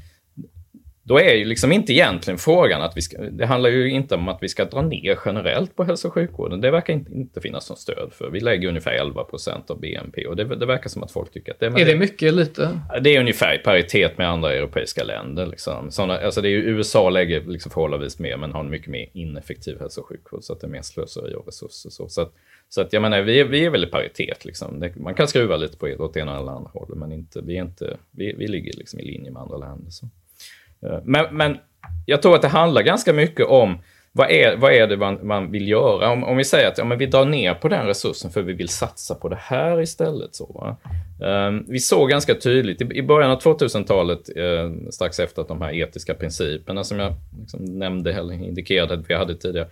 Då 1.04 1.20
är 1.20 1.34
ju 1.34 1.46
liksom 1.46 1.72
inte 1.72 1.94
egentligen 1.94 2.38
frågan 2.38 2.82
att 2.82 2.98
vi 2.98 3.02
ska, 3.02 3.18
det 3.22 3.46
handlar 3.46 3.70
ju 3.70 3.92
inte 3.92 4.16
om 4.16 4.28
att 4.28 4.38
vi 4.42 4.50
ska 4.50 4.66
dra 4.66 4.82
ner 4.82 5.20
generellt 5.26 5.76
på 5.76 5.84
hälso 5.84 6.08
och 6.08 6.14
sjukvården. 6.14 6.62
Det 6.62 6.72
verkar 6.72 6.94
inte, 6.94 7.12
inte 7.12 7.42
finnas 7.42 7.70
något 7.70 7.80
stöd 7.80 8.10
för. 8.14 8.30
Vi 8.30 8.40
lägger 8.40 8.68
ungefär 8.68 8.92
11 8.92 9.24
procent 9.24 9.70
av 9.72 9.80
BNP 9.80 10.28
och 10.28 10.36
det, 10.36 10.56
det, 10.56 10.66
verkar 10.66 10.90
som 10.90 11.04
att 11.04 11.12
folk 11.12 11.34
tycker 11.34 11.52
att 11.52 11.60
det 11.60 11.66
är... 11.66 11.80
Är 11.80 11.86
det 11.86 11.96
mycket 11.96 12.28
eller 12.28 12.44
lite? 12.44 12.80
Det 13.02 13.16
är 13.16 13.20
ungefär 13.20 13.56
i 13.56 13.58
paritet 13.58 14.18
med 14.18 14.30
andra 14.30 14.54
europeiska 14.54 15.04
länder. 15.04 15.46
Liksom. 15.46 15.92
Såna, 15.92 16.18
alltså 16.18 16.42
det 16.42 16.50
är 16.50 16.52
USA 16.52 17.10
lägger 17.10 17.42
liksom 17.42 17.72
förhållandevis 17.72 18.20
mer 18.20 18.38
men 18.38 18.52
har 18.52 18.60
en 18.60 18.70
mycket 18.70 18.90
mer 18.90 19.10
ineffektiv 19.14 19.80
hälso 19.80 20.02
och 20.02 20.08
sjukvård 20.08 20.44
så 20.44 20.54
att 20.54 20.62
det 20.62 20.68
är 20.68 20.72
mer 20.72 20.82
slöseri 20.82 21.34
av 21.34 21.46
resurser. 21.46 21.90
Så, 21.90 22.10
så 22.10 22.22
att, 22.22 22.34
så 22.70 22.82
att 22.82 22.94
jag 22.94 23.02
menar, 23.02 23.22
vi, 23.22 23.44
vi 23.44 23.66
är 23.66 23.70
väl 23.70 23.84
i 23.84 23.88
paritet. 23.88 24.46
Liksom. 24.46 24.92
Man 24.96 25.14
kan 25.14 25.28
skruva 25.28 25.56
lite 25.56 25.78
på 25.78 25.88
åt 25.88 26.18
ena 26.18 26.40
eller 26.40 26.52
andra 26.52 26.70
hållet 26.74 26.98
men 26.98 27.12
inte, 27.12 27.42
vi, 27.42 27.58
är 27.58 27.62
inte, 27.62 27.98
vi, 28.12 28.34
vi 28.34 28.48
ligger 28.48 28.74
liksom 28.78 29.00
i 29.00 29.06
linje 29.06 29.32
med 29.32 29.42
andra 29.42 29.58
länder. 29.58 29.90
Så. 29.90 30.10
Eh, 30.86 31.00
men, 31.04 31.36
men 31.36 31.58
jag 32.06 32.22
tror 32.22 32.36
att 32.36 32.42
det 32.42 32.48
handlar 32.48 32.82
ganska 32.82 33.14
mycket 33.14 33.46
om 33.46 33.78
vad 34.14 34.32
är, 34.32 34.58
vad 34.58 34.74
är 34.74 34.88
det 34.88 34.98
man, 34.98 35.20
man 35.28 35.52
vill 35.52 35.68
göra? 35.68 36.10
Om, 36.10 36.24
om 36.24 36.38
vi 36.38 36.44
säger 36.44 36.68
att 36.68 36.78
ja, 36.78 36.86
men 36.86 36.98
vi 36.98 37.06
drar 37.06 37.26
ner 37.26 37.54
på 37.54 37.68
den 37.68 37.86
resursen 37.86 38.32
för 38.32 38.42
vi 38.42 38.54
vill 38.54 38.70
satsa 38.70 39.16
på 39.16 39.30
det 39.30 39.40
här 39.40 39.82
istället. 39.82 40.36
Så, 40.36 40.78
um, 41.20 41.66
vi 41.68 41.80
såg 41.80 42.10
ganska 42.10 42.36
tydligt 42.36 42.82
i, 42.82 42.86
i 42.94 43.02
början 43.02 43.32
av 43.32 43.42
2000-talet, 43.42 44.30
eh, 44.36 44.90
strax 44.92 45.20
efter 45.20 45.42
att 45.42 45.48
de 45.48 45.62
här 45.62 45.74
etiska 45.74 46.14
principerna 46.14 46.84
som 46.84 47.00
jag 47.00 47.14
liksom 47.40 47.66
nämnde 47.66 48.14
eller 48.14 48.34
indikerade 48.34 48.94
att 48.94 49.10
vi 49.10 49.14
hade 49.14 49.36
tidigare, 49.36 49.68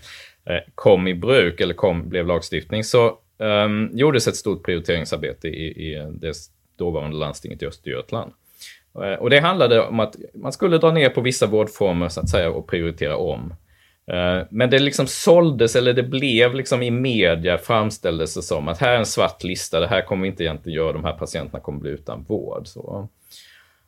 eh, 0.45 0.59
kom 0.75 1.07
i 1.07 1.13
bruk 1.13 1.61
eller 1.61 1.73
kom, 1.73 2.09
blev 2.09 2.27
lagstiftning, 2.27 2.83
så 2.83 3.17
um, 3.37 3.89
gjordes 3.93 4.27
ett 4.27 4.35
stort 4.35 4.65
prioriteringsarbete 4.65 5.47
i, 5.47 5.93
i 5.93 6.11
det 6.11 6.33
dåvarande 6.77 7.17
landstinget 7.17 7.63
i 7.63 7.65
Östergötland. 7.65 8.31
Eh, 8.95 9.19
och 9.19 9.29
det 9.29 9.39
handlade 9.39 9.81
om 9.81 9.99
att 9.99 10.15
man 10.33 10.51
skulle 10.51 10.77
dra 10.77 10.91
ner 10.91 11.09
på 11.09 11.21
vissa 11.21 11.47
vårdformer 11.47 12.09
så 12.09 12.19
att 12.19 12.29
säga 12.29 12.51
och 12.51 12.67
prioritera 12.67 13.17
om. 13.17 13.53
Eh, 14.11 14.45
men 14.49 14.69
det 14.69 14.79
liksom 14.79 15.07
såldes, 15.07 15.75
eller 15.75 15.93
det 15.93 16.03
blev 16.03 16.55
liksom 16.55 16.83
i 16.83 16.91
media 16.91 17.57
framställdes 17.57 18.33
det 18.33 18.41
som 18.41 18.67
att 18.67 18.77
här 18.77 18.93
är 18.93 18.97
en 18.97 19.05
svart 19.05 19.43
lista, 19.43 19.79
det 19.79 19.87
här 19.87 20.01
kommer 20.01 20.21
vi 20.23 20.29
inte 20.29 20.43
egentligen 20.43 20.75
göra, 20.75 20.93
de 20.93 21.03
här 21.03 21.13
patienterna 21.13 21.59
kommer 21.59 21.79
bli 21.79 21.91
utan 21.91 22.23
vård. 22.23 22.67
Så. 22.67 23.09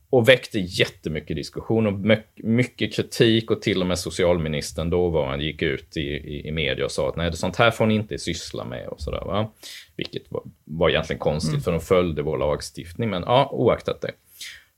Och 0.09 0.29
väckte 0.29 0.59
jättemycket 0.59 1.35
diskussion 1.35 1.87
och 1.87 2.19
mycket 2.35 2.93
kritik 2.93 3.51
och 3.51 3.61
till 3.61 3.81
och 3.81 3.87
med 3.87 3.99
socialministern 3.99 4.89
dåvarande 4.89 5.45
gick 5.45 5.61
ut 5.61 5.97
i, 5.97 6.01
i, 6.01 6.47
i 6.47 6.51
media 6.51 6.85
och 6.85 6.91
sa 6.91 7.09
att 7.09 7.15
nej, 7.15 7.33
sånt 7.33 7.55
här 7.55 7.71
får 7.71 7.85
ni 7.85 7.95
inte 7.95 8.17
syssla 8.17 8.65
med 8.65 8.87
och 8.87 9.01
sådär. 9.01 9.23
Va? 9.25 9.51
Vilket 9.95 10.31
var, 10.31 10.43
var 10.65 10.89
egentligen 10.89 11.19
konstigt 11.19 11.51
mm. 11.51 11.61
för 11.61 11.71
de 11.71 11.81
följde 11.81 12.21
vår 12.21 12.37
lagstiftning, 12.37 13.09
men 13.09 13.23
ja, 13.25 13.49
oaktat 13.51 14.01
det. 14.01 14.11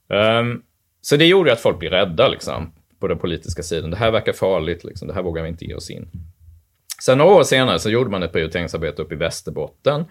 Um, 0.08 0.62
så 1.00 1.16
det 1.16 1.26
gjorde 1.26 1.52
att 1.52 1.60
folk 1.60 1.78
blev 1.78 1.90
rädda 1.90 2.28
liksom, 2.28 2.72
på 3.00 3.08
den 3.08 3.18
politiska 3.18 3.62
sidan. 3.62 3.90
Det 3.90 3.96
här 3.96 4.10
verkar 4.10 4.32
farligt, 4.32 4.84
liksom. 4.84 5.08
det 5.08 5.14
här 5.14 5.22
vågar 5.22 5.42
vi 5.42 5.48
inte 5.48 5.64
ge 5.64 5.74
oss 5.74 5.90
in. 5.90 6.08
Sen 7.02 7.18
några 7.18 7.34
år 7.34 7.42
senare 7.42 7.78
så 7.78 7.90
gjorde 7.90 8.10
man 8.10 8.22
ett 8.22 8.32
prioriteringsarbete 8.32 9.02
uppe 9.02 9.14
i 9.14 9.18
Västerbotten. 9.18 10.04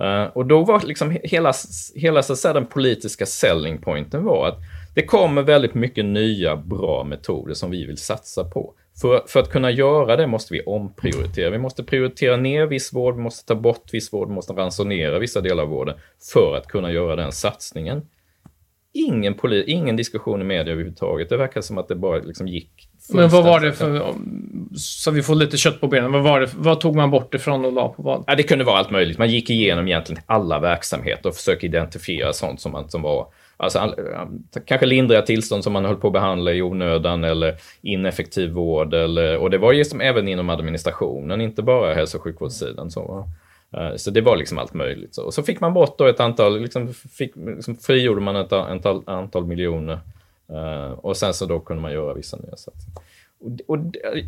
Uh, 0.00 0.22
och 0.22 0.46
då 0.46 0.64
var 0.64 0.80
liksom 0.80 1.18
hela, 1.22 1.52
hela 1.94 2.22
så 2.22 2.32
att 2.32 2.38
säga, 2.38 2.54
den 2.54 2.66
politiska 2.66 3.26
selling 3.26 3.78
pointen 3.78 4.24
var 4.24 4.48
att 4.48 4.58
det 4.94 5.02
kommer 5.02 5.42
väldigt 5.42 5.74
mycket 5.74 6.04
nya 6.04 6.56
bra 6.56 7.04
metoder 7.04 7.54
som 7.54 7.70
vi 7.70 7.86
vill 7.86 7.98
satsa 7.98 8.44
på. 8.44 8.74
För, 9.00 9.24
för 9.26 9.40
att 9.40 9.50
kunna 9.50 9.70
göra 9.70 10.16
det 10.16 10.26
måste 10.26 10.54
vi 10.54 10.62
omprioritera. 10.62 11.50
Vi 11.50 11.58
måste 11.58 11.84
prioritera 11.84 12.36
ner 12.36 12.66
viss 12.66 12.92
vård, 12.92 13.16
vi 13.16 13.22
måste 13.22 13.46
ta 13.46 13.54
bort 13.54 13.94
viss 13.94 14.12
vård, 14.12 14.28
vi 14.28 14.34
måste 14.34 14.52
ransonera 14.52 15.18
vissa 15.18 15.40
delar 15.40 15.62
av 15.62 15.68
vården 15.68 15.98
för 16.32 16.56
att 16.56 16.66
kunna 16.66 16.92
göra 16.92 17.16
den 17.16 17.32
satsningen 17.32 18.02
ingen, 18.92 19.34
polit, 19.34 19.68
ingen 19.68 19.96
diskussion 19.96 20.40
i 20.40 20.44
media 20.44 20.72
överhuvudtaget. 20.72 21.28
Det 21.28 21.36
verkar 21.36 21.60
som 21.60 21.78
att 21.78 21.88
det 21.88 21.94
bara 21.94 22.18
liksom 22.18 22.48
gick. 22.48 22.88
Men 23.12 23.28
vad 23.28 23.44
var 23.44 23.60
det 23.60 23.72
för, 23.72 24.14
så 24.76 25.10
vi 25.10 25.22
får 25.22 25.34
lite 25.34 25.56
kött 25.56 25.80
på 25.80 25.86
benen, 25.86 26.12
vad, 26.12 26.22
var 26.22 26.40
det, 26.40 26.48
vad 26.56 26.80
tog 26.80 26.96
man 26.96 27.10
bort 27.10 27.34
ifrån 27.34 27.64
och 27.64 27.72
la 27.72 27.88
på 27.88 28.02
vad? 28.02 28.24
Ja, 28.26 28.34
det 28.34 28.42
kunde 28.42 28.64
vara 28.64 28.78
allt 28.78 28.90
möjligt. 28.90 29.18
Man 29.18 29.30
gick 29.30 29.50
igenom 29.50 29.88
egentligen 29.88 30.22
alla 30.26 30.60
verksamheter 30.60 31.28
och 31.28 31.34
försökte 31.34 31.66
identifiera 31.66 32.32
sånt 32.32 32.60
som, 32.60 32.72
man, 32.72 32.88
som 32.88 33.02
var 33.02 33.26
Alltså, 33.62 33.94
kanske 34.64 34.86
lindriga 34.86 35.22
tillstånd 35.22 35.64
som 35.64 35.72
man 35.72 35.84
höll 35.84 35.96
på 35.96 36.06
att 36.06 36.12
behandla 36.12 36.52
i 36.52 36.62
onödan 36.62 37.24
eller 37.24 37.56
ineffektiv 37.82 38.50
vård. 38.50 38.94
Eller, 38.94 39.36
och 39.36 39.50
det 39.50 39.58
var 39.58 39.72
ju 39.72 39.84
som 39.84 40.00
även 40.00 40.28
inom 40.28 40.50
administrationen, 40.50 41.40
inte 41.40 41.62
bara 41.62 41.94
hälso 41.94 42.18
och 42.18 42.24
sjukvårdssidan. 42.24 42.90
Så, 42.90 43.28
Eh, 43.76 43.96
så 43.96 44.10
det 44.10 44.20
var 44.20 44.36
liksom 44.36 44.58
allt 44.58 44.74
möjligt. 44.74 45.16
Och 45.16 45.34
så 45.34 45.42
fick 45.42 45.60
man 45.60 45.74
bort 45.74 45.98
då 45.98 46.06
ett 46.06 46.20
antal, 46.20 46.60
liksom, 46.60 46.94
fick, 46.94 47.32
liksom 47.36 47.76
frigjorde 47.76 48.20
man 48.20 48.36
ett 48.36 48.52
antal, 48.52 49.02
antal 49.06 49.46
miljoner. 49.46 50.00
Eh, 50.48 50.92
och 50.92 51.16
sen 51.16 51.34
så 51.34 51.46
då 51.46 51.60
kunde 51.60 51.82
man 51.82 51.92
göra 51.92 52.14
vissa 52.14 52.36
nya 52.36 52.56
satsningar. 52.56 53.02
Och, 53.40 53.76
och, 53.76 53.78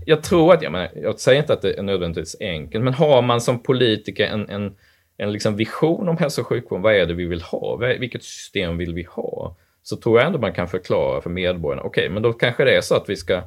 jag 0.07 0.23
tror 0.23 0.55
att, 0.55 0.63
jag, 0.63 0.73
menar, 0.73 0.91
jag 0.95 1.21
säger 1.21 1.41
inte 1.41 1.53
att 1.53 1.63
det 1.63 1.79
är 1.79 1.83
nödvändigtvis 1.83 2.37
enkelt, 2.41 2.85
men 2.85 2.95
har 2.95 3.23
man 3.23 3.41
som 3.41 3.63
politiker 3.63 4.27
en, 4.27 4.49
en, 4.49 4.75
en 5.17 5.33
liksom 5.33 5.57
vision 5.57 6.09
om 6.09 6.17
hälso 6.17 6.41
och 6.41 6.47
sjukvård, 6.47 6.81
vad 6.81 6.95
är 6.95 7.07
det 7.07 7.15
vi 7.15 7.25
vill 7.25 7.43
ha? 7.43 7.77
Vilket 7.77 8.23
system 8.23 8.79
vill 8.79 8.95
vi 8.95 9.03
ha? 9.03 9.57
Så 9.83 9.97
tror 9.97 10.19
jag 10.19 10.27
ändå 10.27 10.39
man 10.39 10.53
kan 10.53 10.69
förklara 10.69 11.21
för 11.21 11.31
medborgarna, 11.31 11.83
okej, 11.83 12.03
okay, 12.03 12.15
men 12.15 12.23
då 12.23 12.33
kanske 12.33 12.65
det 12.65 12.77
är 12.77 12.81
så 12.81 12.95
att 12.95 13.09
vi 13.09 13.17
ska 13.17 13.35
eh, 13.35 13.43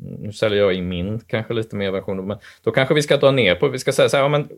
nu 0.00 0.32
säljer 0.32 0.58
jag 0.58 0.74
in 0.74 0.88
min 0.88 1.20
kanske 1.20 1.54
lite 1.54 1.76
mer 1.76 1.90
version, 1.90 2.26
men 2.26 2.38
då 2.62 2.70
kanske 2.70 2.94
vi 2.94 3.02
ska 3.02 3.16
dra 3.16 3.30
ner 3.30 3.54
på, 3.54 3.68
vi 3.68 3.78
ska 3.78 3.92
säga 3.92 4.08
så 4.08 4.16
här, 4.16 4.24
ja, 4.24 4.28
men 4.28 4.48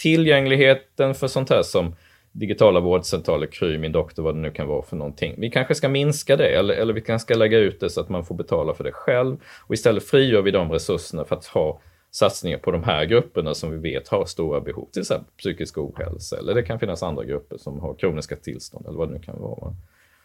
tillgängligheten 0.00 1.14
för 1.14 1.28
sånt 1.28 1.50
här 1.50 1.62
som 1.62 1.94
digitala 2.32 2.80
vårdcentraler, 2.80 3.46
Kry, 3.46 3.78
Min 3.78 3.92
doktor, 3.92 4.22
vad 4.22 4.34
det 4.34 4.40
nu 4.40 4.50
kan 4.50 4.68
vara 4.68 4.82
för 4.82 4.96
någonting. 4.96 5.34
Vi 5.38 5.50
kanske 5.50 5.74
ska 5.74 5.88
minska 5.88 6.36
det 6.36 6.48
eller, 6.48 6.74
eller 6.74 6.94
vi 6.94 7.00
kanske 7.00 7.26
ska 7.26 7.34
lägga 7.34 7.58
ut 7.58 7.80
det 7.80 7.90
så 7.90 8.00
att 8.00 8.08
man 8.08 8.24
får 8.24 8.34
betala 8.34 8.74
för 8.74 8.84
det 8.84 8.92
själv 8.92 9.36
och 9.66 9.74
istället 9.74 10.04
frigör 10.04 10.42
vi 10.42 10.50
de 10.50 10.72
resurserna 10.72 11.24
för 11.24 11.36
att 11.36 11.46
ha 11.46 11.80
satsningar 12.10 12.58
på 12.58 12.70
de 12.70 12.84
här 12.84 13.04
grupperna 13.04 13.54
som 13.54 13.70
vi 13.70 13.76
vet 13.92 14.08
har 14.08 14.24
stora 14.26 14.60
behov, 14.60 14.88
till 14.92 15.00
exempel 15.00 15.30
psykisk 15.38 15.78
ohälsa 15.78 16.38
eller 16.38 16.54
det 16.54 16.62
kan 16.62 16.78
finnas 16.78 17.02
andra 17.02 17.24
grupper 17.24 17.58
som 17.58 17.80
har 17.80 17.94
kroniska 17.94 18.36
tillstånd 18.36 18.86
eller 18.86 18.98
vad 18.98 19.08
det 19.08 19.14
nu 19.14 19.20
kan 19.20 19.40
vara. 19.40 19.74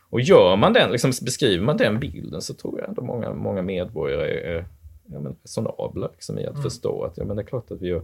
Och 0.09 0.21
gör 0.21 0.55
man 0.55 0.73
den, 0.73 0.91
liksom 0.91 1.11
beskriver 1.21 1.65
man 1.65 1.77
den 1.77 1.99
bilden 1.99 2.41
så 2.41 2.53
tror 2.53 2.79
jag 2.79 2.89
ändå 2.89 3.01
många, 3.01 3.33
många 3.33 3.61
medborgare 3.61 4.31
är, 4.31 4.55
är 4.55 4.65
ja, 5.05 5.19
resonabla 5.43 6.09
liksom, 6.13 6.39
i 6.39 6.45
att 6.45 6.51
mm. 6.51 6.63
förstå 6.63 7.03
att 7.03 7.17
ja, 7.17 7.25
men 7.25 7.35
det 7.35 7.41
är 7.41 7.45
klart 7.45 7.71
att 7.71 7.81
vi 7.81 7.87
gör 7.87 8.01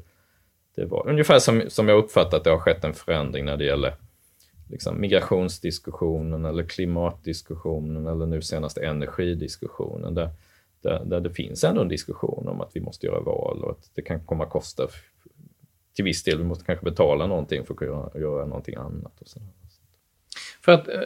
det 0.76 0.86
var 0.86 1.10
ungefär 1.10 1.40
som, 1.40 1.64
som 1.68 1.88
jag 1.88 1.98
uppfattat 1.98 2.34
att 2.34 2.44
det 2.44 2.50
har 2.50 2.60
skett 2.60 2.84
en 2.84 2.94
förändring 2.94 3.46
när 3.46 3.58
det 3.58 3.66
gäller 3.66 3.96
liksom, 4.70 5.02
migrationsdiskussionen 5.02 6.46
eller 6.46 6.64
klimatdiskussionen 6.64 8.08
eller 8.08 8.26
nu 8.26 8.42
senast 8.42 8.78
energidiskussionen. 8.78 10.16
Där, 10.16 10.30
där, 10.82 11.06
där, 11.06 11.20
det 11.20 11.34
finns 11.34 11.64
ändå 11.64 11.82
en 11.82 11.88
diskussion 11.88 12.48
om 12.48 12.62
att 12.62 12.72
vi 12.74 12.82
måste 12.82 13.06
göra 13.06 13.20
val 13.20 13.64
och 13.64 13.72
att 13.72 13.90
det 13.96 14.02
kan 14.02 14.26
komma 14.26 14.44
att 14.44 14.50
kosta 14.50 14.88
till 15.96 16.06
viss 16.06 16.24
del. 16.24 16.38
Vi 16.38 16.44
måste 16.44 16.66
kanske 16.66 16.86
betala 16.86 17.28
någonting 17.28 17.66
för 17.66 17.74
att 17.74 17.82
göra, 17.82 18.20
göra 18.20 18.46
någonting 18.46 18.76
annat. 18.76 19.22
Och. 19.22 19.28
För 20.62 20.72
att 20.72 20.88
eh, 20.88 21.02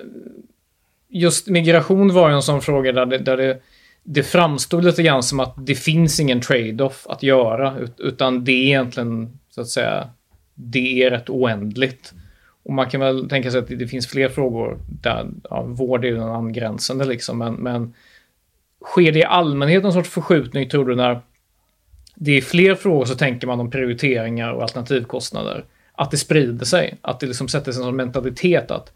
just 1.07 1.47
migration 1.47 2.13
var 2.13 2.29
en 2.29 2.41
sån 2.41 2.61
fråga 2.61 2.91
där 2.91 3.05
det, 3.05 3.17
där 3.17 3.37
det 3.37 3.61
det 4.07 4.23
framstod 4.23 4.83
lite 4.83 5.03
grann 5.03 5.23
som 5.23 5.39
att 5.39 5.55
det 5.57 5.75
finns 5.75 6.19
ingen 6.19 6.41
trade-off 6.41 7.07
att 7.09 7.23
göra, 7.23 7.77
utan 7.97 8.43
det 8.43 8.51
är 8.51 8.65
egentligen, 8.65 9.39
så 9.55 9.61
att 9.61 9.67
säga, 9.67 10.09
det 10.53 11.03
är 11.03 11.09
rätt 11.11 11.29
oändligt. 11.29 12.13
Och 12.63 12.73
man 12.73 12.89
kan 12.89 13.01
väl 13.01 13.29
tänka 13.29 13.51
sig 13.51 13.59
att 13.59 13.67
det, 13.67 13.87
finns 13.87 14.07
fler 14.07 14.29
frågor 14.29 14.79
där 15.01 15.27
ja, 15.49 15.61
vård 15.61 16.05
är 16.05 16.11
den 16.11 16.23
angränsande 16.23 17.05
liksom, 17.05 17.37
men, 17.37 17.53
men 17.53 17.93
sker 18.85 19.11
det 19.11 19.19
i 19.19 19.23
allmänhet 19.23 19.83
någon 19.83 19.93
sorts 19.93 20.09
förskjutning, 20.09 20.69
tror 20.69 20.85
du, 20.85 20.95
när 20.95 21.21
det 22.15 22.31
är 22.31 22.41
fler 22.41 22.75
frågor 22.75 23.05
så 23.05 23.15
tänker 23.15 23.47
man 23.47 23.59
om 23.59 23.71
prioriteringar 23.71 24.51
och 24.51 24.61
alternativkostnader. 24.61 25.65
Att 25.91 26.11
det 26.11 26.17
sprider 26.17 26.65
sig, 26.65 26.97
att 27.01 27.19
det 27.19 27.27
liksom 27.27 27.47
sätter 27.47 27.71
sig 27.71 27.81
en 27.81 27.85
sån 27.85 27.95
mentalitet 27.95 28.71
att 28.71 28.93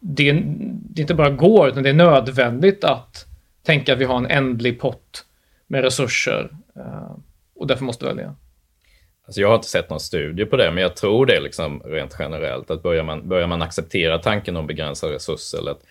det, 0.00 0.42
det 0.66 1.02
inte 1.02 1.14
bara 1.14 1.30
går, 1.30 1.68
utan 1.68 1.82
det 1.82 1.90
är 1.90 1.94
nödvändigt 1.94 2.84
att 2.84 3.26
tänka 3.62 3.92
att 3.92 3.98
vi 3.98 4.04
har 4.04 4.16
en 4.16 4.26
ändlig 4.26 4.80
pott 4.80 5.24
med 5.66 5.82
resurser 5.82 6.56
eh, 6.76 7.16
och 7.54 7.66
därför 7.66 7.84
måste 7.84 8.06
välja. 8.06 8.34
Alltså 9.26 9.40
jag 9.40 9.48
har 9.48 9.54
inte 9.54 9.68
sett 9.68 9.90
någon 9.90 10.00
studie 10.00 10.44
på 10.44 10.56
det, 10.56 10.70
men 10.70 10.82
jag 10.82 10.96
tror 10.96 11.26
det 11.26 11.40
liksom 11.40 11.82
rent 11.84 12.16
generellt. 12.18 12.70
Att 12.70 12.82
börjar 12.82 13.04
man, 13.04 13.28
börjar 13.28 13.46
man 13.46 13.62
acceptera 13.62 14.18
tanken 14.18 14.56
om 14.56 14.66
begränsade 14.66 15.14
resurser, 15.14 15.58
eller 15.58 15.70
att 15.70 15.82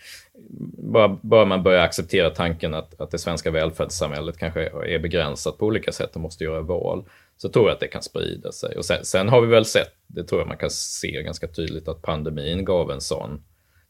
bara, 0.78 1.18
bara 1.22 1.46
man 1.46 1.64
börjar 1.64 1.84
acceptera 1.84 2.30
tanken 2.30 2.74
att, 2.74 3.02
att 3.02 3.12
det 3.12 3.18
svenska 3.18 3.52
välfärdssamhället 3.52 4.38
kanske 4.38 4.62
är 4.66 5.00
begränsat 5.00 5.58
på 5.58 5.66
olika 5.66 5.92
sätt 5.92 6.16
och 6.16 6.22
måste 6.22 6.44
göra 6.44 6.62
val, 6.62 7.04
så 7.38 7.50
tror 7.50 7.66
jag 7.66 7.74
att 7.74 7.80
det 7.80 7.88
kan 7.88 8.04
sprida 8.04 8.52
sig. 8.52 8.78
Och 8.78 8.86
sen, 8.86 9.06
sen 9.06 9.30
har 9.30 9.42
vi 9.42 9.48
väl 9.48 9.66
sett, 9.66 9.94
det 10.08 10.24
tror 10.24 10.42
jag 10.42 10.48
man 10.48 10.58
kan 10.58 10.70
se 10.70 11.24
ganska 11.24 11.48
tydligt, 11.48 11.88
att 11.88 12.02
pandemin 12.02 12.66
gav 12.66 12.92
en 12.92 13.02
sån 13.02 13.42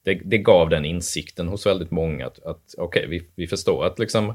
det, 0.03 0.21
det 0.23 0.37
gav 0.37 0.69
den 0.69 0.85
insikten 0.85 1.47
hos 1.47 1.65
väldigt 1.65 1.91
många 1.91 2.27
att, 2.27 2.45
att 2.45 2.75
okej, 2.77 3.05
okay, 3.05 3.07
vi, 3.07 3.27
vi 3.35 3.47
förstår 3.47 3.85
att 3.85 3.99
liksom 3.99 4.33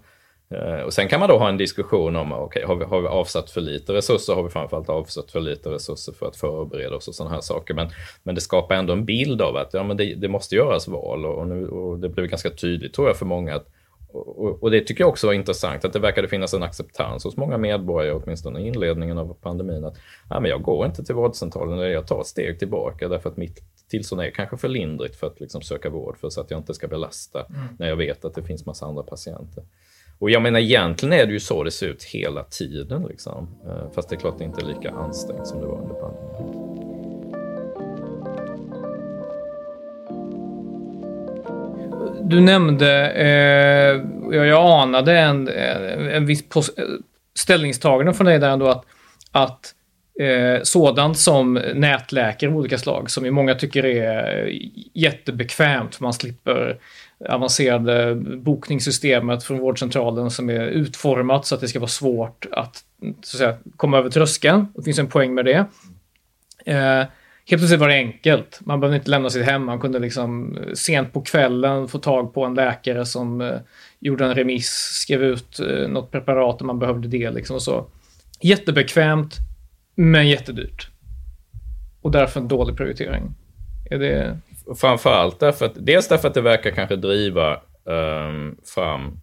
och 0.85 0.93
sen 0.93 1.09
kan 1.09 1.21
man 1.21 1.29
då 1.29 1.39
ha 1.39 1.49
en 1.49 1.57
diskussion 1.57 2.17
om, 2.17 2.33
okej, 2.33 2.45
okay, 2.45 2.65
har, 2.65 2.77
vi, 2.77 2.85
har 2.85 3.01
vi 3.01 3.09
avsatt 3.09 3.51
för 3.51 3.61
lite 3.61 3.93
resurser? 3.93 4.35
Har 4.35 4.43
vi 4.43 4.51
framförallt 4.51 4.89
avsatt 4.89 5.31
för 5.31 5.41
lite 5.41 5.71
resurser 5.71 6.13
för 6.13 6.27
att 6.27 6.37
förbereda 6.37 6.97
oss 6.97 7.09
och 7.09 7.15
sådana 7.15 7.35
här 7.35 7.41
saker? 7.41 7.75
Men, 7.75 7.89
men 8.23 8.35
det 8.35 8.41
skapar 8.41 8.75
ändå 8.75 8.93
en 8.93 9.05
bild 9.05 9.43
av 9.43 9.57
att 9.57 9.75
ja, 9.75 9.83
men 9.83 9.97
det, 9.97 10.15
det 10.15 10.29
måste 10.29 10.57
göras 10.57 10.89
val 10.89 11.27
och, 11.27 11.47
nu, 11.49 11.69
och 11.69 11.99
det 11.99 12.09
blev 12.09 12.27
ganska 12.27 12.51
tydligt 12.51 12.95
tror 12.95 13.07
jag 13.07 13.17
för 13.17 13.27
många 13.27 13.55
att 13.55 13.67
och, 14.11 14.63
och, 14.63 14.71
det 14.71 14.81
tycker 14.81 15.05
jag 15.05 15.09
också 15.09 15.27
var 15.27 15.35
intressant, 15.35 15.85
att 15.85 15.93
det 15.93 15.99
verkade 15.99 16.29
finnas 16.29 16.55
en 16.55 16.63
acceptans 16.63 17.25
hos 17.25 17.37
många 17.37 17.59
medborgare, 17.59 18.15
åtminstone 18.15 18.61
i 18.61 18.67
inledningen 18.67 19.19
av 19.19 19.37
pandemin, 19.41 19.85
att 19.85 19.97
ja, 20.31 20.41
men 20.41 20.51
jag 20.51 20.63
går 20.63 20.87
inte 20.87 21.05
till 21.05 21.15
vårdcentralen, 21.15 21.79
eller 21.79 21.89
jag 21.89 22.07
tar 22.07 22.21
ett 22.21 22.27
steg 22.27 22.59
tillbaka 22.59 23.09
därför 23.09 23.31
att 23.31 23.37
mitt 23.37 23.63
tillstånd 23.91 24.23
är 24.23 24.31
kanske 24.31 24.57
för 24.57 24.69
lindrigt 24.69 25.17
för 25.17 25.27
att 25.27 25.41
liksom 25.41 25.63
söka 25.63 25.91
vård, 25.91 26.19
för 26.19 26.31
så 26.31 26.41
att 26.41 26.51
jag 26.51 26.61
inte 26.61 26.75
ska 26.75 26.89
belasta 26.89 27.45
mm. 27.45 27.61
när 27.79 27.89
jag 27.89 27.97
vet 27.97 28.25
att 28.25 28.35
det 28.35 28.43
finns 28.43 28.67
massa 28.67 28.87
andra 28.87 29.03
patienter. 29.03 29.65
Och 30.19 30.31
jag 30.31 30.43
menar 30.43 30.61
egentligen 30.61 31.13
är 31.13 31.27
det 31.27 31.33
ju 31.33 31.41
så 31.41 31.65
det 31.65 31.71
ser 31.71 31.87
ut 31.87 32.05
hela 32.05 32.43
tiden, 32.43 33.07
liksom. 33.09 33.49
Eh, 33.67 33.93
fast 33.95 34.09
det 34.09 34.15
är 34.15 34.21
klart 34.21 34.39
det 34.39 34.45
inte 34.45 34.61
är 34.61 34.67
lika 34.67 34.91
ansträngt 34.91 35.47
som 35.47 35.61
det 35.61 35.67
var 35.67 35.83
under 35.83 35.95
pandemin. 35.95 36.65
Du 42.23 42.41
nämnde, 42.41 43.11
eh, 43.11 44.03
jag 44.37 44.81
anade 44.83 45.19
en, 45.19 45.49
eh, 45.49 46.17
en 46.17 46.27
viss 46.27 46.45
eh, 46.57 46.63
ställningstagande 47.35 48.15
från 48.15 48.27
dig 48.27 48.39
där 48.39 48.51
ändå 48.51 48.67
att, 48.69 48.85
att 49.33 49.75
eh, 50.21 50.63
sådant 50.63 51.19
som 51.19 51.55
nätläkare 51.75 52.51
av 52.51 52.57
olika 52.57 52.79
slag, 52.79 53.11
som 53.11 53.25
ju 53.25 53.31
många 53.31 53.55
tycker 53.55 53.85
är 53.85 54.49
jättebekvämt, 54.95 55.95
för 55.95 56.03
man 56.03 56.13
slipper 56.13 56.79
avancerade 57.29 58.15
bokningssystemet 58.15 59.45
från 59.45 59.59
vårdcentralen 59.59 60.31
som 60.31 60.51
är 60.51 60.67
utformat 60.67 61.47
så 61.47 61.55
att 61.55 61.61
det 61.61 61.69
ska 61.69 61.79
vara 61.79 61.89
svårt 61.89 62.47
att, 62.53 62.85
så 63.01 63.37
att 63.37 63.39
säga, 63.39 63.57
komma 63.77 63.99
över 63.99 64.11
tröskeln. 64.11 64.67
Det 64.75 64.83
finns 64.83 64.99
en 64.99 65.09
poäng 65.09 65.35
med 65.35 65.45
det. 65.45 65.67
Eh, 66.67 67.05
Helt 67.51 67.61
plötsligt 67.61 67.81
var 67.81 67.89
det 67.89 67.95
enkelt. 67.95 68.61
Man 68.61 68.81
behövde 68.81 68.97
inte 68.97 69.11
lämna 69.11 69.31
sitt 69.31 69.45
hem. 69.45 69.65
Man 69.65 69.81
kunde 69.81 69.99
liksom 69.99 70.57
eh, 70.57 70.73
sent 70.75 71.13
på 71.13 71.21
kvällen 71.21 71.89
få 71.89 71.99
tag 71.99 72.35
på 72.35 72.45
en 72.45 72.55
läkare 72.55 73.07
som 73.07 73.41
eh, 73.41 73.59
gjorde 73.99 74.25
en 74.25 74.35
remiss, 74.35 74.71
skrev 75.03 75.23
ut 75.23 75.61
eh, 75.61 75.89
något 75.89 76.11
preparat 76.11 76.61
om 76.61 76.67
man 76.67 76.79
behövde 76.79 77.09
det. 77.09 77.31
Liksom 77.31 77.57
och 77.57 77.63
så. 77.63 77.87
Jättebekvämt, 78.41 79.37
men 79.95 80.29
jättedyrt. 80.29 80.89
Och 82.03 82.11
därför 82.11 82.41
en 82.41 82.49
dålig 82.49 82.77
prioritering. 82.77 83.35
Är 83.91 83.99
det... 83.99 84.39
Framförallt 84.77 85.41
därför 85.41 85.67
att, 85.67 85.73
dels 85.75 86.09
därför 86.09 86.29
att 86.29 86.35
det 86.35 86.41
verkar 86.41 86.71
kanske 86.71 86.97
driva 86.97 87.61
um, 87.85 88.57
fram 88.65 89.21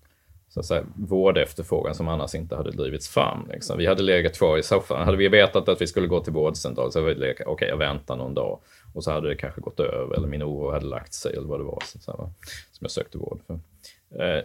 så 0.55 0.59
att 0.59 0.65
säga, 0.65 0.83
vårdefterfrågan 0.95 1.95
som 1.95 2.07
annars 2.07 2.35
inte 2.35 2.55
hade 2.55 2.71
drivits 2.71 3.09
fram. 3.09 3.47
Liksom. 3.51 3.77
Vi 3.77 3.85
hade 3.85 4.03
legat 4.03 4.37
kvar 4.37 4.57
i 4.57 4.63
soffan. 4.63 5.05
Hade 5.05 5.17
vi 5.17 5.27
vetat 5.27 5.69
att 5.69 5.81
vi 5.81 5.87
skulle 5.87 6.07
gå 6.07 6.19
till 6.19 6.33
vårdcentral 6.33 6.91
så 6.91 6.99
hade 6.99 7.13
vi 7.13 7.19
legat, 7.19 7.41
okej, 7.41 7.53
okay, 7.53 7.67
jag 7.67 7.77
väntar 7.77 8.15
någon 8.15 8.33
dag. 8.33 8.59
Och 8.93 9.03
så 9.03 9.11
hade 9.11 9.29
det 9.29 9.35
kanske 9.35 9.61
gått 9.61 9.79
över, 9.79 10.15
eller 10.15 10.27
min 10.27 10.43
oro 10.43 10.71
hade 10.71 10.85
lagt 10.85 11.13
sig, 11.13 11.33
eller 11.33 11.47
vad 11.47 11.59
det 11.59 11.63
var 11.63 11.83
så, 11.85 11.99
så 11.99 12.11
här, 12.11 12.17
som 12.71 12.79
jag 12.79 12.91
sökte 12.91 13.17
vård 13.17 13.39
för. 13.47 13.53
Eh, 14.23 14.43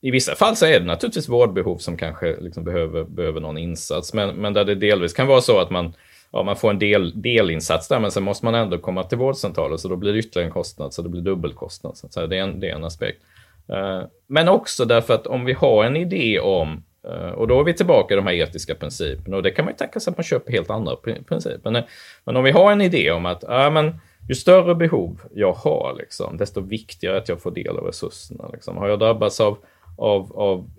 I 0.00 0.10
vissa 0.10 0.34
fall 0.34 0.56
så 0.56 0.66
är 0.66 0.80
det 0.80 0.86
naturligtvis 0.86 1.28
vårdbehov 1.28 1.78
som 1.78 1.96
kanske 1.96 2.40
liksom 2.40 2.64
behöver, 2.64 3.04
behöver 3.04 3.40
någon 3.40 3.58
insats, 3.58 4.14
men, 4.14 4.36
men 4.36 4.52
där 4.52 4.64
det 4.64 4.74
delvis 4.74 5.12
kan 5.12 5.26
vara 5.26 5.40
så 5.40 5.58
att 5.58 5.70
man 5.70 5.94
ja, 6.32 6.42
man 6.42 6.56
får 6.56 6.70
en 6.70 6.78
del, 6.78 7.22
delinsats 7.22 7.88
där, 7.88 8.00
men 8.00 8.10
sen 8.10 8.22
måste 8.22 8.44
man 8.44 8.54
ändå 8.54 8.78
komma 8.78 9.02
till 9.02 9.18
vårdcentralen, 9.18 9.78
så 9.78 9.88
då 9.88 9.96
blir 9.96 10.12
det 10.12 10.18
ytterligare 10.18 10.48
en 10.48 10.52
kostnad, 10.52 10.94
så 10.94 11.02
det 11.02 11.08
blir 11.08 11.22
dubbelkostnad. 11.22 11.96
Så, 11.96 12.26
det, 12.26 12.36
är 12.36 12.42
en, 12.42 12.60
det 12.60 12.70
är 12.70 12.74
en 12.74 12.84
aspekt. 12.84 13.22
Eh, 13.68 14.02
men 14.26 14.48
också 14.48 14.84
därför 14.84 15.14
att 15.14 15.26
om 15.26 15.44
vi 15.44 15.52
har 15.52 15.84
en 15.84 15.96
idé 15.96 16.40
om, 16.40 16.82
eh, 17.08 17.30
och 17.30 17.48
då 17.48 17.60
är 17.60 17.64
vi 17.64 17.74
tillbaka 17.74 18.14
i 18.14 18.16
de 18.16 18.26
här 18.26 18.34
etiska 18.34 18.74
principerna, 18.74 19.36
och 19.36 19.42
det 19.42 19.50
kan 19.50 19.64
man 19.64 19.74
ju 19.74 19.76
tänka 19.76 20.00
sig 20.00 20.10
att 20.10 20.16
man 20.16 20.24
köper 20.24 20.52
helt 20.52 20.70
andra 20.70 20.96
principer. 21.28 21.76
Eh, 21.76 21.82
men 22.24 22.36
om 22.36 22.44
vi 22.44 22.50
har 22.50 22.72
en 22.72 22.80
idé 22.80 23.10
om 23.10 23.26
att 23.26 23.44
ja, 23.48 23.70
men, 23.70 24.00
ju 24.28 24.34
större 24.34 24.74
behov 24.74 25.20
jag 25.34 25.52
har, 25.52 25.94
liksom, 25.98 26.36
desto 26.36 26.60
viktigare 26.60 27.18
att 27.18 27.28
jag 27.28 27.42
får 27.42 27.50
del 27.50 27.78
av 27.78 27.84
resurserna. 27.84 28.48
Liksom. 28.52 28.76
Har 28.76 28.88
jag 28.88 28.98
drabbats 28.98 29.40
av, 29.40 29.58
av, 29.96 30.32
av 30.38 30.70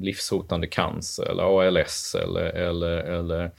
livshotande 0.00 0.66
cancer 0.66 1.24
eller 1.24 1.42
ALS 1.42 2.14
eller, 2.14 2.44
eller, 2.44 2.96
eller 2.98 3.50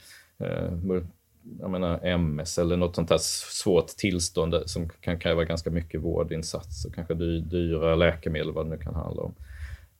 jag 1.60 1.70
menar, 1.70 2.00
MS 2.02 2.58
eller 2.58 2.76
något 2.76 2.94
sånt 2.94 3.10
här 3.10 3.18
svårt 3.18 3.86
tillstånd 3.86 4.54
som 4.66 4.88
kan 4.88 5.18
kräva 5.18 5.44
ganska 5.44 5.70
mycket 5.70 6.00
vårdinsatser, 6.00 6.90
kanske 6.94 7.14
dyra 7.14 7.94
läkemedel, 7.94 8.52
vad 8.52 8.66
det 8.66 8.70
nu 8.70 8.78
kan 8.78 8.94
handla 8.94 9.22
om. 9.22 9.34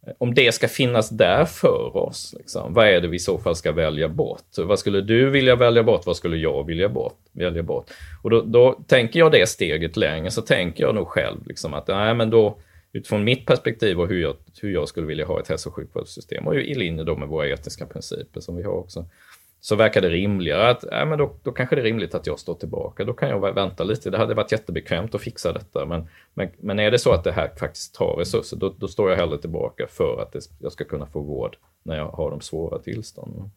Eh, 0.07 0.13
om 0.19 0.35
det 0.35 0.55
ska 0.55 0.69
finnas 0.69 1.09
där 1.09 1.45
för 1.45 1.97
oss, 1.97 2.35
liksom, 2.39 2.75
vad 2.75 2.89
är 2.89 3.01
det 3.01 3.09
vi 3.09 3.17
i 3.17 3.21
så 3.21 3.39
fall 3.39 3.57
ska 3.57 3.73
välja 3.73 4.09
bort? 4.09 4.45
Vad 4.59 4.79
skulle 4.79 5.01
du 5.01 5.31
vilja 5.31 5.57
välja 5.57 5.83
bort? 5.83 6.07
Vad 6.07 6.17
skulle 6.17 6.37
jag 6.37 6.67
vilja 6.67 6.89
bort, 6.89 7.19
välja 7.33 7.63
bort? 7.63 7.91
Och 8.23 8.31
då, 8.31 8.43
då 8.43 8.73
tänker 8.87 9.19
jag 9.19 9.33
det 9.33 9.49
steget 9.49 9.97
längre, 9.97 10.31
så 10.31 10.43
tänker 10.43 10.85
jag 10.85 10.95
nog 10.95 11.09
själv 11.09 11.47
liksom 11.47 11.75
att 11.75 11.89
nej, 11.89 12.15
men 12.15 12.31
då, 12.31 12.59
utifrån 12.93 13.25
mitt 13.25 13.47
perspektiv 13.47 14.01
och 14.01 14.09
hur 14.09 14.23
jag, 14.23 14.37
hur 14.63 14.73
jag 14.73 14.89
skulle 14.89 15.07
vilja 15.07 15.27
ha 15.27 15.41
ett 15.41 15.49
hälso 15.49 15.69
och 15.69 15.75
sjukvårdssystem 15.75 16.47
och 16.47 16.57
i 16.57 16.75
linje 16.75 17.05
då 17.05 17.17
med 17.17 17.29
våra 17.29 17.49
etiska 17.49 17.87
principer 17.87 18.41
som 18.41 18.57
vi 18.57 18.63
har 18.63 18.73
också, 18.73 19.05
så 19.61 19.77
verkar 19.77 20.01
det 20.01 20.09
rimligare 20.09 20.71
att 20.71 20.85
äh, 20.85 21.07
men 21.07 21.19
då, 21.19 21.35
då 21.43 21.53
kanske 21.53 21.77
det 21.77 21.83
är 21.83 21.85
rimligt 21.85 22.15
att 22.15 22.27
jag 22.27 22.39
står 22.39 22.55
tillbaka. 22.55 23.05
Då 23.05 23.13
kan 23.13 23.29
jag 23.29 23.55
vänta 23.55 23.85
lite. 23.85 24.11
Det 24.11 24.19
hade 24.19 24.35
varit 24.35 24.53
jättebekvämt 24.53 25.15
att 25.15 25.21
fixa 25.21 25.53
detta. 25.53 25.87
Men, 25.87 26.09
men, 26.35 26.49
men 26.59 26.79
är 26.79 26.91
det 26.91 26.99
så 26.99 27.13
att 27.13 27.25
det 27.25 27.33
här 27.33 27.51
faktiskt 27.61 27.95
tar 27.95 28.17
resurser, 28.17 28.57
då, 28.57 28.75
då 28.79 28.89
står 28.89 29.11
jag 29.11 29.17
hellre 29.17 29.39
tillbaka 29.39 29.87
för 29.87 30.23
att 30.23 30.33
det, 30.33 30.41
jag 30.59 30.73
ska 30.73 30.85
kunna 30.85 31.07
få 31.07 31.21
vård 31.21 31.57
när 31.83 31.97
jag 31.97 32.09
har 32.09 32.31
de 32.31 32.41
svåra 32.41 32.79
tillstånden. 32.79 33.51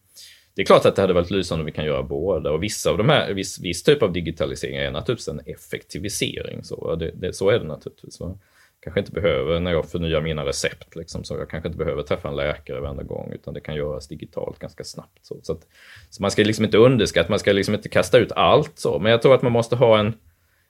Det 0.56 0.62
är 0.62 0.66
klart 0.66 0.86
att 0.86 0.96
det 0.96 1.02
hade 1.02 1.14
varit 1.14 1.32
lysande 1.32 1.62
om 1.62 1.66
vi 1.66 1.72
kan 1.72 1.86
göra 1.86 2.04
båda 2.04 2.52
och 2.52 2.64
vissa 2.64 2.90
av 2.90 2.98
de 2.98 3.10
här, 3.10 3.34
viss, 3.34 3.60
viss 3.60 3.84
typ 3.84 4.04
av 4.04 4.14
digitalisering 4.14 4.76
är 4.76 4.92
naturligtvis 4.92 5.28
en 5.28 5.42
effektivisering. 5.46 6.64
Så, 6.64 6.96
det, 6.96 7.12
det, 7.12 7.34
så 7.34 7.50
är 7.50 7.60
det 7.60 7.66
naturligtvis. 7.66 8.20
Va? 8.20 8.38
Kanske 8.82 9.00
inte 9.00 9.12
behöver, 9.12 9.60
när 9.60 9.72
jag 9.72 9.90
förnyar 9.90 10.22
mina 10.22 10.46
recept, 10.46 10.96
liksom, 10.96 11.24
så 11.24 11.36
jag 11.36 11.50
kanske 11.50 11.68
inte 11.68 11.78
behöver 11.78 12.04
träffa 12.04 12.28
en 12.28 12.36
läkare 12.36 12.80
varenda 12.80 13.04
gång, 13.04 13.32
utan 13.32 13.54
det 13.54 13.62
kan 13.62 13.76
göras 13.76 14.08
digitalt 14.08 14.60
ganska 14.60 14.84
snabbt. 14.84 15.26
Så, 15.26 15.40
så, 15.44 15.54
att, 15.54 15.68
så 16.10 16.22
man 16.22 16.32
ska 16.32 16.44
liksom 16.44 16.66
inte 16.66 16.78
underskatta, 16.78 17.30
man 17.30 17.40
ska 17.40 17.52
liksom 17.52 17.76
inte 17.76 17.90
kasta 17.90 18.18
ut 18.18 18.32
allt 18.32 18.80
så, 18.80 19.00
men 19.00 19.12
jag 19.12 19.22
tror 19.22 19.36
att 19.36 19.42
man 19.42 19.52
måste 19.52 19.76
ha 19.76 20.00
en, 20.00 20.14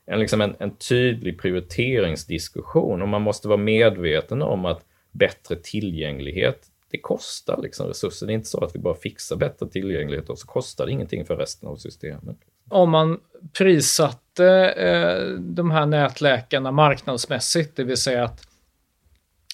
en, 0.06 0.19
liksom 0.19 0.41
en, 0.41 0.56
en 0.60 0.76
tydlig 0.76 1.39
prioriteringsdiskussion 1.39 3.02
och 3.02 3.08
man 3.08 3.21
måste 3.21 3.47
vara 3.47 3.58
medveten 3.58 4.41
om 4.41 4.65
att 4.65 4.86
bättre 5.12 5.56
tillgänglighet, 5.56 6.67
det 6.91 6.97
kostar 6.97 7.62
liksom 7.62 7.88
resurser. 7.88 8.28
Det 8.28 8.34
är 8.34 8.36
inte 8.36 8.50
så 8.50 8.63
att 8.63 8.76
vi 8.76 8.80
bara 8.80 8.95
fixar 8.95 9.36
bättre 9.36 9.67
tillgänglighet 9.67 10.30
och 10.30 10.39
så 10.39 10.47
kostar 10.47 10.86
det 10.86 10.91
ingenting 10.91 11.26
för 11.26 11.36
resten 11.38 11.69
av 11.69 11.76
systemet. 11.76 12.38
Om 12.71 12.89
man 12.89 13.19
prissatte 13.57 14.47
eh, 14.69 15.34
de 15.39 15.71
här 15.71 15.86
nätläkarna 15.86 16.71
marknadsmässigt, 16.71 17.75
det 17.75 17.84
vill 17.84 17.97
säga 17.97 18.23
att 18.23 18.47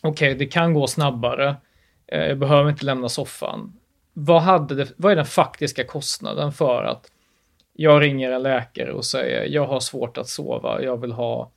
okej, 0.02 0.32
okay, 0.32 0.40
det 0.40 0.46
kan 0.46 0.74
gå 0.74 0.88
snabbare, 0.88 1.56
eh, 2.08 2.26
jag 2.26 2.38
behöver 2.38 2.70
inte 2.70 2.86
lämna 2.86 3.10
soffan. 3.10 3.74
Vad, 4.14 4.42
hade 4.42 4.76
det, 4.76 4.88
vad 4.98 5.12
är 5.12 5.16
den 5.16 5.26
faktiska 5.26 5.84
kostnaden 5.84 6.52
för 6.52 6.84
att 6.84 7.12
jag 7.74 8.02
ringer 8.02 8.32
en 8.32 8.44
läkare 8.44 8.92
och 8.92 9.06
säger 9.06 9.46
jag 9.46 9.68
har 9.68 9.80
svårt 9.80 10.18
att 10.18 10.28
sova, 10.28 10.82
jag 10.82 11.02
vill 11.02 11.12
ha 11.12 11.52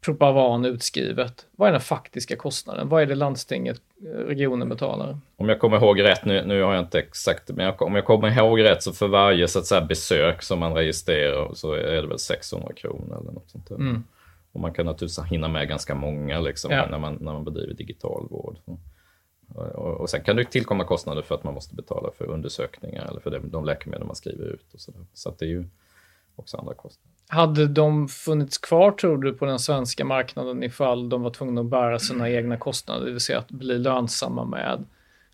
Propavan 0.00 0.64
utskrivet. 0.64 1.46
Vad 1.56 1.68
är 1.68 1.72
den 1.72 1.80
faktiska 1.80 2.36
kostnaden? 2.36 2.88
Vad 2.88 3.02
är 3.02 3.06
det 3.06 3.14
landstinget, 3.14 3.80
eh, 4.02 4.18
regionen 4.18 4.68
betalar? 4.68 5.18
Om 5.36 5.48
jag 5.48 5.58
kommer 5.58 5.76
ihåg 5.76 6.02
rätt, 6.02 6.24
nu, 6.24 6.44
nu 6.44 6.62
har 6.62 6.74
jag 6.74 6.84
inte 6.84 6.98
exakt, 6.98 7.50
men 7.50 7.66
jag, 7.66 7.82
om 7.82 7.94
jag 7.94 8.04
kommer 8.04 8.38
ihåg 8.38 8.62
rätt 8.62 8.82
så 8.82 8.92
för 8.92 9.08
varje 9.08 9.48
så 9.48 9.58
att 9.58 9.66
säga, 9.66 9.80
besök 9.80 10.42
som 10.42 10.58
man 10.58 10.74
registrerar 10.74 11.54
så 11.54 11.72
är 11.72 12.02
det 12.02 12.06
väl 12.06 12.18
600 12.18 12.72
kronor 12.72 13.18
eller 13.20 13.32
något 13.32 13.50
sånt 13.50 13.68
där. 13.68 13.76
Mm. 13.76 14.04
Och 14.52 14.60
man 14.60 14.72
kan 14.72 14.86
naturligtvis 14.86 15.24
hinna 15.24 15.48
med 15.48 15.68
ganska 15.68 15.94
många 15.94 16.40
liksom, 16.40 16.70
ja. 16.70 16.86
när, 16.90 16.98
man, 16.98 17.18
när 17.20 17.32
man 17.32 17.44
bedriver 17.44 17.74
digital 17.74 18.26
vård. 18.30 18.56
Och, 19.54 20.00
och 20.00 20.10
sen 20.10 20.24
kan 20.24 20.36
det 20.36 20.44
tillkomma 20.44 20.84
kostnader 20.84 21.22
för 21.22 21.34
att 21.34 21.44
man 21.44 21.54
måste 21.54 21.74
betala 21.74 22.10
för 22.18 22.24
undersökningar 22.24 23.06
eller 23.10 23.20
för 23.20 23.30
de, 23.30 23.50
de 23.50 23.64
läkemedel 23.64 24.06
man 24.06 24.16
skriver 24.16 24.44
ut. 24.44 24.74
Och 24.74 24.80
så 24.80 24.90
där. 24.90 25.06
så 25.14 25.34
det 25.38 25.44
är 25.44 25.48
ju 25.48 25.64
också 26.38 26.56
andra 26.56 26.74
kostnader. 26.74 27.12
Hade 27.28 27.66
de 27.66 28.08
funnits 28.08 28.58
kvar, 28.58 28.92
tror 28.92 29.18
du, 29.18 29.32
på 29.32 29.44
den 29.44 29.58
svenska 29.58 30.04
marknaden 30.04 30.62
ifall 30.62 31.08
de 31.08 31.22
var 31.22 31.30
tvungna 31.30 31.60
att 31.60 31.66
bära 31.66 31.98
sina 31.98 32.30
egna 32.30 32.56
kostnader, 32.56 33.04
det 33.06 33.10
vill 33.10 33.20
säga 33.20 33.38
att 33.38 33.50
bli 33.50 33.78
lönsamma 33.78 34.44
med 34.44 34.84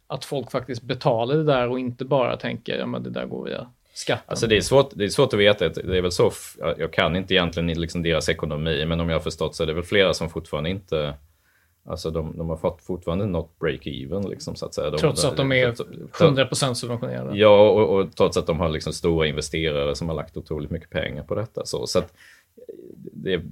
att 0.06 0.24
folk 0.24 0.50
faktiskt 0.50 0.82
betalar 0.82 1.36
det 1.36 1.44
där 1.44 1.68
och 1.68 1.78
inte 1.78 2.04
bara 2.04 2.36
tänker, 2.36 2.78
ja 2.78 2.86
men 2.86 3.02
det 3.02 3.10
där 3.10 3.26
går 3.26 3.44
via 3.44 3.66
skatten? 3.94 4.24
Alltså 4.26 4.46
det 4.46 4.56
är 4.56 4.60
svårt, 4.60 4.90
det 4.94 5.04
är 5.04 5.08
svårt 5.08 5.32
att 5.32 5.40
veta. 5.40 5.68
Det 5.68 5.98
är 5.98 6.02
väl 6.02 6.12
så, 6.12 6.32
jag 6.78 6.92
kan 6.92 7.16
inte 7.16 7.34
egentligen 7.34 7.80
liksom 7.80 8.02
deras 8.02 8.28
ekonomi, 8.28 8.86
men 8.86 9.00
om 9.00 9.08
jag 9.08 9.16
har 9.16 9.22
förstått 9.22 9.56
så 9.56 9.62
är 9.62 9.66
det 9.66 9.74
väl 9.74 9.84
flera 9.84 10.14
som 10.14 10.30
fortfarande 10.30 10.70
inte 10.70 11.14
Alltså 11.86 12.10
de, 12.10 12.36
de 12.36 12.48
har 12.48 12.56
fått 12.56 12.82
fortfarande 12.82 13.26
något 13.26 13.58
break-even. 13.58 14.28
Liksom, 14.28 14.56
så 14.56 14.66
att 14.66 14.74
säga. 14.74 14.90
De, 14.90 14.98
trots 14.98 15.24
att 15.24 15.36
de 15.36 15.52
är 15.52 15.72
100% 15.72 16.74
subventionerade? 16.74 17.38
Ja, 17.38 17.70
och, 17.70 17.98
och, 17.98 18.16
trots 18.16 18.36
att 18.36 18.46
de 18.46 18.60
har 18.60 18.68
liksom 18.68 18.92
stora 18.92 19.26
investerare 19.26 19.94
som 19.94 20.08
har 20.08 20.16
lagt 20.16 20.36
otroligt 20.36 20.70
mycket 20.70 20.90
pengar 20.90 21.22
på 21.22 21.34
detta. 21.34 21.64
Så, 21.64 21.86
så 21.86 21.98
att 21.98 22.12
det, 23.12 23.42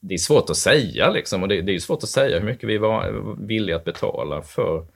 det 0.00 0.14
är 0.14 0.18
svårt 0.18 0.50
att 0.50 0.56
säga 0.56 1.10
liksom, 1.10 1.42
och 1.42 1.48
det, 1.48 1.62
det 1.62 1.74
är 1.74 1.78
svårt 1.78 2.02
att 2.02 2.08
säga 2.08 2.38
hur 2.38 2.46
mycket 2.46 2.68
vi 2.68 2.78
var 2.78 3.24
villiga 3.46 3.76
att 3.76 3.84
betala 3.84 4.42
för, 4.42 4.86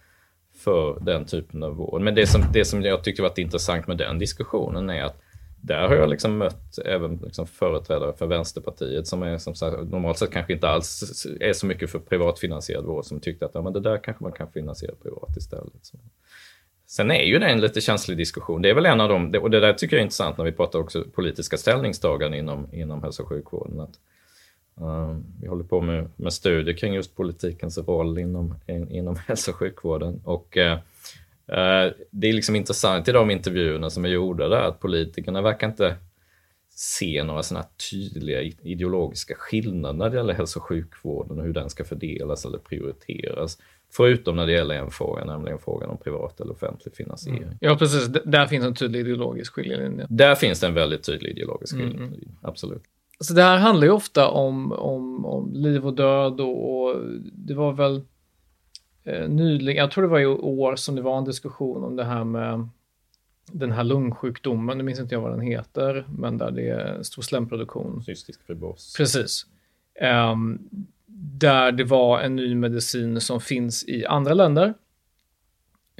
för 0.56 0.98
den 1.00 1.24
typen 1.24 1.62
av 1.62 1.74
vård. 1.74 2.00
Men 2.00 2.14
det 2.14 2.26
som, 2.26 2.42
det 2.52 2.64
som 2.64 2.82
jag 2.82 3.04
tyckte 3.04 3.22
var 3.22 3.40
intressant 3.40 3.86
med 3.86 3.96
den 3.96 4.18
diskussionen 4.18 4.90
är 4.90 5.02
att 5.02 5.22
där 5.62 5.88
har 5.88 5.94
jag 5.94 6.10
liksom 6.10 6.38
mött 6.38 6.78
även 6.84 7.16
liksom 7.16 7.46
företrädare 7.46 8.12
för 8.12 8.26
Vänsterpartiet 8.26 9.06
som 9.06 9.22
är 9.22 9.38
som 9.38 9.54
sagt, 9.54 9.76
normalt 9.90 10.18
sett 10.18 10.30
kanske 10.30 10.52
inte 10.52 10.68
alls 10.68 11.26
är 11.40 11.52
så 11.52 11.66
mycket 11.66 11.90
för 11.90 11.98
privatfinansierad 11.98 12.84
vård 12.84 13.04
som 13.04 13.20
tyckte 13.20 13.46
att 13.46 13.50
ja, 13.54 13.62
men 13.62 13.72
det 13.72 13.80
där 13.80 13.98
kanske 14.04 14.24
man 14.24 14.32
kan 14.32 14.52
finansiera 14.52 14.94
privat 15.02 15.36
istället. 15.36 15.72
Så. 15.82 15.98
Sen 16.86 17.10
är 17.10 17.22
ju 17.22 17.38
det 17.38 17.46
en 17.46 17.60
lite 17.60 17.80
känslig 17.80 18.16
diskussion. 18.16 18.62
Det 18.62 18.70
är 18.70 18.74
väl 18.74 18.86
en 18.86 19.00
av 19.00 19.08
dem, 19.08 19.34
och 19.42 19.50
det 19.50 19.60
där 19.60 19.72
tycker 19.72 19.96
jag 19.96 20.00
är 20.00 20.04
intressant 20.04 20.38
när 20.38 20.44
vi 20.44 20.52
pratar 20.52 20.78
också 20.78 21.04
politiska 21.12 21.56
ställningstaganden 21.56 22.40
inom, 22.40 22.68
inom 22.72 23.02
hälso 23.02 23.22
och 23.22 23.28
sjukvården. 23.28 23.80
Att, 23.80 23.98
um, 24.74 25.24
vi 25.40 25.48
håller 25.48 25.64
på 25.64 25.80
med, 25.80 26.10
med 26.16 26.32
studier 26.32 26.76
kring 26.76 26.94
just 26.94 27.16
politikens 27.16 27.78
roll 27.78 28.18
inom, 28.18 28.54
in, 28.66 28.90
inom 28.90 29.16
hälso 29.26 29.50
och 29.50 29.56
sjukvården. 29.56 30.20
Och, 30.24 30.56
uh, 30.56 30.78
det 32.10 32.28
är 32.28 32.32
liksom 32.32 32.56
intressant 32.56 33.08
i 33.08 33.12
de 33.12 33.30
intervjuerna 33.30 33.90
som 33.90 34.04
är 34.04 34.08
gjorda 34.08 34.48
där 34.48 34.62
att 34.62 34.80
politikerna 34.80 35.42
verkar 35.42 35.66
inte 35.66 35.96
se 36.70 37.24
några 37.24 37.42
sådana 37.42 37.66
tydliga 37.90 38.42
ideologiska 38.42 39.34
skillnader 39.34 39.98
när 39.98 40.10
det 40.10 40.16
gäller 40.16 40.34
hälso 40.34 40.58
och 40.58 40.64
sjukvården 40.64 41.38
och 41.38 41.44
hur 41.44 41.52
den 41.52 41.70
ska 41.70 41.84
fördelas 41.84 42.44
eller 42.44 42.58
prioriteras. 42.58 43.58
Förutom 43.92 44.36
när 44.36 44.46
det 44.46 44.52
gäller 44.52 44.74
en 44.74 44.90
fråga, 44.90 45.24
nämligen 45.24 45.58
frågan 45.58 45.90
om 45.90 45.98
privat 45.98 46.40
eller 46.40 46.52
offentlig 46.52 46.94
finansiering. 46.94 47.42
Mm. 47.42 47.56
Ja, 47.60 47.76
precis. 47.76 48.08
där 48.24 48.46
finns 48.46 48.64
en 48.64 48.74
tydlig 48.74 49.00
ideologisk 49.00 49.52
skiljelinje. 49.52 50.06
Där 50.08 50.34
finns 50.34 50.60
det 50.60 50.66
en 50.66 50.74
väldigt 50.74 51.02
tydlig 51.02 51.30
ideologisk 51.30 51.74
mm, 51.74 51.86
skiljelinje, 51.86 52.18
mm. 52.18 52.36
absolut. 52.42 52.82
Så 53.20 53.34
det 53.34 53.42
här 53.42 53.58
handlar 53.58 53.86
ju 53.86 53.92
ofta 53.92 54.28
om, 54.28 54.72
om, 54.72 55.24
om 55.24 55.52
liv 55.54 55.86
och 55.86 55.94
död 55.94 56.40
och, 56.40 56.82
och 56.82 56.96
det 57.32 57.54
var 57.54 57.72
väl 57.72 57.96
eh, 57.96 58.02
nyligen, 59.28 59.82
jag 59.82 59.90
tror 59.90 60.02
det 60.02 60.10
var 60.10 60.20
i 60.20 60.26
år 60.26 60.76
som 60.76 60.96
det 60.96 61.02
var 61.02 61.18
en 61.18 61.24
diskussion 61.24 61.84
om 61.84 61.96
det 61.96 62.04
här 62.04 62.24
med 62.24 62.68
den 63.52 63.72
här 63.72 63.84
lungsjukdomen, 63.84 64.78
nu 64.78 64.84
minns 64.84 65.00
inte 65.00 65.14
jag 65.14 65.20
vad 65.20 65.32
den 65.32 65.40
heter, 65.40 66.06
men 66.18 66.38
där 66.38 66.50
det 66.50 66.68
är 66.68 67.02
stor 67.02 67.22
slemproduktion. 67.22 68.02
Cystisk 68.04 68.46
fibros. 68.46 68.94
Precis. 68.96 69.46
Um, 70.32 70.68
där 71.32 71.72
det 71.72 71.84
var 71.84 72.20
en 72.20 72.36
ny 72.36 72.54
medicin 72.54 73.20
som 73.20 73.40
finns 73.40 73.84
i 73.88 74.06
andra 74.06 74.34
länder 74.34 74.74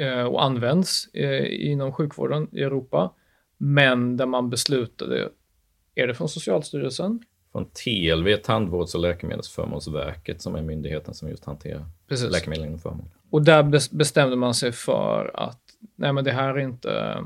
uh, 0.01 0.25
och 0.25 0.45
används 0.45 1.09
uh, 1.17 1.71
inom 1.71 1.93
sjukvården 1.93 2.49
i 2.53 2.63
Europa, 2.63 3.15
men 3.59 4.17
där 4.17 4.27
man 4.27 4.51
beslutade, 4.51 5.29
är 5.95 6.07
det 6.07 6.15
från 6.15 6.29
Socialstyrelsen? 6.29 7.25
Från 7.53 7.65
TLV, 7.65 8.37
Tandvårds 8.37 8.95
och 8.95 9.01
läkemedelsförmånsverket, 9.01 10.43
som 10.43 10.55
är 10.55 10.63
myndigheten 10.63 11.15
som 11.15 11.29
just 11.29 11.45
hanterar 11.45 11.85
Precis. 12.09 12.31
läkemedel 12.31 12.65
inom 12.65 12.79
förmån. 12.79 13.11
Och 13.31 13.43
där 13.43 13.95
bestämde 13.97 14.37
man 14.37 14.55
sig 14.55 14.73
för 14.73 15.31
att 15.35 15.61
nej 15.97 16.13
men 16.13 16.25
det 16.25 16.33
här 16.33 16.55
är 16.55 16.59
inte, 16.59 17.23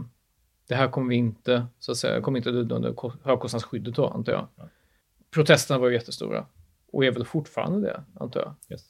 det 0.68 0.74
här 0.74 0.88
kommer 0.88 1.08
vi 1.08 1.16
inte, 1.16 1.66
så 1.78 1.92
att 1.92 1.98
säga, 1.98 2.20
kommer 2.20 2.38
inte 2.38 2.50
lyda 2.50 2.74
under 2.74 2.94
högkostnadsskyddet 3.22 3.94
då, 3.94 4.06
antar 4.06 4.32
jag. 4.32 4.46
Ja. 4.56 4.68
Protesterna 5.30 5.80
var 5.80 5.90
jättestora 5.90 6.46
och 6.92 7.04
är 7.04 7.10
väl 7.10 7.24
fortfarande 7.24 7.80
det, 7.80 8.02
antar 8.20 8.40
jag. 8.40 8.54
Yes. 8.70 8.84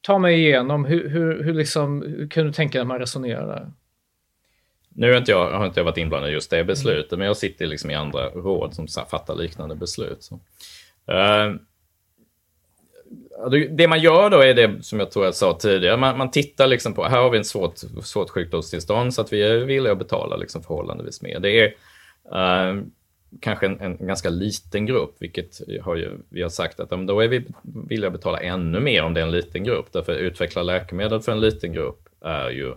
Ta 0.00 0.18
mig 0.18 0.38
igenom, 0.38 0.84
hur, 0.84 1.08
hur, 1.08 1.42
hur, 1.42 1.54
liksom, 1.54 2.02
hur 2.02 2.28
kan 2.28 2.46
du 2.46 2.52
tänka 2.52 2.72
dig 2.72 2.80
att 2.82 2.88
man 2.88 2.98
resonerar 2.98 3.46
där? 3.46 3.72
Nu 4.98 5.10
har 5.10 5.18
inte 5.18 5.30
jag, 5.30 5.50
har 5.50 5.66
inte 5.66 5.80
jag 5.80 5.84
varit 5.84 5.98
inblandad 5.98 6.30
i 6.30 6.32
just 6.32 6.50
det 6.50 6.64
beslutet, 6.64 7.12
mm. 7.12 7.18
men 7.18 7.26
jag 7.26 7.36
sitter 7.36 7.66
liksom 7.66 7.90
i 7.90 7.94
andra 7.94 8.28
råd 8.28 8.74
som 8.74 8.86
fattar 9.10 9.34
liknande 9.34 9.74
beslut. 9.74 10.22
Så. 10.22 10.34
Uh, 10.34 11.54
det 13.70 13.88
man 13.88 14.00
gör 14.00 14.30
då 14.30 14.40
är 14.40 14.54
det 14.54 14.84
som 14.84 15.00
jag 15.00 15.10
tror 15.10 15.24
jag 15.24 15.34
sa 15.34 15.58
tidigare. 15.60 15.96
Man, 15.96 16.18
man 16.18 16.30
tittar 16.30 16.66
liksom 16.66 16.94
på, 16.94 17.04
här 17.04 17.20
har 17.20 17.30
vi 17.30 17.38
en 17.38 17.44
svårt, 17.44 17.76
svårt 18.02 18.30
sjukdomstillstånd 18.30 19.14
så 19.14 19.20
att 19.20 19.32
vi 19.32 19.42
är 19.42 19.58
villiga 19.58 19.92
att 19.92 19.98
betala 19.98 20.36
liksom 20.36 20.62
förhållandevis 20.62 21.22
mer. 21.22 21.40
Det 21.40 21.50
är 21.50 21.66
uh, 22.32 22.82
kanske 23.40 23.66
en, 23.66 23.80
en, 23.80 24.06
ganska 24.06 24.28
liten 24.28 24.86
grupp, 24.86 25.16
vilket 25.18 25.60
har 25.82 25.96
ju, 25.96 26.18
vi 26.28 26.42
har 26.42 26.50
sagt 26.50 26.80
att 26.80 26.90
då 26.90 27.20
är 27.20 27.28
vi 27.28 27.46
villiga 27.62 28.06
att 28.06 28.12
betala 28.12 28.40
ännu 28.40 28.80
mer 28.80 29.02
om 29.02 29.14
det 29.14 29.20
är 29.20 29.24
en 29.24 29.30
liten 29.30 29.64
grupp. 29.64 29.86
Därför 29.92 30.12
att 30.12 30.18
utveckla 30.18 30.62
läkemedel 30.62 31.20
för 31.20 31.32
en 31.32 31.40
liten 31.40 31.72
grupp 31.72 32.08
är 32.20 32.50
ju 32.50 32.74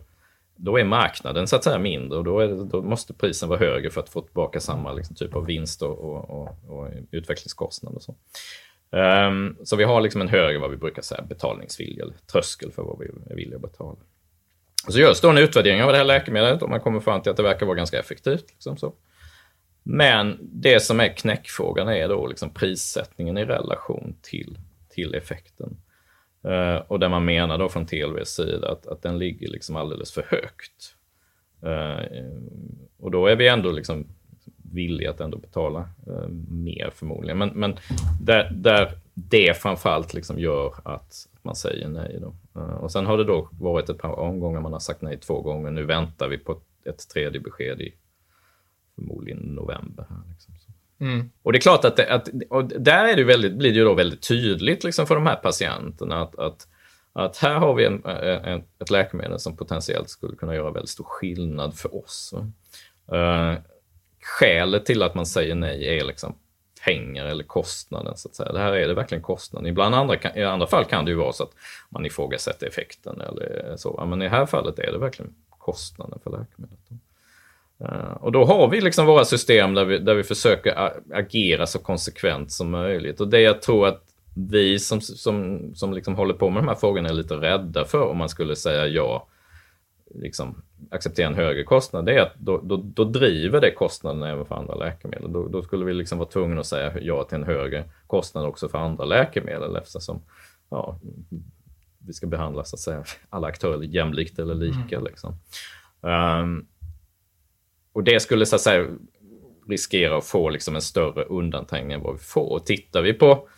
då 0.64 0.80
är 0.80 0.84
marknaden 0.84 1.48
så 1.48 1.56
att 1.56 1.64
säga 1.64 1.80
mindre 1.80 2.18
och 2.18 2.24
då, 2.24 2.40
det, 2.40 2.66
då 2.66 2.82
måste 2.82 3.14
prisen 3.14 3.50
vara 3.50 3.60
högre 3.60 3.90
för 3.90 4.02
att 4.02 4.10
få 4.10 4.22
tillbaka 4.22 4.60
samma 4.60 4.94
liksom, 4.94 5.16
typ 5.16 5.36
av 5.36 5.46
vinst 5.46 5.82
och, 5.82 6.00
och, 6.00 6.30
och, 6.30 6.50
och 6.68 6.90
utvecklingskostnad. 7.12 7.96
Och 7.96 8.02
så. 8.02 8.16
Um, 8.92 9.58
så 9.64 9.76
vi 9.76 9.84
har 9.84 10.02
liksom 10.02 10.22
en 10.22 10.28
högre, 10.28 10.60
vad 10.60 10.72
vi 10.72 10.78
brukar 10.78 11.02
säga, 11.02 11.22
betalningsvilja, 11.22 12.04
eller 12.04 12.16
tröskel 12.32 12.72
för 12.72 12.84
vad 12.84 13.00
vi 13.00 13.06
är 13.06 13.36
villiga 13.36 13.56
att 13.56 13.62
betala. 13.62 13.98
Så 14.88 15.00
görs 15.00 15.22
då 15.22 15.30
en 15.30 15.38
utvärdering 15.38 15.84
av 15.84 15.92
det 15.92 15.98
här 15.98 16.06
läkemedlet 16.06 16.62
och 16.62 16.70
man 16.70 16.80
kommer 16.80 17.00
fram 17.00 17.22
till 17.22 17.30
att 17.30 17.38
det 17.38 17.44
verkar 17.44 17.66
vara 17.66 17.78
ganska 17.78 18.00
effektivt. 18.00 18.50
Liksom 18.50 18.78
så. 18.78 18.94
Men 19.84 20.38
det 20.42 20.80
som 20.80 21.00
är 21.00 21.18
knäckfrågan 21.18 21.90
är 21.90 22.08
då 22.08 22.28
liksom 22.28 22.50
prissättningen 22.50 23.38
i 23.38 23.46
relation 23.46 24.16
till, 24.22 24.58
till 24.90 25.16
effekten. 25.16 25.78
Uh, 26.46 26.76
och 26.88 27.00
där 27.00 27.10
man 27.10 27.26
menar 27.26 27.58
då 27.58 27.70
från 27.70 27.86
TLVs 27.86 28.30
sida 28.30 28.72
att, 28.72 28.88
att 28.88 29.02
den 29.02 29.18
ligger 29.20 29.48
liksom 29.48 29.76
alldeles 29.76 30.12
för 30.12 30.24
högt. 30.30 30.96
Uh, 31.64 32.34
och 33.00 33.12
då 33.12 33.28
är 33.28 33.36
vi 33.36 33.48
ändå 33.48 33.72
liksom 33.72 34.08
villiga 34.74 35.10
att 35.10 35.22
ändå 35.22 35.38
betala 35.38 35.90
uh, 36.08 36.28
mer 36.50 36.90
förmodligen. 36.96 37.38
Men, 37.38 37.50
men 37.50 37.78
där, 38.22 38.52
där 38.52 38.92
det 39.14 39.58
framförallt 39.58 40.14
liksom 40.14 40.40
gör 40.40 40.74
att 40.84 41.28
man 41.42 41.56
säger 41.56 41.88
nej. 41.88 42.20
Då. 42.22 42.36
och 42.82 42.92
sen 42.92 43.06
har 43.06 43.18
det 43.18 43.24
då 43.24 43.50
varit 43.52 43.90
ett 43.90 43.98
par 43.98 44.20
omgångar 44.20 44.62
man 44.62 44.74
har 44.74 44.80
sagt 44.80 45.02
nej 45.02 45.18
två 45.18 45.42
gånger. 45.42 45.72
Nu 45.72 45.84
väntar 45.86 46.28
vi 46.28 46.38
på 46.38 46.58
ett 46.86 47.10
tredje 47.10 47.40
besked 47.40 47.82
i 47.82 47.94
förmodligen 48.96 49.40
november. 49.40 50.06
Här, 50.10 50.22
liksom. 50.30 50.54
Mm. 51.02 51.30
Och 51.44 51.52
det 51.52 51.58
är 51.58 51.62
klart 51.62 51.86
att, 51.86 51.96
det, 51.96 52.10
att 52.10 52.30
och 52.50 52.66
där 52.66 53.06
är 53.06 53.16
det 53.16 53.24
väldigt, 53.24 53.54
blir 53.54 53.72
det 53.72 53.78
ju 53.78 53.86
då 53.86 53.94
väldigt 53.94 54.28
tydligt 54.28 54.84
liksom 54.84 55.08
för 55.08 55.16
de 55.16 55.26
här 55.26 55.36
patienterna 55.36 56.22
att, 56.22 56.40
att, 56.40 56.68
att 57.14 57.38
här 57.38 57.56
har 57.56 57.74
vi 57.74 57.86
en, 57.86 58.06
en, 58.06 58.64
ett 58.80 58.90
läkemedel 58.90 59.40
som 59.40 59.58
potentiellt 59.58 60.10
skulle 60.10 60.36
kunna 60.36 60.56
göra 60.56 60.72
väldigt 60.72 60.90
stor 60.90 61.04
skillnad 61.04 61.76
för 61.76 61.96
oss. 61.96 62.34
Uh, 63.14 63.54
skälet 64.22 64.86
till 64.86 65.04
att 65.04 65.16
man 65.16 65.26
säger 65.26 65.56
nej 65.56 66.00
är 66.00 66.06
liksom 66.06 66.36
pengar 66.86 67.26
eller 67.26 67.44
kostnaden. 67.44 68.18
Så 68.18 68.30
att 68.30 68.36
säga. 68.36 68.52
Det 68.52 68.60
här 68.60 68.74
är 68.74 68.88
det 68.88 68.94
verkligen 68.94 69.24
kostnaden. 69.24 69.68
Ibland 69.68 69.96
andra 69.96 70.18
I 70.36 70.44
andra 70.44 70.68
fall 70.68 70.86
kan 70.86 71.06
det 71.06 71.12
ju 71.12 71.18
vara 71.18 71.34
så 71.34 71.44
att 71.44 71.54
man 71.90 72.06
ifrågasätter 72.06 72.68
effekten 72.68 73.22
eller 73.22 73.74
så. 73.78 74.06
Men 74.06 74.22
i 74.22 74.26
det 74.26 74.32
här 74.32 74.46
fallet 74.46 74.80
är 74.80 74.92
det 74.92 74.98
verkligen 74.98 75.34
kostnaden 75.50 76.20
för 76.24 76.32
läkemedlet. 76.32 76.80
Eh, 77.82 78.14
och 78.20 78.32
då 78.32 78.46
har 78.46 78.68
vi 78.68 78.82
liksom 78.82 79.06
våra 79.06 79.26
system 79.26 79.74
där 79.74 79.86
vi, 79.86 79.98
där 79.98 80.16
vi 80.16 80.24
försöker 80.24 80.92
agera 81.14 81.68
så 81.68 81.80
konsekvent 81.80 82.52
som 82.52 82.70
möjligt. 82.70 83.22
Och 83.22 83.28
det 83.28 83.42
jag 83.42 83.62
tror 83.62 83.88
att 83.88 84.04
vi 84.36 84.80
som, 84.80 85.02
som, 85.02 85.62
som 85.76 85.94
liksom 85.94 86.16
håller 86.16 86.34
på 86.34 86.50
med 86.50 86.64
de 86.64 86.68
här 86.68 86.76
frågorna 86.76 87.10
är 87.10 87.14
lite 87.14 87.36
rädda 87.36 87.86
för 87.86 88.08
om 88.08 88.18
man 88.18 88.30
skulle 88.30 88.56
säga 88.56 88.88
ja, 88.88 89.28
liksom 90.16 90.62
acceptera 90.92 91.28
en 91.28 91.36
högre 91.36 91.64
kostnad, 91.64 92.06
det 92.06 92.14
är 92.14 92.22
att 92.22 92.36
då, 92.36 92.62
då, 92.64 92.78
då 92.78 93.04
driver 93.04 93.62
det 93.62 93.72
kostnaden 93.72 94.24
även 94.24 94.46
för 94.46 94.56
andra 94.56 94.76
läkemedel. 94.76 95.34
Då, 95.34 95.48
då, 95.48 95.62
skulle 95.64 95.86
vi 95.86 95.94
liksom 95.94 96.18
vara 96.18 96.30
tvungna 96.30 96.60
att 96.60 96.68
säga 96.68 96.94
ja 97.02 97.24
till 97.24 97.36
en 97.36 97.44
högre 97.44 97.84
kostnad 98.08 98.46
också 98.46 98.70
för 98.70 98.78
andra 98.78 99.06
läkemedel 99.06 99.76
eftersom 99.76 100.22
ja, 100.70 101.00
vi 101.98 102.14
ska 102.14 102.28
behandla 102.28 102.64
så 102.64 102.76
att 102.76 102.80
säga, 102.80 103.04
alla 103.30 103.48
aktörer 103.48 103.84
jämlikt 103.84 104.40
eller 104.40 104.56
lika. 104.56 104.96
Mm. 104.96 105.04
Liksom. 105.04 105.36
Um, 106.02 106.68
och 107.94 108.04
det 108.04 108.20
skulle 108.20 108.46
så 108.46 108.56
att 108.56 108.62
säga 108.62 108.88
riskera 109.70 110.18
att 110.18 110.26
få 110.26 110.50
liksom 110.50 110.76
en 110.76 110.82
större 110.82 111.24
undanträngning 111.24 111.92
än 111.92 112.02
vad 112.02 112.14
vi 112.14 112.20
får. 112.20 112.52
Och 112.52 112.66
tittar 112.66 113.02
vi 113.02 113.14
på 113.14 113.50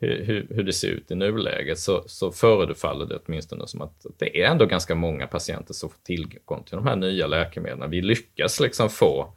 hur, 0.00 0.46
hur, 0.50 0.62
det 0.62 0.72
ser 0.72 0.88
ut 0.88 1.10
i 1.10 1.14
nuläget 1.14 1.78
så, 1.78 2.04
så 2.06 2.32
förefaller 2.32 3.06
det 3.06 3.18
åtminstone 3.26 3.66
som 3.66 3.82
att 3.82 4.06
det 4.18 4.42
är 4.42 4.50
ändå 4.50 4.66
ganska 4.66 4.94
många 4.94 5.26
patienter 5.26 5.74
som 5.74 5.90
får 5.90 5.98
tillgång 6.04 6.64
till 6.64 6.76
de 6.76 6.86
här 6.86 6.96
nya 6.96 7.26
läkemedlen. 7.26 7.90
Vi 7.90 8.02
lyckas 8.02 8.60
liksom 8.60 8.90
få 8.90 9.34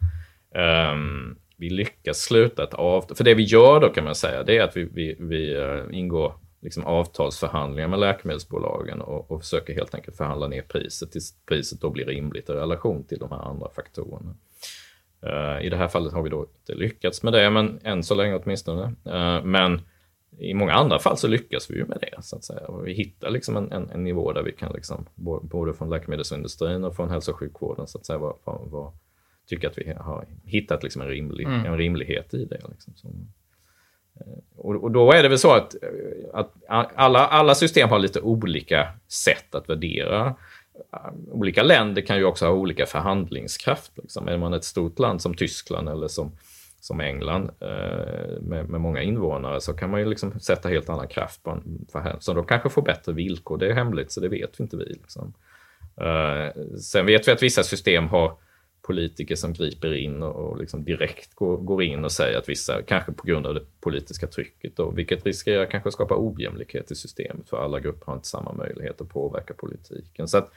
um, 0.91 1.39
vi 1.57 1.69
lyckas 1.69 2.17
sluta 2.17 2.63
ett 2.63 2.73
avtal. 2.73 3.17
För 3.17 3.23
det 3.23 3.33
vi 3.33 3.43
gör 3.43 3.79
då 3.79 3.89
kan 3.89 4.03
man 4.03 4.15
säga, 4.15 4.43
det 4.43 4.57
är 4.57 4.63
att 4.63 4.77
vi, 4.77 4.89
vi, 4.93 5.15
vi 5.19 5.55
eh, 5.55 5.97
ingår 5.97 6.33
liksom 6.63 6.85
avtalsförhandlingar 6.85 7.87
med 7.87 7.99
läkemedelsbolagen 7.99 9.01
och, 9.01 9.31
och 9.31 9.41
försöker 9.41 9.73
helt 9.73 9.95
enkelt 9.95 10.17
förhandla 10.17 10.47
ner 10.47 10.61
priset 10.61 11.11
tills 11.11 11.35
priset 11.45 11.81
då 11.81 11.89
blir 11.89 12.05
rimligt 12.05 12.49
i 12.49 12.53
relation 12.53 13.03
till 13.03 13.19
de 13.19 13.31
här 13.31 13.41
andra 13.49 13.69
faktorerna. 13.69 14.35
Uh, 15.25 15.65
I 15.65 15.69
det 15.69 15.77
här 15.77 15.87
fallet 15.87 16.13
har 16.13 16.23
vi 16.23 16.29
då 16.29 16.47
inte 16.59 16.75
lyckats 16.75 17.23
med 17.23 17.33
det, 17.33 17.49
men 17.49 17.79
än 17.83 18.03
så 18.03 18.15
länge 18.15 18.35
åtminstone. 18.35 18.83
Uh, 18.83 19.45
men 19.45 19.81
i 20.37 20.53
många 20.53 20.73
andra 20.73 20.99
fall 20.99 21.17
så 21.17 21.27
lyckas 21.27 21.71
vi 21.71 21.75
ju 21.75 21.85
med 21.85 21.97
det, 22.01 22.23
så 22.23 22.35
att 22.35 22.43
säga. 22.43 22.67
Och 22.67 22.87
vi 22.87 22.93
hittar 22.93 23.29
liksom 23.29 23.57
en, 23.57 23.71
en, 23.71 23.89
en 23.89 24.03
nivå 24.03 24.33
där 24.33 24.43
vi 24.43 24.51
kan, 24.51 24.73
liksom, 24.73 25.05
både 25.41 25.73
från 25.73 25.89
läkemedelsindustrin 25.89 26.83
och 26.83 26.95
från 26.95 27.09
hälso 27.09 27.31
och 27.31 27.39
sjukvården, 27.39 27.87
så 27.87 27.97
att 27.97 28.05
säga, 28.05 28.19
vad, 28.19 28.35
vad 28.45 28.91
tycker 29.47 29.67
att 29.67 29.77
vi 29.77 29.93
har 29.93 30.25
hittat 30.43 30.83
liksom 30.83 31.01
en, 31.01 31.07
rimlig, 31.07 31.45
mm. 31.45 31.65
en 31.65 31.77
rimlighet 31.77 32.33
i 32.33 32.45
det. 32.45 32.61
Liksom, 32.69 32.93
som, 32.95 33.27
Eh, 34.19 34.43
och, 34.57 34.91
då 34.91 35.11
är 35.11 35.23
det 35.23 35.29
väl 35.29 35.39
så 35.39 35.51
att, 35.51 35.75
eh, 35.83 35.89
att 36.33 36.51
alla, 36.95 37.27
alla 37.27 37.55
system 37.55 37.89
har 37.89 37.99
lite 37.99 38.21
olika 38.21 38.87
sätt 39.07 39.55
att 39.55 39.69
värdera. 39.69 40.35
Eh, 40.93 41.13
olika 41.31 41.63
länder 41.63 42.01
kan 42.01 42.17
ju 42.17 42.23
också 42.23 42.45
ha 42.45 42.53
olika 42.53 42.85
förhandlingskraft. 42.85 43.91
Liksom. 43.95 44.27
Är 44.27 44.37
man 44.37 44.53
ett 44.53 44.63
stort 44.63 44.99
land 44.99 45.21
som 45.21 45.33
Tyskland 45.33 45.89
eller 45.89 46.07
som, 46.07 46.31
som 46.79 46.99
England 46.99 47.49
eh, 47.59 48.41
med, 48.41 48.69
med, 48.69 48.81
många 48.81 49.01
invånare 49.01 49.61
så 49.61 49.73
kan 49.73 49.89
man 49.89 49.99
ju 49.99 50.05
liksom 50.05 50.39
sätta 50.39 50.69
helt 50.69 50.89
annan 50.89 51.07
kraft 51.07 51.43
på 51.43 51.49
en 51.49 51.85
förhandling. 51.91 52.21
Så 52.21 52.33
de 52.33 52.45
kanske 52.45 52.69
får 52.69 52.81
bättre 52.81 53.13
villkor. 53.13 53.57
Det 53.57 53.67
är 53.67 53.73
hemligt 53.73 54.11
så 54.11 54.19
det 54.19 54.29
vet 54.29 54.59
vi 54.59 54.63
inte 54.63 54.77
vi. 54.77 54.85
Liksom. 54.85 55.33
Eh, 55.97 56.77
sen 56.79 57.05
vet 57.05 57.27
vi 57.27 57.31
att 57.31 57.43
vissa 57.43 57.63
system 57.63 58.07
har 58.07 58.33
politiker 58.83 59.35
som 59.35 59.53
griper 59.53 59.93
in 59.93 60.23
och, 60.23 60.35
och 60.35 60.57
liksom 60.57 60.83
direkt 60.83 61.35
går, 61.35 61.57
går, 61.57 61.83
in 61.83 62.05
och 62.05 62.11
säger 62.11 62.37
att 62.37 62.49
vissa, 62.49 62.81
kanske 62.81 63.11
på 63.11 63.27
grund 63.27 63.47
av 63.47 63.53
det 63.53 63.65
politiska 63.81 64.27
trycket, 64.27 64.75
då, 64.75 64.89
vilket 64.89 65.25
riskerar 65.25 65.65
kanske 65.65 65.87
att 65.87 65.93
skapa 65.93 66.15
ojämlikhet 66.17 66.91
i 66.91 66.95
systemet, 66.95 67.49
för 67.49 67.57
alla 67.57 67.79
grupper 67.79 68.05
har 68.05 68.13
inte 68.13 68.27
samma 68.27 68.53
möjlighet 68.53 69.01
att 69.01 69.09
påverka 69.09 69.53
politiken. 69.53 70.27
Så 70.27 70.37
att, 70.37 70.51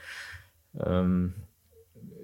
um, 0.72 1.32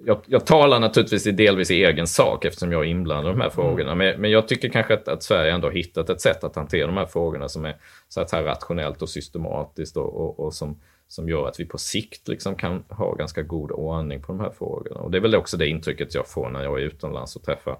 jag, 0.05 0.21
jag, 0.25 0.45
talar 0.45 0.79
naturligtvis 0.79 1.23
delvis 1.23 1.71
i 1.71 1.85
egen 1.85 2.07
sak 2.07 2.45
eftersom 2.45 2.71
jag 2.71 2.81
är 2.81 2.87
inblandad 2.87 3.31
i 3.31 3.33
de 3.33 3.41
här 3.41 3.47
mm. 3.47 3.55
frågorna. 3.55 3.95
Men, 3.95 4.21
men 4.21 4.31
jag 4.31 4.47
tycker 4.47 4.69
kanske 4.69 4.93
att, 4.93 5.07
att, 5.07 5.23
Sverige 5.23 5.53
ändå 5.53 5.67
har 5.67 5.73
hittat 5.73 6.09
ett 6.09 6.21
sätt 6.21 6.43
att 6.43 6.55
hantera 6.55 6.87
de 6.87 6.97
här 6.97 7.05
frågorna 7.05 7.49
som 7.49 7.65
är 7.65 7.75
så 8.09 8.21
att 8.21 8.31
här 8.31 8.43
rationellt 8.43 9.01
och 9.01 9.09
systematiskt 9.09 9.97
och, 9.97 10.21
och, 10.21 10.39
och 10.39 10.53
som 10.53 10.79
som 11.13 11.29
gör 11.29 11.47
att 11.47 11.59
vi 11.59 11.65
på 11.65 11.77
sikt 11.77 12.27
liksom 12.27 12.55
kan 12.55 12.83
ha 12.89 13.13
ganska 13.13 13.41
god 13.41 13.71
ordning 13.71 14.21
på 14.21 14.31
de 14.31 14.39
här 14.39 14.49
frågorna. 14.49 14.99
Och 14.99 15.11
det 15.11 15.17
är 15.17 15.21
väl 15.21 15.35
också 15.35 15.57
det 15.57 15.67
intrycket 15.67 16.15
jag 16.15 16.27
får 16.27 16.49
när 16.49 16.63
jag 16.63 16.81
är 16.81 16.83
utomlands 16.83 17.35
och 17.35 17.43
träffar 17.43 17.77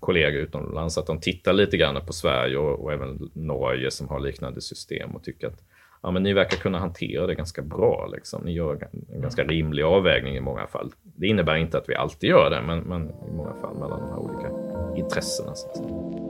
kollegor 0.00 0.40
utomlands, 0.40 0.98
att 0.98 1.06
de 1.06 1.20
tittar 1.20 1.52
lite 1.52 1.76
grann 1.76 2.06
på 2.06 2.12
Sverige 2.12 2.56
och, 2.56 2.84
och 2.84 2.92
även 2.92 3.30
Norge 3.32 3.90
som 3.90 4.08
har 4.08 4.20
liknande 4.20 4.60
system 4.60 5.10
och 5.10 5.24
tycker 5.24 5.46
att 5.46 5.62
ja, 6.02 6.10
men 6.10 6.22
ni 6.22 6.32
verkar 6.32 6.56
kunna 6.56 6.78
hantera 6.78 7.26
det 7.26 7.34
ganska 7.34 7.62
bra. 7.62 8.08
Liksom. 8.12 8.42
Ni 8.44 8.52
gör 8.52 8.88
en 9.12 9.20
ganska 9.20 9.44
rimlig 9.44 9.82
avvägning 9.82 10.36
i 10.36 10.40
många 10.40 10.66
fall. 10.66 10.92
Det 11.02 11.26
innebär 11.26 11.56
inte 11.56 11.78
att 11.78 11.88
vi 11.88 11.94
alltid 11.94 12.30
gör 12.30 12.50
det, 12.50 12.62
men, 12.62 12.78
men 12.78 13.10
i 13.10 13.36
många 13.36 13.54
fall 13.60 13.74
mellan 13.74 14.00
de 14.00 14.08
här 14.10 14.18
olika 14.18 14.50
intressena. 14.96 15.54
Så 15.54 16.23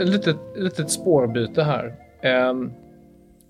Ett 0.00 0.08
litet, 0.08 0.36
litet 0.54 0.90
spårbyte 0.90 1.62
här. 1.62 1.94
Um, 2.50 2.72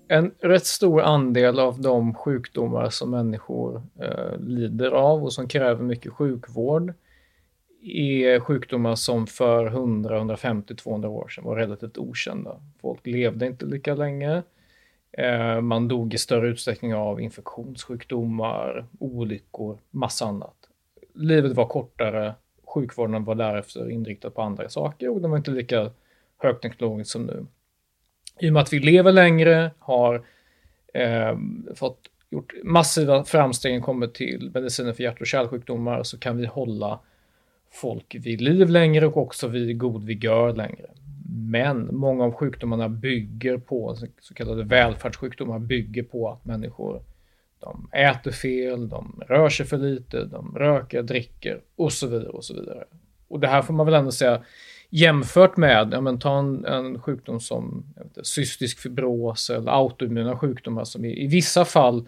en 0.07 0.31
rätt 0.39 0.65
stor 0.65 1.01
andel 1.01 1.59
av 1.59 1.81
de 1.81 2.13
sjukdomar 2.13 2.89
som 2.89 3.11
människor 3.11 3.75
uh, 3.75 4.39
lider 4.39 4.91
av 4.91 5.23
och 5.23 5.33
som 5.33 5.47
kräver 5.47 5.83
mycket 5.83 6.13
sjukvård 6.13 6.93
är 7.83 8.39
sjukdomar 8.39 8.95
som 8.95 9.27
för 9.27 9.65
100, 9.65 10.17
150, 10.17 10.75
200 10.75 11.09
år 11.09 11.27
sedan 11.27 11.43
var 11.43 11.55
relativt 11.55 11.97
okända. 11.97 12.59
Folk 12.81 13.07
levde 13.07 13.45
inte 13.45 13.65
lika 13.65 13.95
länge. 13.95 14.43
Uh, 15.19 15.61
man 15.61 15.87
dog 15.87 16.13
i 16.13 16.17
större 16.17 16.47
utsträckning 16.47 16.95
av 16.95 17.21
infektionssjukdomar, 17.21 18.85
olyckor, 18.99 19.77
massa 19.91 20.25
annat. 20.25 20.55
Livet 21.13 21.53
var 21.53 21.65
kortare, 21.65 22.33
sjukvården 22.65 23.23
var 23.23 23.35
därefter 23.35 23.89
inriktad 23.89 24.29
på 24.29 24.41
andra 24.41 24.69
saker 24.69 25.09
och 25.09 25.21
den 25.21 25.31
var 25.31 25.37
inte 25.37 25.51
lika 25.51 25.91
högteknologiskt 26.45 27.11
som 27.11 27.25
nu. 27.25 27.45
I 28.39 28.49
och 28.49 28.53
med 28.53 28.61
att 28.61 28.73
vi 28.73 28.79
lever 28.79 29.11
längre, 29.11 29.71
har 29.79 30.25
eh, 30.93 31.37
fått 31.75 31.99
gjort 32.29 32.53
massiva 32.63 33.23
framsteg 33.23 33.83
kommit 33.83 34.13
till 34.13 34.51
mediciner 34.53 34.93
för 34.93 35.03
hjärt 35.03 35.21
och 35.21 35.27
kärlsjukdomar 35.27 36.03
så 36.03 36.19
kan 36.19 36.37
vi 36.37 36.45
hålla 36.45 36.99
folk 37.71 38.15
vid 38.19 38.41
liv 38.41 38.69
längre 38.69 39.07
och 39.07 39.17
också 39.17 39.47
vid 39.47 39.77
god 39.77 40.03
vigör 40.03 40.55
längre. 40.55 40.89
Men 41.27 41.95
många 41.95 42.23
av 42.23 42.33
sjukdomarna 42.33 42.89
bygger 42.89 43.57
på, 43.57 43.97
så 44.19 44.33
kallade 44.33 44.63
välfärdssjukdomar 44.63 45.59
bygger 45.59 46.03
på 46.03 46.29
att 46.29 46.45
människor 46.45 47.01
de 47.59 47.89
äter 47.91 48.31
fel, 48.31 48.89
de 48.89 49.23
rör 49.27 49.49
sig 49.49 49.65
för 49.65 49.77
lite, 49.77 50.25
de 50.25 50.55
röker, 50.57 51.03
dricker 51.03 51.61
och 51.75 51.93
så 51.93 52.07
vidare 52.07 52.29
och 52.29 52.45
så 52.45 52.53
vidare. 52.53 52.83
Och 53.27 53.39
det 53.39 53.47
här 53.47 53.61
får 53.61 53.73
man 53.73 53.85
väl 53.85 53.95
ändå 53.95 54.11
säga 54.11 54.41
Jämfört 54.97 55.57
med, 55.57 55.89
ja, 55.91 56.01
men 56.01 56.19
ta 56.19 56.39
en, 56.39 56.65
en 56.65 56.99
sjukdom 56.99 57.39
som 57.39 57.85
inte, 58.03 58.23
cystisk 58.23 58.79
fibros 58.79 59.49
eller 59.49 59.71
autoimmuna 59.71 60.37
sjukdomar 60.37 60.83
som 60.83 61.05
i, 61.05 61.23
i, 61.23 61.27
vissa 61.27 61.65
fall 61.65 62.07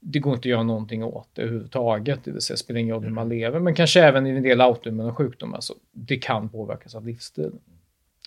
det 0.00 0.18
går 0.18 0.34
inte 0.34 0.46
att 0.48 0.50
göra 0.50 0.62
någonting 0.62 1.04
åt 1.04 1.28
det 1.34 1.42
överhuvudtaget, 1.42 2.20
det 2.24 2.30
vill 2.30 2.40
säga 2.40 2.56
spelar 2.56 2.80
ingen 2.80 2.94
roll 2.94 3.04
hur 3.04 3.10
man 3.10 3.28
lever, 3.28 3.60
men 3.60 3.74
kanske 3.74 4.00
även 4.00 4.26
i 4.26 4.30
en 4.30 4.42
del 4.42 4.60
autoimmuna 4.60 5.14
sjukdomar 5.14 5.60
så 5.60 5.74
det 5.92 6.16
kan 6.16 6.48
påverkas 6.48 6.94
av 6.94 7.06
livsstil. 7.06 7.52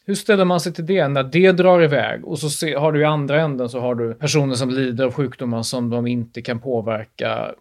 Hur 0.06 0.16
ställer 0.16 0.46
man 0.46 0.60
sig 0.60 0.74
till 0.74 0.86
det 0.86 1.08
när 1.08 1.24
det 1.24 1.52
drar 1.52 1.84
iväg 1.84 2.26
och 2.26 2.40
så 2.40 2.50
se, 2.50 2.76
har 2.76 2.92
du 2.92 3.02
i 3.02 3.06
andra 3.06 3.42
änden 3.42 3.70
så 3.70 3.80
har 3.80 3.96
du 3.96 4.14
personer 4.14 4.56
som 4.56 4.70
lider 4.70 5.06
av 5.06 5.14
sjukdomar 5.14 5.64
som 5.64 5.90
de 5.90 6.08
inte 6.08 6.42
kan 6.42 6.60
påverka, 6.60 7.56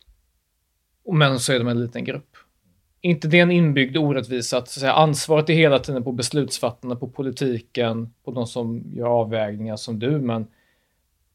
men 1.12 1.40
så 1.40 1.52
är 1.52 1.58
de 1.58 1.68
en 1.68 1.80
liten 1.80 2.04
grupp 2.04 2.36
inte 3.00 3.28
det 3.28 3.40
en 3.40 3.50
inbyggd 3.50 3.96
orättvisa 3.96 4.58
att, 4.58 4.68
säga, 4.68 4.92
ansvaret 4.92 5.50
är 5.50 5.54
hela 5.54 5.78
tiden 5.78 6.04
på 6.04 6.12
beslutsfattarna, 6.12 6.96
på 6.96 7.08
politiken, 7.08 8.14
på 8.24 8.30
de 8.30 8.46
som 8.46 8.82
gör 8.92 9.06
avvägningar 9.06 9.76
som 9.76 9.98
du, 9.98 10.20
men 10.20 10.46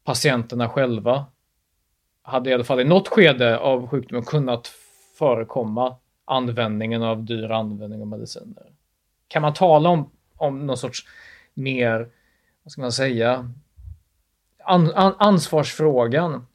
patienterna 0.04 0.68
själva 0.68 1.26
hade 2.22 2.50
i 2.50 2.54
alla 2.54 2.64
fall 2.64 2.80
i 2.80 2.84
något 2.84 3.08
skede 3.08 3.58
av 3.58 3.86
sjukdomen 3.86 4.24
kunnat 4.24 4.72
förekomma 5.18 5.96
användningen 6.24 7.02
av 7.02 7.24
dyr 7.24 7.50
användning 7.50 8.00
av 8.00 8.06
mediciner. 8.06 8.72
Kan 9.28 9.42
man 9.42 9.54
tala 9.54 9.88
om, 9.88 10.10
om 10.36 10.66
någon 10.66 10.76
sorts 10.76 11.06
mer, 11.54 12.10
vad 12.62 12.72
ska 12.72 12.80
man 12.80 12.92
säga, 12.92 13.52
an, 14.64 14.92
an, 14.94 15.14
ansvarsfrågan, 15.18 16.46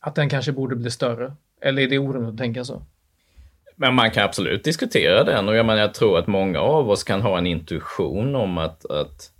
att 0.00 0.14
den 0.14 0.28
kanske 0.28 0.52
borde 0.52 0.76
bli 0.76 0.90
större? 0.90 1.36
Eller 1.60 1.82
är 1.82 1.88
det 1.88 1.98
orimligt 1.98 2.32
att 2.32 2.38
tänka 2.38 2.64
så? 2.64 2.82
Men 3.80 3.94
man 3.94 4.10
kan 4.10 4.24
absolut 4.24 4.64
diskutera 4.64 5.24
den 5.24 5.48
och 5.48 5.56
jag, 5.56 5.66
menar, 5.66 5.80
jag 5.80 5.94
tror 5.94 6.18
att 6.18 6.26
många 6.26 6.60
av 6.60 6.90
oss 6.90 7.04
kan 7.04 7.22
ha 7.22 7.38
en 7.38 7.46
intuition 7.46 8.34
om 8.34 8.58
att, 8.58 8.90
att 8.90 9.30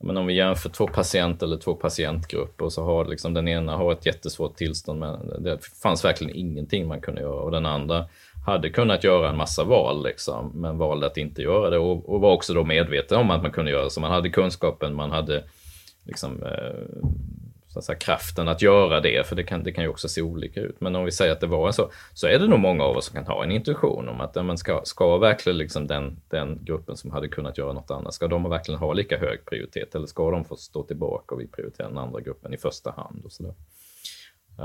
men 0.00 0.16
om 0.16 0.26
vi 0.26 0.34
jämför 0.34 0.68
två 0.68 0.86
patienter 0.86 1.46
eller 1.46 1.56
två 1.56 1.74
patientgrupper 1.74 2.68
så 2.68 2.84
har 2.84 3.04
liksom 3.04 3.34
den 3.34 3.48
ena 3.48 3.76
har 3.76 3.92
ett 3.92 4.06
jättesvårt 4.06 4.56
tillstånd 4.56 5.00
men 5.00 5.42
det 5.42 5.58
fanns 5.82 6.04
verkligen 6.04 6.36
ingenting 6.36 6.88
man 6.88 7.00
kunde 7.00 7.20
göra 7.20 7.40
och 7.40 7.50
den 7.50 7.66
andra 7.66 8.06
hade 8.46 8.70
kunnat 8.70 9.04
göra 9.04 9.28
en 9.28 9.36
massa 9.36 9.64
val 9.64 10.04
liksom, 10.04 10.50
men 10.54 10.78
valde 10.78 11.06
att 11.06 11.16
inte 11.16 11.42
göra 11.42 11.70
det 11.70 11.78
och, 11.78 12.08
och 12.08 12.20
var 12.20 12.32
också 12.32 12.54
då 12.54 12.64
medveten 12.64 13.18
om 13.18 13.30
att 13.30 13.42
man 13.42 13.50
kunde 13.50 13.70
göra 13.70 13.84
det. 13.84 13.90
Så 13.90 14.00
man 14.00 14.10
hade 14.10 14.30
kunskapen, 14.30 14.94
man 14.94 15.10
hade 15.10 15.44
liksom, 16.04 16.42
eh, 16.42 17.08
så 17.78 17.92
att 17.92 17.98
säga, 17.98 18.14
kraften 18.14 18.48
att 18.48 18.62
göra 18.62 19.00
det, 19.00 19.26
för 19.26 19.36
det 19.36 19.42
kan, 19.42 19.62
det 19.62 19.72
kan 19.72 19.84
ju 19.84 19.90
också 19.90 20.08
se 20.08 20.22
olika 20.22 20.60
ut. 20.60 20.80
Men 20.80 20.96
om 20.96 21.04
vi 21.04 21.12
säger 21.12 21.32
att 21.32 21.40
det 21.40 21.46
var 21.46 21.72
så, 21.72 21.90
så 22.14 22.26
är 22.26 22.38
det 22.38 22.46
nog 22.46 22.58
många 22.58 22.84
av 22.84 22.96
oss 22.96 23.04
som 23.04 23.14
kan 23.14 23.26
ha 23.26 23.44
en 23.44 23.52
intuition 23.52 24.08
om 24.08 24.20
att 24.20 24.36
ja, 24.36 24.42
men 24.42 24.58
ska, 24.58 24.80
ska 24.84 25.18
verkligen 25.18 25.58
liksom 25.58 25.86
den, 25.86 26.20
den 26.28 26.58
gruppen 26.64 26.96
som 26.96 27.10
hade 27.10 27.28
kunnat 27.28 27.58
göra 27.58 27.72
något 27.72 27.90
annat, 27.90 28.14
ska 28.14 28.28
de 28.28 28.50
verkligen 28.50 28.80
ha 28.80 28.92
lika 28.92 29.18
hög 29.18 29.44
prioritet 29.44 29.94
eller 29.94 30.06
ska 30.06 30.30
de 30.30 30.44
få 30.44 30.56
stå 30.56 30.82
tillbaka 30.82 31.34
och 31.34 31.40
vi 31.40 31.46
prioriterar 31.46 31.88
den 31.88 31.98
andra 31.98 32.20
gruppen 32.20 32.54
i 32.54 32.56
första 32.56 32.90
hand? 32.90 33.24
Och, 33.24 33.32
så 33.32 33.44
um, 33.44 33.54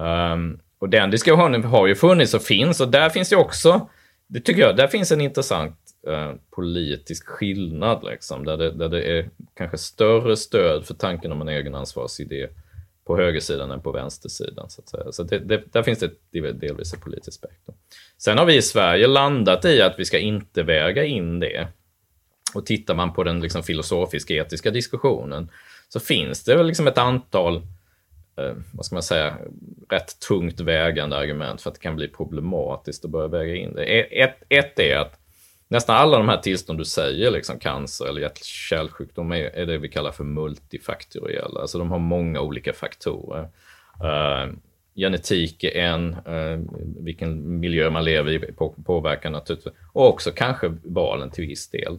ehm, 0.04 0.60
och 0.80 0.90
den 0.90 1.12
diskussionen 1.12 1.64
har 1.64 1.88
ju 1.88 1.96
funnits 1.96 2.34
och 2.34 2.42
finns 2.42 2.82
och 2.82 2.88
där 2.88 3.10
finns 3.10 3.32
ju 3.34 3.36
också, 3.36 3.90
det 4.28 4.40
tycker 4.40 4.62
jag, 4.62 4.76
där 4.76 4.88
finns 4.88 5.12
en 5.12 5.22
intressant 5.22 5.78
eh, 6.08 6.32
politisk 6.50 7.28
skillnad, 7.28 8.04
liksom, 8.04 8.46
där, 8.46 8.58
det, 8.58 8.72
där 8.72 8.90
det 8.90 9.18
är 9.18 9.30
kanske 9.54 9.78
större 9.78 10.38
stöd 10.38 10.86
för 10.86 10.94
tanken 10.94 11.32
om 11.32 11.42
en 11.42 11.50
egen 11.50 11.76
ansvarsidé 11.76 12.48
på 13.06 13.18
högersidan 13.18 13.72
än 13.72 13.82
på 13.82 13.92
vänstersidan. 13.92 14.70
Så, 14.70 14.82
att 14.82 14.90
säga. 14.90 15.12
så 15.12 15.24
det, 15.24 15.40
det, 15.40 15.64
där 15.72 15.84
finns 15.84 16.00
det 16.00 16.12
delvis 16.54 16.94
ett 16.94 17.02
politiskt 17.02 17.38
spektrum. 17.38 17.78
Sen 18.18 18.38
har 18.38 18.46
vi 18.46 18.56
i 18.56 18.62
Sverige 18.62 19.08
landat 19.08 19.66
i 19.66 19.82
att 19.82 20.00
vi 20.00 20.06
ska 20.06 20.20
inte 20.20 20.64
väga 20.64 21.04
in 21.04 21.40
det. 21.40 21.68
Och 22.56 22.66
tittar 22.66 22.96
man 22.96 23.14
på 23.14 23.24
den 23.24 23.40
liksom 23.40 23.64
filosofiska 23.64 24.34
etiska 24.34 24.72
diskussionen 24.72 25.50
så 25.90 26.00
finns 26.00 26.44
det 26.44 26.56
väl 26.56 26.68
liksom 26.68 26.88
ett 26.88 26.98
antal, 26.98 27.56
eh, 28.38 28.56
vad 28.74 28.86
ska 28.86 28.96
man 28.96 29.04
säga, 29.04 29.38
rätt 29.90 30.20
tungt 30.20 30.60
vägande 30.60 31.18
argument 31.18 31.62
för 31.62 31.70
att 31.70 31.76
det 31.76 31.82
kan 31.82 31.96
bli 31.96 32.08
problematiskt 32.08 33.06
att 33.06 33.12
börja 33.12 33.28
väga 33.28 33.56
in 33.56 33.74
det. 33.74 33.84
E-, 33.84 34.24
ett, 34.24 34.44
ett 34.50 34.80
är 34.80 34.98
att 34.98 35.20
nästan 35.68 35.96
alla 35.96 36.18
de 36.18 36.30
här 36.30 36.38
tillstånd 36.38 36.80
du 36.80 36.86
säger, 36.86 37.32
liksom 37.32 37.60
cancer 37.60 38.06
eller 38.06 38.22
hjärt-kärlsjukdom, 38.22 39.32
är, 39.32 39.44
är 39.44 39.66
det 39.66 39.78
vi 39.78 39.90
kallar 39.90 40.12
för 40.12 40.24
multifaktoriella. 40.24 41.62
Alltså 41.62 41.78
de 41.78 41.92
har 41.92 42.00
många 42.00 42.42
olika 42.42 42.74
faktorer. 42.74 43.50
Uh, 44.04 44.54
genetik 44.96 45.64
är 45.64 45.82
en, 45.82 46.16
uh, 46.28 46.60
vilken 47.00 47.60
miljö 47.60 47.90
man 47.90 48.04
lever 48.04 48.32
i 48.32 48.40
på, 48.40 48.76
påverkar 48.86 49.30
naturligtvis, 49.30 49.74
och 49.94 50.08
också 50.08 50.32
kanske 50.32 50.74
valen 50.84 51.32
till 51.32 51.48
viss 51.48 51.70
del. 51.70 51.94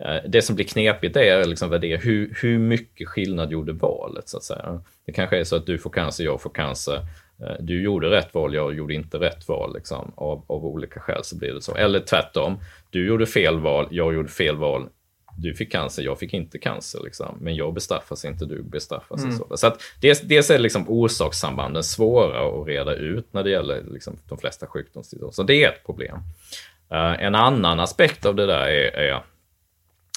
Uh, 0.00 0.28
det 0.28 0.42
som 0.42 0.56
blir 0.56 0.66
knepigt 0.66 1.16
är 1.16 1.44
liksom 1.44 1.70
vad 1.70 1.80
det 1.80 1.92
är, 1.92 1.98
hur, 1.98 2.34
hur 2.42 2.58
mycket 2.58 3.08
skillnad 3.08 3.52
gjorde 3.52 3.72
valet, 3.72 4.28
så 4.28 4.36
att 4.36 4.44
säga. 4.44 4.82
Det 5.06 5.12
kanske 5.12 5.38
är 5.38 5.44
så 5.44 5.56
att 5.56 5.66
du 5.66 5.78
får 5.78 5.90
cancer, 5.90 6.24
jag 6.24 6.42
får 6.42 6.50
cancer. 6.50 7.00
Eh, 7.42 7.56
du 7.60 7.82
gjorde 7.82 8.10
rätt 8.10 8.34
val, 8.34 8.54
jag 8.54 8.74
gjorde 8.74 8.94
inte 8.94 9.18
rätt 9.18 9.48
val. 9.48 9.74
Liksom. 9.74 10.12
Av, 10.16 10.44
av 10.46 10.66
olika 10.66 11.00
skäl 11.00 11.24
så 11.24 11.36
blir 11.36 11.52
det 11.54 11.62
så. 11.62 11.74
Eller 11.74 12.00
tvärtom, 12.00 12.58
du 12.90 13.06
gjorde 13.06 13.26
fel 13.26 13.60
val, 13.60 13.88
jag 13.90 14.14
gjorde 14.14 14.28
fel 14.28 14.56
val. 14.56 14.88
Du 15.40 15.54
fick 15.54 15.72
cancer, 15.72 16.02
jag 16.02 16.18
fick 16.18 16.34
inte 16.34 16.58
cancer. 16.58 17.00
Liksom. 17.04 17.38
Men 17.40 17.56
jag 17.56 17.74
bestraffas 17.74 18.24
inte, 18.24 18.44
du 18.44 18.62
bestraffas. 18.62 19.22
Mm. 19.22 19.36
Så, 19.36 19.56
så 19.56 19.66
att 19.66 19.80
dels, 20.00 20.20
dels 20.20 20.50
är 20.50 20.58
liksom 20.58 20.88
orsakssambanden 20.88 21.82
svåra 21.82 22.60
att 22.60 22.66
reda 22.66 22.94
ut 22.94 23.32
när 23.32 23.44
det 23.44 23.50
gäller 23.50 23.82
liksom, 23.92 24.16
de 24.28 24.38
flesta 24.38 24.66
sjukdomstillstånd. 24.66 25.34
Så 25.34 25.42
det 25.42 25.64
är 25.64 25.68
ett 25.68 25.86
problem. 25.86 26.16
Uh, 26.92 27.24
en 27.24 27.34
annan 27.34 27.80
aspekt 27.80 28.26
av 28.26 28.34
det 28.34 28.46
där 28.46 28.66
är, 28.68 28.98
är 28.98 29.22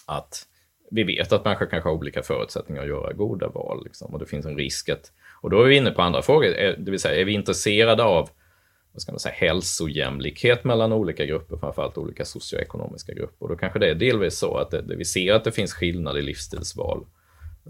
att 0.05 0.45
vi 0.91 1.03
vet 1.03 1.31
att 1.31 1.45
människor 1.45 1.65
kanske 1.65 1.89
har 1.89 1.95
olika 1.95 2.23
förutsättningar 2.23 2.81
att 2.81 2.87
göra 2.87 3.13
goda 3.13 3.47
val. 3.47 3.83
Liksom, 3.83 4.13
och 4.13 4.19
det 4.19 4.25
finns 4.25 4.45
en 4.45 4.57
risk 4.57 4.89
att 4.89 5.11
och 5.41 5.49
då 5.49 5.61
är 5.61 5.67
vi 5.67 5.75
inne 5.75 5.91
på 5.91 6.01
andra 6.01 6.21
frågor, 6.21 6.75
det 6.77 6.91
vill 6.91 6.99
säga 6.99 7.21
är 7.21 7.25
vi 7.25 7.33
intresserade 7.33 8.03
av 8.03 8.29
vad 8.93 9.01
ska 9.01 9.11
man 9.11 9.19
säga, 9.19 9.35
hälsojämlikhet 9.35 10.63
mellan 10.63 10.93
olika 10.93 11.25
grupper, 11.25 11.57
framförallt 11.57 11.97
olika 11.97 12.25
socioekonomiska 12.25 13.13
grupper. 13.13 13.43
Och 13.43 13.49
då 13.49 13.55
kanske 13.55 13.79
det 13.79 13.89
är 13.89 13.95
delvis 13.95 14.37
så 14.37 14.57
att 14.57 14.71
det, 14.71 14.81
det 14.81 14.95
vi 14.95 15.05
ser 15.05 15.33
att 15.33 15.43
det 15.43 15.51
finns 15.51 15.73
skillnad 15.73 16.17
i 16.17 16.21
livsstilsval 16.21 17.05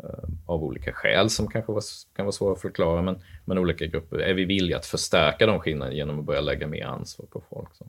eh, 0.03 0.29
av 0.45 0.63
olika 0.63 0.93
skäl 0.93 1.29
som 1.29 1.47
kanske 1.47 1.71
var, 1.71 1.83
kan 2.15 2.25
vara 2.25 2.31
svåra 2.31 2.53
att 2.53 2.61
förklara, 2.61 3.01
men, 3.01 3.21
men 3.45 3.57
olika 3.57 3.85
grupper. 3.85 4.17
Är 4.17 4.33
vi 4.33 4.45
villiga 4.45 4.77
att 4.77 4.85
förstärka 4.85 5.45
de 5.45 5.59
skillnaderna 5.59 5.95
genom 5.95 6.19
att 6.19 6.25
börja 6.25 6.41
lägga 6.41 6.67
mer 6.67 6.85
ansvar 6.85 7.25
på 7.25 7.43
folk? 7.49 7.75
Så. 7.75 7.85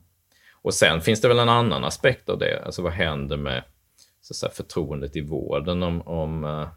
Och 0.61 0.73
sen 0.73 1.01
finns 1.01 1.21
det 1.21 1.27
väl 1.27 1.39
en 1.39 1.49
annan 1.49 1.83
aspekt 1.83 2.29
av 2.29 2.39
det, 2.39 2.61
alltså 2.65 2.81
vad 2.81 2.93
händer 2.93 3.37
med 3.37 3.63
så 4.21 4.31
att 4.31 4.35
säga, 4.35 4.51
förtroendet 4.51 5.15
i 5.15 5.21
vården 5.21 5.83
om, 5.83 6.01
om 6.01 6.43
eh, 6.43 6.67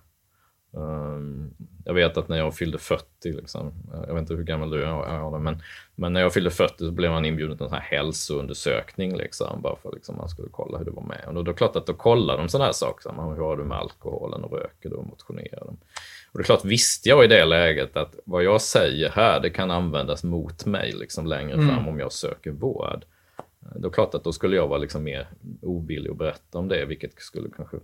jag 1.84 1.94
vet 1.94 2.16
att 2.16 2.28
när 2.28 2.38
jag 2.38 2.54
fyllde 2.54 2.78
40, 2.78 3.04
liksom, 3.22 3.72
jag 4.06 4.14
vet 4.14 4.20
inte 4.20 4.34
hur 4.34 4.44
gammal 4.44 4.70
du 4.70 4.84
är, 4.84 5.38
men, 5.38 5.62
men 5.94 6.12
när 6.12 6.20
jag 6.20 6.32
fyllde 6.32 6.50
40 6.50 6.78
så 6.78 6.90
blev 6.90 7.10
man 7.10 7.24
inbjuden 7.24 7.56
till 7.56 7.64
en 7.64 7.70
sån 7.70 7.78
här 7.78 7.96
hälsoundersökning, 7.96 9.16
liksom, 9.16 9.62
bara 9.62 9.76
för 9.76 9.88
att 9.88 9.94
liksom, 9.94 10.16
man 10.16 10.28
skulle 10.28 10.48
kolla 10.50 10.78
hur 10.78 10.84
det 10.84 10.90
var 10.90 11.02
med. 11.02 11.24
Och 11.26 11.34
då, 11.34 11.42
då 11.42 11.50
är 11.50 11.54
det 11.54 11.58
klart 11.58 11.76
att 11.76 11.86
då 11.86 11.94
kollar 11.94 12.36
de 12.36 12.48
sådana 12.48 12.64
här 12.64 12.72
saker, 12.72 13.34
hur 13.34 13.44
har 13.44 13.56
du 13.56 13.64
med 13.64 13.78
alkoholen 13.78 14.44
och 14.44 14.52
röker 14.52 14.88
du 14.90 14.96
och 14.96 15.06
motionerar 15.06 15.64
du? 15.64 15.76
Och 16.32 16.38
det 16.38 16.42
är 16.42 16.44
klart, 16.44 16.64
visste 16.64 17.08
jag 17.08 17.24
i 17.24 17.28
det 17.28 17.44
läget 17.44 17.96
att 17.96 18.18
vad 18.24 18.44
jag 18.44 18.60
säger 18.60 19.10
här, 19.10 19.40
det 19.40 19.50
kan 19.50 19.70
användas 19.70 20.24
mot 20.24 20.66
mig 20.66 20.92
liksom, 20.92 21.26
längre 21.26 21.54
mm. 21.54 21.68
fram 21.68 21.88
om 21.88 21.98
jag 21.98 22.12
söker 22.12 22.50
vård. 22.50 23.04
Då 23.60 23.78
är 23.78 23.82
det 23.82 23.90
klart 23.90 24.14
att 24.14 24.24
då 24.24 24.32
skulle 24.32 24.56
jag 24.56 24.68
vara 24.68 24.78
liksom 24.78 25.02
mer 25.02 25.28
ovillig 25.62 26.10
att 26.10 26.16
berätta 26.16 26.58
om 26.58 26.68
det, 26.68 26.84
vilket 26.84 27.20
skulle 27.20 27.48
kanske 27.56 27.76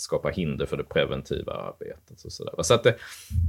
skapa 0.00 0.28
hinder 0.28 0.66
för 0.66 0.76
det 0.76 0.84
preventiva 0.84 1.52
arbetet. 1.52 2.24
Och 2.24 2.32
så 2.32 2.44
där. 2.44 2.62
så 2.62 2.74
att 2.74 2.82
det, 2.82 2.96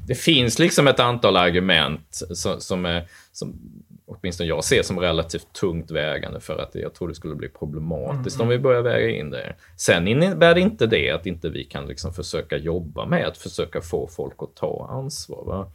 det 0.08 0.16
finns 0.16 0.60
liksom 0.60 0.88
ett 0.88 1.00
antal 1.00 1.38
argument 1.38 2.22
som, 2.32 2.62
som, 2.62 2.86
är, 2.86 3.08
som 3.32 3.60
åtminstone 4.06 4.50
jag 4.50 4.64
ser 4.64 4.84
som 4.84 5.00
relativt 5.00 5.54
tungt 5.54 5.91
vägande 5.91 6.39
för 6.39 6.58
att 6.58 6.76
jag 6.76 6.93
tror 6.93 7.08
det 7.08 7.16
skulle 7.16 7.36
bli 7.36 7.50
problematiskt 7.50 8.36
mm. 8.36 8.47
om 8.47 8.50
vi 8.50 8.60
börjar 8.60 8.82
väga 8.82 9.10
in 9.10 9.30
det. 9.30 9.56
Sen 9.78 10.08
innebär 10.08 10.56
det 10.56 10.62
inte 10.62 10.88
det 10.88 11.12
att 11.12 11.26
inte 11.26 11.50
vi 11.50 11.64
kan 11.64 11.88
liksom 11.88 12.14
försöka 12.14 12.58
jobba 12.58 13.06
med 13.06 13.28
att 13.28 13.38
försöka 13.38 13.82
få 13.82 14.08
folk 14.08 14.36
att 14.38 14.56
ta 14.56 14.88
ansvar. 14.91 15.43
Va? 15.45 15.72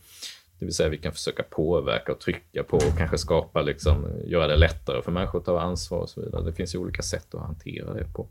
Det 0.59 0.65
vill 0.65 0.75
säga 0.75 0.89
vi 0.89 0.99
kan 0.99 1.13
försöka 1.13 1.43
påverka 1.43 2.13
och 2.13 2.21
trycka 2.21 2.63
på 2.63 2.77
och 2.77 2.99
kanske 2.99 3.19
skapa, 3.19 3.63
liksom, 3.63 4.07
göra 4.27 4.47
det 4.47 4.57
lättare 4.57 5.03
för 5.03 5.13
människor 5.13 5.39
att 5.39 5.45
ta 5.45 5.61
ansvar 5.61 5.99
och 5.99 6.09
så 6.09 6.21
vidare. 6.21 6.45
Det 6.45 6.53
finns 6.53 6.75
ju 6.75 6.79
olika 6.79 7.03
sätt 7.03 7.35
att 7.35 7.41
hantera 7.41 7.95
det 7.95 8.07
på. 8.15 8.27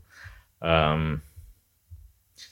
Um, 0.66 1.20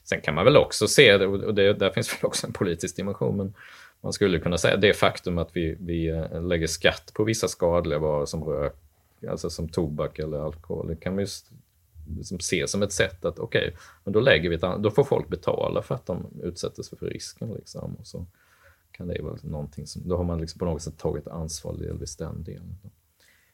sen 0.04 0.20
kan 0.20 0.34
man 0.34 0.44
väl 0.44 0.56
också 0.56 0.88
se, 0.88 1.14
och 1.14 1.54
det, 1.54 1.72
där 1.72 1.90
finns 1.90 2.12
väl 2.12 2.26
också 2.26 2.46
en 2.46 2.52
politisk 2.52 2.96
dimension, 2.96 3.36
men 3.36 3.54
man 4.00 4.12
skulle 4.12 4.40
kunna 4.40 4.58
säga 4.58 4.76
det 4.76 4.92
faktum 4.92 5.38
att 5.38 5.56
vi, 5.56 5.76
vi 5.80 6.08
eh, 6.08 6.42
lägger 6.42 6.66
skatt 6.66 7.10
på 7.14 7.24
vissa 7.24 7.48
skadliga 7.48 7.98
varor 7.98 8.26
som 8.26 8.44
rök, 8.44 8.74
alltså 9.28 9.50
som 9.50 9.68
tobak 9.68 10.18
eller 10.18 10.38
alkohol, 10.38 10.88
det 10.88 10.96
kan 10.96 11.14
man 11.14 11.24
ju 11.24 11.30
liksom 12.16 12.40
se 12.40 12.68
som 12.68 12.82
ett 12.82 12.92
sätt 12.92 13.24
att 13.24 13.38
okej, 13.38 13.68
okay, 13.68 13.72
men 14.04 14.12
då 14.12 14.20
lägger 14.20 14.48
vi 14.48 14.54
ett, 14.54 14.64
då 14.78 14.90
får 14.90 15.04
folk 15.04 15.28
betala 15.28 15.82
för 15.82 15.94
att 15.94 16.06
de 16.06 16.26
utsätter 16.42 16.82
sig 16.82 16.98
för 16.98 17.06
risken. 17.06 17.52
Liksom, 17.52 17.94
och 17.94 18.06
så 18.06 18.26
kan 18.92 19.08
det 19.08 19.22
vara 19.22 19.36
någonting 19.42 19.86
som, 19.86 20.08
då 20.08 20.16
har 20.16 20.24
man 20.24 20.40
liksom 20.40 20.58
på 20.58 20.64
något 20.64 20.82
sätt 20.82 20.98
tagit 20.98 21.28
ansvar 21.28 21.76
delvis 21.76 22.16
den 22.16 22.44
delen. 22.44 22.76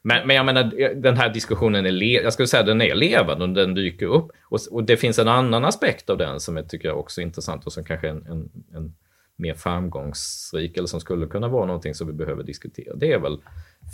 Men, 0.08 0.26
men 0.26 0.36
jag 0.36 0.46
menar, 0.46 0.94
den 0.94 1.16
här 1.16 1.28
diskussionen 1.28 1.86
är, 1.86 1.92
le 1.92 2.22
jag 2.22 2.32
skulle 2.32 2.48
säga 2.48 2.62
den 2.62 2.82
är 2.82 2.94
levande 2.94 3.44
och 3.44 3.50
den 3.50 3.74
dyker 3.74 4.06
upp. 4.06 4.30
Och, 4.42 4.60
och, 4.70 4.84
det 4.84 4.96
finns 4.96 5.18
en 5.18 5.28
annan 5.28 5.64
aspekt 5.64 6.10
av 6.10 6.18
den 6.18 6.40
som 6.40 6.56
jag 6.56 6.68
tycker 6.68 6.92
också 6.92 7.20
är 7.20 7.22
intressant 7.22 7.66
och 7.66 7.72
som 7.72 7.84
kanske 7.84 8.06
är 8.06 8.10
en, 8.10 8.26
en, 8.26 8.50
en 8.74 8.94
mer 9.36 9.54
framgångsrik 9.54 10.76
eller 10.76 10.86
som 10.86 11.00
skulle 11.00 11.26
kunna 11.26 11.48
vara 11.48 11.66
någonting 11.66 11.94
som 11.94 12.06
vi 12.06 12.12
behöver 12.12 12.42
diskutera. 12.42 12.94
Det 12.96 13.12
är 13.12 13.18
väl, 13.18 13.38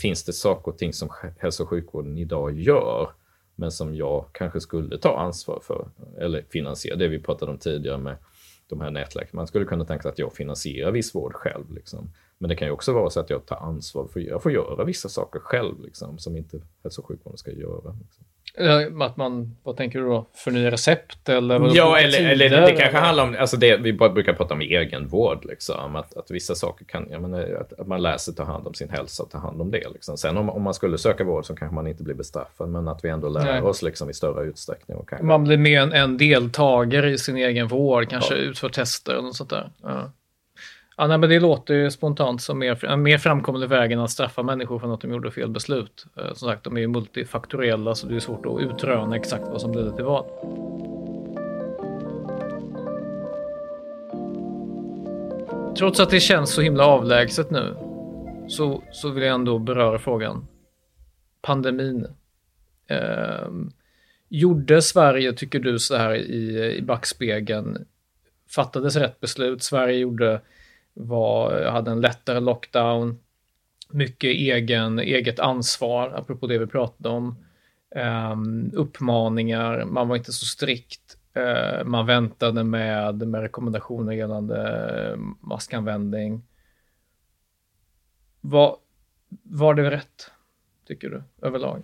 finns 0.03 0.25
det 0.25 0.33
saker 0.33 0.73
och 0.73 0.79
ting 0.79 0.93
som 0.93 1.09
hälso 1.39 1.63
och 1.63 1.69
sjukvården 1.69 2.19
idag 2.19 2.61
gör, 2.61 3.09
men 3.57 3.71
som 3.71 3.95
jag 3.95 4.27
kanske 4.33 4.61
skulle 4.61 4.99
ta 4.99 5.19
ansvar 5.19 5.61
för 5.63 5.89
eller 6.21 6.45
finansiera? 6.51 6.97
Det 6.97 7.09
vi 7.09 7.19
pratade 7.19 7.53
om 7.53 7.59
tidigare 7.59 7.99
med 7.99 8.17
de 8.67 8.81
här 8.81 8.91
nätläkarna. 8.91 9.37
Man 9.37 9.47
skulle 9.47 9.65
kunna 9.65 9.85
tänka 9.85 10.03
sig 10.03 10.09
att 10.09 10.19
jag 10.19 10.33
finansierar 10.33 10.91
viss 10.91 11.15
vård 11.15 11.35
själv. 11.35 11.73
Liksom. 11.73 12.13
Men 12.39 12.49
det 12.49 12.57
kan 12.57 12.69
ju 12.69 12.73
också 12.73 12.93
vara 12.93 13.11
så 13.11 13.21
att 13.21 13.31
jag 13.31 13.47
tar 13.47 13.57
ansvar 13.57 14.07
för 14.07 14.21
jag 14.21 14.43
får 14.43 14.53
göra 14.53 14.85
vissa 14.85 15.09
saker 15.09 15.39
själv 15.41 15.81
liksom, 15.81 16.19
som 16.19 16.37
inte 16.37 16.61
hälso 16.83 17.01
och 17.01 17.09
sjukvården 17.09 17.39
ska 17.39 17.51
göra. 17.51 17.97
Liksom. 18.01 18.25
Att 19.01 19.17
man, 19.17 19.57
vad 19.63 19.77
tänker 19.77 19.99
du 19.99 20.05
då? 20.05 20.27
Förnya 20.35 20.71
recept 20.71 21.29
eller? 21.29 21.77
Ja, 21.77 21.99
eller, 21.99 22.31
eller 22.31 22.61
det 22.61 22.73
kanske 22.73 22.99
handlar 22.99 23.25
om, 23.25 23.37
alltså 23.41 23.57
det, 23.57 23.77
vi 23.77 23.93
brukar 23.93 24.33
prata 24.33 24.55
om 24.55 24.61
egenvård, 24.61 25.45
liksom. 25.45 25.97
Att, 25.97 26.17
att 26.17 26.31
vissa 26.31 26.55
saker 26.55 26.85
kan, 26.85 27.09
jag 27.11 27.23
menar, 27.23 27.59
att, 27.61 27.73
att 27.73 27.87
man 27.87 28.03
lär 28.03 28.17
sig 28.17 28.35
ta 28.35 28.45
hand 28.45 28.67
om 28.67 28.75
sin 28.75 28.89
hälsa 28.89 29.23
och 29.23 29.31
ta 29.31 29.39
hand 29.39 29.61
om 29.61 29.71
det. 29.71 29.89
Liksom. 29.93 30.17
Sen 30.17 30.37
om, 30.37 30.51
om 30.51 30.63
man 30.63 30.75
skulle 30.75 30.99
söka 30.99 31.25
vård 31.25 31.47
så 31.47 31.55
kanske 31.55 31.75
man 31.75 31.87
inte 31.87 32.03
blir 32.03 32.15
bestraffad, 32.15 32.69
men 32.69 32.89
att 32.89 33.05
vi 33.05 33.09
ändå 33.09 33.29
lär 33.29 33.45
Nej. 33.45 33.61
oss 33.61 33.83
liksom, 33.83 34.11
i 34.11 34.15
större 34.15 34.45
utsträckning. 34.45 34.97
Och 34.97 35.09
kanske... 35.09 35.27
Man 35.27 35.45
blir 35.45 35.57
mer 35.57 35.81
en, 35.81 35.93
en 35.93 36.17
deltagare 36.17 37.11
i 37.11 37.19
sin 37.19 37.37
egen 37.37 37.69
vård, 37.69 38.11
kanske 38.11 38.35
ja. 38.35 38.41
utför 38.41 38.69
tester 38.69 39.13
eller 39.13 39.23
något 39.23 39.37
sånt 39.37 39.51
där. 39.51 39.71
Ja. 39.83 40.11
Ja, 40.97 41.07
nej, 41.07 41.19
men 41.19 41.29
det 41.29 41.41
låter 41.41 41.75
ju 41.75 41.91
spontant 41.91 42.43
som 42.43 42.59
mer, 42.59 42.85
en 42.85 43.03
mer 43.03 43.19
framkomlig 43.19 43.69
väg 43.69 43.93
än 43.93 44.01
att 44.01 44.11
straffa 44.11 44.43
människor 44.43 44.79
för 44.79 44.95
att 44.95 45.01
de 45.01 45.11
gjorde 45.11 45.31
fel 45.31 45.51
beslut. 45.51 46.07
Eh, 46.17 46.35
som 46.35 46.49
sagt, 46.49 46.65
de 46.65 46.77
är 46.77 46.81
ju 46.81 46.89
multifaktoriella 46.89 47.95
så 47.95 48.07
det 48.07 48.17
är 48.17 48.21
svårt 48.21 48.47
att 48.47 48.61
utröna 48.61 49.17
exakt 49.17 49.45
vad 49.49 49.61
som 49.61 49.75
ledde 49.75 49.97
till 49.97 50.05
vad. 50.05 50.25
Trots 55.79 56.01
att 56.01 56.11
det 56.11 56.21
känns 56.21 56.55
så 56.55 56.61
himla 56.61 56.87
avlägset 56.87 57.51
nu 57.51 57.77
så, 58.49 58.83
så 58.93 59.11
vill 59.11 59.25
jag 59.25 59.35
ändå 59.35 59.59
beröra 59.59 59.99
frågan. 59.99 60.47
Pandemin. 61.43 62.07
Eh, 62.87 63.49
gjorde 64.29 64.83
Sverige, 64.83 65.33
tycker 65.33 65.59
du, 65.59 65.79
så 65.79 65.97
här 65.97 66.15
i, 66.15 66.75
i 66.79 66.83
backspegeln, 66.83 67.87
fattades 68.51 68.97
rätt 68.97 69.21
beslut? 69.21 69.63
Sverige 69.63 69.99
gjorde 69.99 70.41
var, 70.95 71.65
hade 71.65 71.91
en 71.91 72.01
lättare 72.01 72.41
lockdown, 72.41 73.19
mycket 73.91 74.31
egen, 74.31 74.99
eget 74.99 75.39
ansvar, 75.39 76.13
apropå 76.17 76.47
det 76.47 76.59
vi 76.59 76.67
pratade 76.67 77.09
om. 77.09 77.45
Um, 78.33 78.71
uppmaningar, 78.75 79.85
man 79.85 80.09
var 80.09 80.17
inte 80.17 80.33
så 80.33 80.47
strikt. 80.47 81.19
Uh, 81.37 81.85
man 81.85 82.07
väntade 82.07 82.65
med, 82.65 83.29
med 83.29 83.41
rekommendationer 83.41 84.13
gällande 84.13 84.57
eh, 85.11 85.19
maskanvändning. 85.41 86.43
Var, 88.41 88.77
var 89.43 89.75
det 89.75 89.91
rätt, 89.91 90.31
tycker 90.89 91.09
du, 91.09 91.23
överlag? 91.43 91.83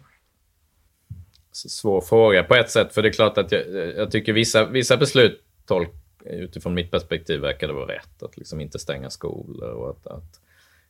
Alltså, 1.49 1.69
svår 1.69 2.01
fråga 2.01 2.43
på 2.43 2.55
ett 2.55 2.71
sätt, 2.71 2.95
för 2.95 3.03
det 3.03 3.09
är 3.09 3.13
klart 3.13 3.39
att 3.39 3.53
jag, 3.53 3.67
jag 3.97 4.11
tycker 4.11 4.33
vissa, 4.33 4.67
vissa 4.67 4.97
beslut 4.97 5.45
tolk, 5.67 5.91
utifrån 6.33 6.75
mitt 6.75 6.91
perspektiv 6.91 7.41
verkar 7.41 7.67
det 7.67 7.73
vara 7.73 7.95
rätt 7.95 8.23
att 8.23 8.37
liksom 8.37 8.61
inte 8.61 8.79
stänga 8.79 9.11
skolor 9.11 9.71
och 9.71 9.91
att, 9.91 10.07
att 10.07 10.41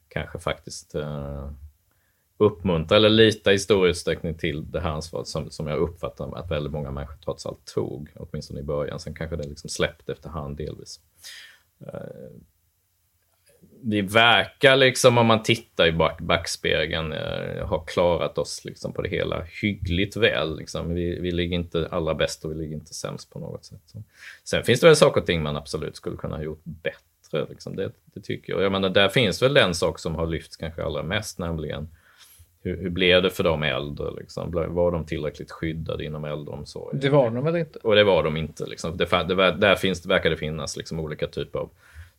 kanske 0.08 0.38
faktiskt 0.38 0.94
uh, 0.94 1.50
uppmuntra 2.36 2.96
eller 2.96 3.08
lita 3.08 3.52
i 3.52 3.58
stor 3.58 3.88
utsträckning 3.88 4.34
till 4.34 4.70
det 4.70 4.80
här 4.80 4.90
ansvaret 4.90 5.26
som, 5.26 5.50
som 5.50 5.66
jag 5.66 5.78
uppfattar 5.78 6.38
att 6.38 6.50
väldigt 6.50 6.72
många 6.72 6.90
människor 6.90 7.16
trots 7.24 7.46
allt 7.46 7.64
tog, 7.74 8.12
åtminstone 8.16 8.60
i 8.60 8.62
början. 8.62 9.00
Sen 9.00 9.14
kanske 9.14 9.36
det 9.36 9.48
liksom 9.48 9.70
släppte 9.70 10.12
efterhand 10.12 10.56
delvis. 10.56 11.00
Uh, 11.82 12.40
vi 13.82 14.00
verkar 14.00 14.76
liksom, 14.76 15.18
om 15.18 15.26
man 15.26 15.42
tittar 15.42 15.86
i 15.86 15.92
back, 15.92 16.20
backspegeln, 16.20 17.12
eh, 17.12 17.66
ha 17.66 17.78
klarat 17.78 18.38
oss 18.38 18.64
liksom 18.64 18.92
på 18.92 19.02
det 19.02 19.08
hela 19.08 19.42
hyggligt 19.62 20.16
väl. 20.16 20.56
Liksom. 20.56 20.94
Vi, 20.94 21.20
vi 21.20 21.30
ligger 21.30 21.56
inte 21.56 21.88
allra 21.90 22.14
bäst 22.14 22.44
och 22.44 22.50
vi 22.50 22.54
ligger 22.54 22.74
inte 22.74 22.94
sämst 22.94 23.30
på 23.30 23.38
något 23.38 23.64
sätt. 23.64 23.80
Så. 23.86 24.02
Sen 24.44 24.64
finns 24.64 24.80
det 24.80 24.86
väl 24.86 24.96
saker 24.96 25.20
och 25.20 25.26
ting 25.26 25.42
man 25.42 25.56
absolut 25.56 25.96
skulle 25.96 26.16
kunna 26.16 26.36
ha 26.36 26.42
gjort 26.42 26.62
bättre. 26.64 27.46
Liksom. 27.48 27.76
Det, 27.76 27.92
det, 28.04 28.20
tycker 28.20 28.52
jag. 28.52 28.62
Jag 28.62 28.72
menar, 28.72 28.90
där 28.90 29.08
finns 29.08 29.42
väl 29.42 29.54
den 29.54 29.74
sak 29.74 29.98
som 29.98 30.14
har 30.14 30.26
lyfts 30.26 30.56
kanske 30.56 30.84
allra 30.84 31.02
mest, 31.02 31.38
nämligen 31.38 31.88
hur, 32.62 32.76
hur 32.76 32.90
blev 32.90 33.22
det 33.22 33.30
för 33.30 33.44
de 33.44 33.62
äldre? 33.62 34.10
Liksom? 34.18 34.50
Var 34.50 34.92
de 34.92 35.06
tillräckligt 35.06 35.50
skyddade 35.50 36.04
inom 36.04 36.24
äldreomsorgen? 36.24 37.00
Det 37.00 37.08
var 37.08 37.30
de 37.30 37.44
väl 37.44 37.56
inte? 37.56 37.78
Och 37.78 37.94
det 37.94 38.04
var 38.04 38.22
de 38.22 38.36
inte. 38.36 38.66
Liksom. 38.66 38.96
Det, 38.96 39.24
det, 39.28 39.52
där 39.52 39.74
finns, 39.74 40.06
verkar 40.06 40.30
det 40.30 40.36
finnas 40.36 40.76
liksom, 40.76 41.00
olika 41.00 41.26
typer 41.26 41.58
av 41.58 41.70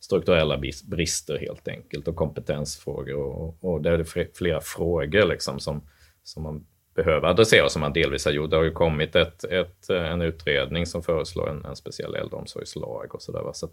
strukturella 0.04 0.58
brister 0.84 1.38
helt 1.38 1.68
enkelt 1.68 2.08
och 2.08 2.16
kompetensfrågor. 2.16 3.16
Och, 3.16 3.64
och 3.64 3.82
det 3.82 3.90
är 3.90 4.34
flera 4.34 4.60
frågor 4.60 5.26
liksom 5.26 5.60
som, 5.60 5.82
som 6.22 6.42
man 6.42 6.66
behöver 6.94 7.28
adressera 7.28 7.68
som 7.68 7.80
man 7.80 7.92
delvis 7.92 8.24
har 8.24 8.32
gjort. 8.32 8.50
Det 8.50 8.56
har 8.56 8.64
ju 8.64 8.72
kommit 8.72 9.16
ett, 9.16 9.44
ett, 9.44 9.90
en 9.90 10.22
utredning 10.22 10.86
som 10.86 11.02
föreslår 11.02 11.50
en, 11.50 11.64
en 11.64 11.76
speciell 11.76 12.14
äldreomsorgslag 12.14 13.14
och 13.14 13.22
sådär. 13.22 13.50
Så 13.52 13.68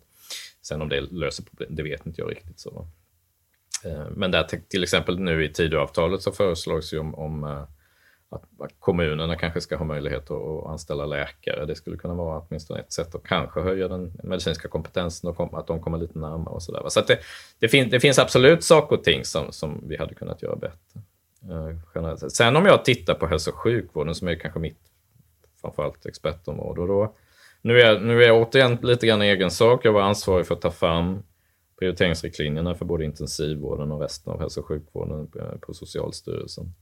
sen 0.62 0.82
om 0.82 0.90
det 0.90 1.02
löser 1.02 1.44
problem, 1.44 1.76
det 1.76 1.84
vet 1.84 2.06
inte 2.06 2.22
jag 2.22 2.32
riktigt. 2.32 2.60
så. 2.60 2.88
Eh, 3.86 4.08
men 4.16 4.32
där 4.32 4.44
till 4.44 4.84
exempel 4.84 5.20
nu 5.20 5.46
i 5.46 5.50
Tidöavtalet 5.54 6.22
så 6.22 6.32
föreslås 6.32 6.94
ju 6.94 7.00
om, 7.00 7.16
om 7.16 7.44
eh, 7.44 7.64
att, 8.30 8.44
kommunerna 8.80 9.36
kanske 9.36 9.62
ska 9.62 9.76
ha 9.76 9.86
möjlighet 9.86 10.32
att, 10.32 10.66
anställa 10.66 11.06
läkare. 11.06 11.66
Det 11.66 11.76
skulle 11.76 11.98
kunna 11.98 12.14
vara 12.14 12.40
åtminstone 12.40 12.80
ett 12.80 12.94
sätt 12.94 13.16
att 13.16 13.24
kanske 13.24 13.62
höja 13.62 13.88
den 13.88 14.14
medicinska 14.24 14.68
kompetensen 14.68 15.30
och 15.30 15.60
att 15.60 15.68
de 15.68 15.82
kommer 15.82 15.98
lite 15.98 16.20
närmare 16.20 16.54
och 16.54 16.64
sådär. 16.64 16.84
Så, 16.88 17.02
det, 17.02 17.20
det, 17.60 17.68
fin, 17.68 17.90
det, 17.90 18.00
finns 18.00 18.20
absolut 18.20 18.64
saker 18.64 18.96
och 18.96 19.04
ting 19.04 19.26
som, 19.26 19.52
som 19.52 19.84
vi 19.88 19.98
hade 19.98 20.14
kunnat 20.14 20.42
göra 20.42 20.56
bättre. 20.56 21.02
Eh, 21.96 22.16
Sen 22.16 22.56
om 22.56 22.66
jag 22.66 22.86
tittar 22.86 23.14
på 23.14 23.28
hälso 23.28 23.52
och 23.52 23.58
sjukvården 23.58 24.16
som 24.16 24.28
är 24.28 24.36
kanske 24.36 24.60
mitt 24.60 24.80
framförallt 25.62 26.06
expertområde. 26.06 26.82
Och 26.82 26.88
då, 26.88 27.16
nu, 27.62 27.82
är, 27.82 28.00
nu 28.00 28.24
är 28.24 28.28
jag 28.28 28.42
återigen 28.42 28.78
lite 28.82 29.08
grann 29.08 29.22
egen 29.22 29.52
sak. 29.52 29.86
Jag 29.86 29.94
var 29.94 30.02
ansvarig 30.02 30.48
för 30.48 30.56
att 30.56 30.62
ta 30.62 30.72
fram 30.72 31.24
prioriteringsriktlinjerna 31.80 32.76
för 32.76 32.86
både 32.86 33.06
intensivvården 33.06 33.92
och 33.92 34.02
resten 34.02 34.34
av 34.34 34.40
hälso 34.40 34.60
och 34.60 34.68
sjukvården 34.68 35.32
eh, 35.40 35.60
på 35.60 35.74
Socialstyrelsen. 35.74 36.74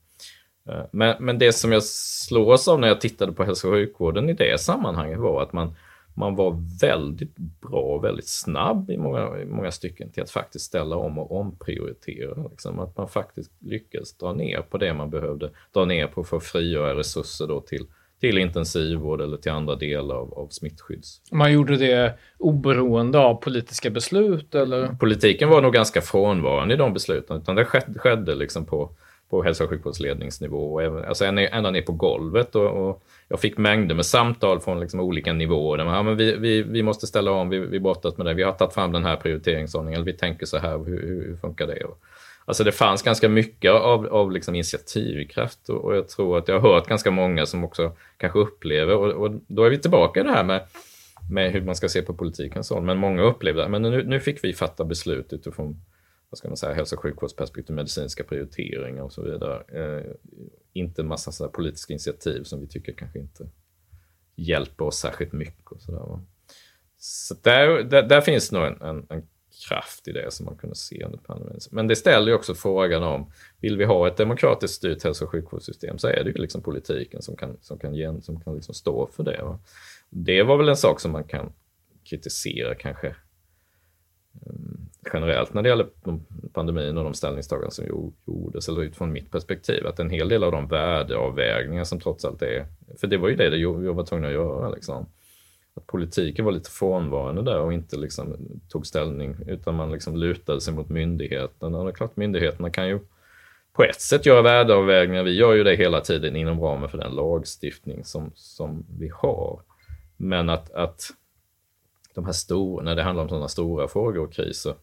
Eh, 0.69 0.85
men, 0.91 1.15
men 1.19 1.39
det 1.39 1.53
som 1.53 1.71
jag 1.71 1.83
slås 1.83 2.67
av 2.67 2.79
när 2.79 2.87
jag 2.87 3.01
tittade 3.01 3.31
på 3.31 3.43
hälso 3.43 3.67
och 3.67 3.73
sjukvården 3.73 4.29
i 4.29 4.33
det 4.33 4.61
sammanhanget 4.61 5.19
var 5.19 5.43
att 5.43 5.53
man, 5.53 5.75
man 6.13 6.35
var 6.35 6.79
väldigt 6.81 7.35
bra 7.37 7.81
och 7.81 8.03
väldigt 8.03 8.27
snabb 8.27 8.89
i 8.89 8.97
många, 8.97 9.39
i 9.39 9.45
många 9.45 9.71
stycken 9.71 10.11
till 10.11 10.23
att 10.23 10.31
faktiskt 10.31 10.65
ställa 10.65 10.95
om 10.95 11.19
och 11.19 11.39
omprioritera. 11.39 12.47
Liksom. 12.51 12.79
Att 12.79 12.97
man 12.97 13.07
faktiskt 13.07 13.51
lyckades 13.59 14.17
dra 14.17 14.33
ner 14.33 14.61
på 14.61 14.77
det 14.77 14.93
man 14.93 15.09
behövde 15.09 15.51
dra 15.73 15.85
ner 15.85 16.07
på 16.07 16.23
för 16.23 16.37
att 16.37 16.43
frigöra 16.43 16.97
resurser 16.99 17.47
då 17.47 17.61
till, 17.61 17.85
till 18.19 18.37
intensivvård 18.37 19.21
eller 19.21 19.37
till 19.37 19.51
andra 19.51 19.75
delar 19.75 20.15
av, 20.15 20.33
av 20.33 20.47
smittskydds. 20.47 21.21
Man 21.31 21.53
gjorde 21.53 21.77
det 21.77 22.13
oberoende 22.37 23.19
av 23.19 23.35
politiska 23.35 23.89
beslut 23.89 24.55
eller? 24.55 24.87
Politiken 24.87 25.49
var 25.49 25.61
nog 25.61 25.73
ganska 25.73 26.01
frånvarande 26.01 26.73
i 26.73 26.77
de 26.77 26.93
besluten, 26.93 27.37
utan 27.37 27.55
det 27.55 27.65
skedde, 27.65 27.99
skedde 27.99 28.35
liksom 28.35 28.65
på 28.65 28.91
på 29.29 29.43
hälso 29.43 29.63
och 29.63 29.69
sjukvårdsledningsnivå, 29.69 30.73
och 30.73 30.83
även, 30.83 31.05
alltså 31.05 31.25
ända 31.25 31.71
ner 31.71 31.81
på 31.81 31.91
golvet. 31.91 32.55
Och, 32.55 32.89
och, 32.89 33.03
jag 33.27 33.39
fick 33.39 33.57
mängder 33.57 33.95
med 33.95 34.05
samtal 34.05 34.59
från 34.59 34.79
liksom 34.79 34.99
olika 34.99 35.33
nivåer. 35.33 35.85
Man, 35.85 35.93
ja, 35.93 36.03
men 36.03 36.17
vi, 36.17 36.35
vi, 36.35 36.61
vi 36.61 36.83
måste 36.83 37.07
ställa 37.07 37.31
om, 37.31 37.49
vi, 37.49 37.59
vi 37.59 37.79
brottas 37.79 38.17
med 38.17 38.25
det, 38.25 38.33
vi 38.33 38.43
har 38.43 38.51
tagit 38.51 38.73
fram 38.73 38.91
den 38.91 39.03
här 39.03 39.15
prioriteringsordningen, 39.15 40.03
vi 40.03 40.13
tänker 40.13 40.45
så 40.45 40.57
här, 40.57 40.77
hur, 40.77 41.01
hur, 41.01 41.27
hur 41.27 41.37
funkar 41.37 41.67
det? 41.67 41.83
Och, 41.83 41.99
alltså 42.45 42.63
det 42.63 42.71
fanns 42.71 43.01
ganska 43.01 43.29
mycket 43.29 43.71
av, 43.71 44.07
av 44.07 44.31
liksom 44.31 44.55
initiativkraft 44.55 45.69
och, 45.69 45.85
och, 45.85 45.95
jag 45.95 46.09
tror 46.09 46.37
att 46.37 46.47
jag 46.47 46.59
har 46.59 46.73
hört 46.73 46.87
ganska 46.87 47.11
många 47.11 47.45
som 47.45 47.63
också 47.63 47.91
kanske 48.17 48.39
upplever, 48.39 48.95
och, 48.95 49.11
och 49.11 49.31
då 49.47 49.63
är 49.63 49.69
vi 49.69 49.77
tillbaka 49.77 50.19
i 50.19 50.23
det 50.23 50.31
här 50.31 50.43
med 50.43 50.61
med 51.29 51.51
hur 51.51 51.61
man 51.61 51.75
ska 51.75 51.89
se 51.89 52.01
på 52.01 52.13
politiken 52.13 52.63
så. 52.63 52.81
Men 52.81 52.97
många 52.97 53.21
upplevde 53.21 53.65
att 53.65 53.81
nu, 53.81 54.03
nu 54.03 54.19
fick 54.19 54.43
vi 54.43 54.53
fatta 54.53 54.83
beslut 54.83 55.33
utifrån 55.33 55.81
vad 56.29 56.37
ska 56.37 56.47
man 56.47 56.57
säga, 56.57 56.73
hälso 56.73 56.95
och 56.95 57.01
sjukvårdsperspektiv, 57.01 57.75
medicinska 57.75 58.23
prioriteringar 58.23 59.03
och 59.03 59.13
så 59.13 59.21
vidare. 59.21 59.63
Eh, 59.67 60.11
inte 60.73 61.01
en 61.01 61.07
massa 61.07 61.31
så 61.31 61.49
politiska 61.49 61.93
initiativ 61.93 62.43
som 62.43 62.61
vi 62.61 62.67
tycker 62.67 62.93
kanske 62.93 63.19
inte 63.19 63.49
hjälper 64.35 64.85
oss 64.85 64.97
särskilt 64.99 65.33
mycket. 65.33 65.71
Och 65.71 65.81
så 65.81 65.91
där, 65.91 66.19
så 66.97 67.35
där, 67.41 67.83
där, 67.83 68.03
där, 68.03 68.21
finns 68.21 68.51
nog 68.51 68.63
en, 68.63 68.81
en, 68.81 69.05
en, 69.09 69.27
kraft 69.67 70.07
i 70.07 70.11
det 70.11 70.33
som 70.33 70.45
man 70.45 70.57
kunde 70.57 70.75
se 70.75 71.03
under 71.03 71.17
pandemin. 71.17 71.59
Men 71.71 71.87
det 71.87 71.95
ställer 71.95 72.27
ju 72.27 72.33
också 72.33 72.55
frågan 72.55 73.03
om, 73.03 73.31
vill 73.61 73.77
vi 73.77 73.85
ha 73.85 74.07
ett 74.07 74.17
demokratiskt 74.17 74.73
styrt 74.77 75.03
hälso 75.03 75.25
och 75.25 75.31
sjukvårdssystem 75.31 75.97
så 75.97 76.07
är 76.07 76.23
det 76.23 76.29
ju 76.29 76.37
liksom 76.37 76.61
politiken 76.61 77.21
som 77.21 77.35
kan, 77.35 77.57
som 77.61 77.79
kan, 77.79 77.93
gen, 77.93 78.21
som 78.21 78.41
kan 78.41 78.55
liksom 78.55 78.73
stå 78.73 79.07
för 79.07 79.23
det. 79.23 79.43
Va? 79.43 79.59
Det 80.09 80.43
var 80.43 80.57
väl 80.57 80.69
en 80.69 80.77
sak 80.77 80.99
som 80.99 81.11
man 81.11 81.23
kan 81.23 81.53
kritisera 82.03 82.75
kanske 82.75 83.15
generellt 85.13 85.53
när 85.53 85.61
det 85.61 85.69
gäller 85.69 85.87
pandemin 86.53 86.97
och 86.97 87.03
de 87.03 87.13
ställningstaganden 87.13 87.71
som 87.71 87.85
gjordes, 88.25 88.69
eller 88.69 88.81
utifrån 88.81 89.11
mitt 89.11 89.31
perspektiv, 89.31 89.87
att 89.87 89.99
en 89.99 90.09
hel 90.09 90.29
del 90.29 90.43
av 90.43 90.51
de 90.51 90.67
värdeavvägningar 90.67 91.83
som 91.83 91.99
trots 91.99 92.25
allt 92.25 92.41
är, 92.41 92.65
för 92.99 93.07
det 93.07 93.17
var 93.17 93.29
ju 93.29 93.35
det 93.35 93.49
vi 93.49 93.65
var 93.87 94.05
tvungna 94.05 94.27
att 94.27 94.33
göra, 94.33 94.69
liksom. 94.69 95.05
att 95.75 95.87
politiken 95.87 96.45
var 96.45 96.51
lite 96.51 96.69
frånvarande 96.69 97.41
där 97.41 97.59
och 97.59 97.73
inte 97.73 97.97
liksom 97.97 98.37
tog 98.69 98.87
ställning, 98.87 99.35
utan 99.47 99.75
man 99.75 99.91
liksom 99.91 100.15
lutade 100.15 100.61
sig 100.61 100.73
mot 100.73 100.89
myndigheterna. 100.89 101.77
Och 101.77 101.85
det 101.85 101.91
är 101.91 101.95
klart, 101.95 102.15
myndigheterna 102.15 102.69
kan 102.69 102.87
ju 102.87 102.99
på 103.73 103.83
ett 103.83 104.01
sätt 104.01 104.25
göra 104.25 104.41
värdeavvägningar, 104.41 105.23
vi 105.23 105.35
gör 105.35 105.53
ju 105.53 105.63
det 105.63 105.75
hela 105.75 106.01
tiden 106.01 106.35
inom 106.35 106.61
ramen 106.61 106.89
för 106.89 106.97
den 106.97 107.15
lagstiftning 107.15 108.05
som, 108.05 108.31
som 108.35 108.85
vi 108.99 109.11
har. 109.15 109.61
Men 110.17 110.49
att, 110.49 110.71
att 110.71 111.01
de 112.13 112.25
här 112.25 112.31
stora, 112.31 112.83
när 112.83 112.95
det 112.95 113.03
handlar 113.03 113.23
om 113.23 113.29
sådana 113.29 113.47
stora 113.47 113.87
frågor 113.87 114.23
och 114.23 114.33
kriser, 114.33 114.73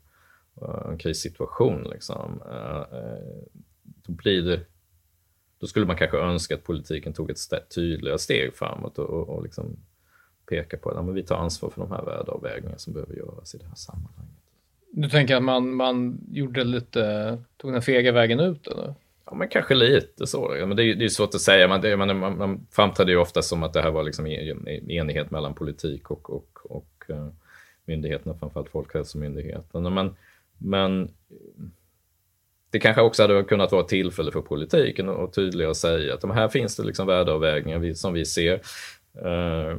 en 0.91 0.99
krissituation. 0.99 1.89
Liksom. 1.93 2.43
Eh, 2.51 2.99
eh, 2.99 3.45
då, 3.85 4.13
blir 4.13 4.43
det, 4.43 4.61
då 5.59 5.67
skulle 5.67 5.87
man 5.87 5.97
kanske 5.97 6.19
önska 6.19 6.55
att 6.55 6.65
politiken 6.65 7.13
tog 7.13 7.31
ett 7.31 7.39
st 7.39 7.57
tydligare 7.75 8.19
steg 8.19 8.55
framåt 8.55 8.99
och, 8.99 9.11
och, 9.11 9.29
och 9.29 9.43
liksom 9.43 9.77
peka 10.47 10.77
på 10.77 10.91
att 10.91 10.97
ja, 10.97 11.03
vi 11.03 11.23
tar 11.23 11.37
ansvar 11.37 11.71
för 11.71 11.81
de 11.81 11.91
här 11.91 12.05
värdeavvägningarna 12.05 12.79
som 12.79 12.93
behöver 12.93 13.15
göras 13.15 13.55
i 13.55 13.59
det 13.59 13.67
här 13.67 13.75
sammanhanget. 13.75 14.35
Du 14.91 15.09
tänker 15.09 15.37
att 15.37 15.43
man, 15.43 15.75
man 15.75 16.19
gjorde 16.31 16.65
lite, 16.65 17.39
tog 17.57 17.73
den 17.73 17.83
fega 17.83 18.13
vägen 18.13 18.41
ut 18.41 18.67
eller? 18.67 18.95
Ja, 19.27 19.35
men 19.35 19.49
kanske 19.49 19.75
lite 19.75 20.27
så. 20.27 20.49
Men 20.67 20.77
det, 20.77 20.85
är, 20.85 21.03
är 21.03 21.09
svårt 21.09 21.35
att 21.35 21.41
säga. 21.41 21.69
Man, 21.69 21.81
det, 21.81 21.97
man, 21.97 22.19
man, 22.19 22.39
man 22.39 22.67
framträdde 22.71 23.13
ju 23.13 23.19
ofta 23.19 23.43
som 23.43 23.63
att 23.63 23.73
det 23.73 23.83
här 23.83 23.91
var 23.91 24.03
liksom 24.03 24.27
enighet 24.27 25.31
mellan 25.31 25.55
politik 25.55 26.11
och, 26.11 26.31
och, 26.31 26.59
och 26.65 27.05
myndigheterna, 27.85 28.35
framförallt 28.39 28.69
Folkhälsomyndigheten. 28.69 29.95
Men 29.95 30.17
men 30.59 31.03
eh, 31.03 31.09
det 32.71 32.79
kanske 32.79 33.03
också 33.03 33.23
hade 33.23 33.45
kunnat 33.45 33.73
vara 33.73 33.83
ett 33.83 33.89
tillfälle 33.89 34.33
för 34.33 34.41
politiken 34.41 35.09
att 35.09 35.33
tydligare 35.33 35.75
säga 35.75 36.15
att 36.15 36.21
de 36.21 36.31
här 36.31 36.49
finns 36.49 36.77
det 36.77 36.85
liksom 36.85 37.07
värdeavvägningar 37.07 37.95
som 37.95 38.13
vi 38.13 38.25
ser. 38.25 38.61
Eh, 39.23 39.79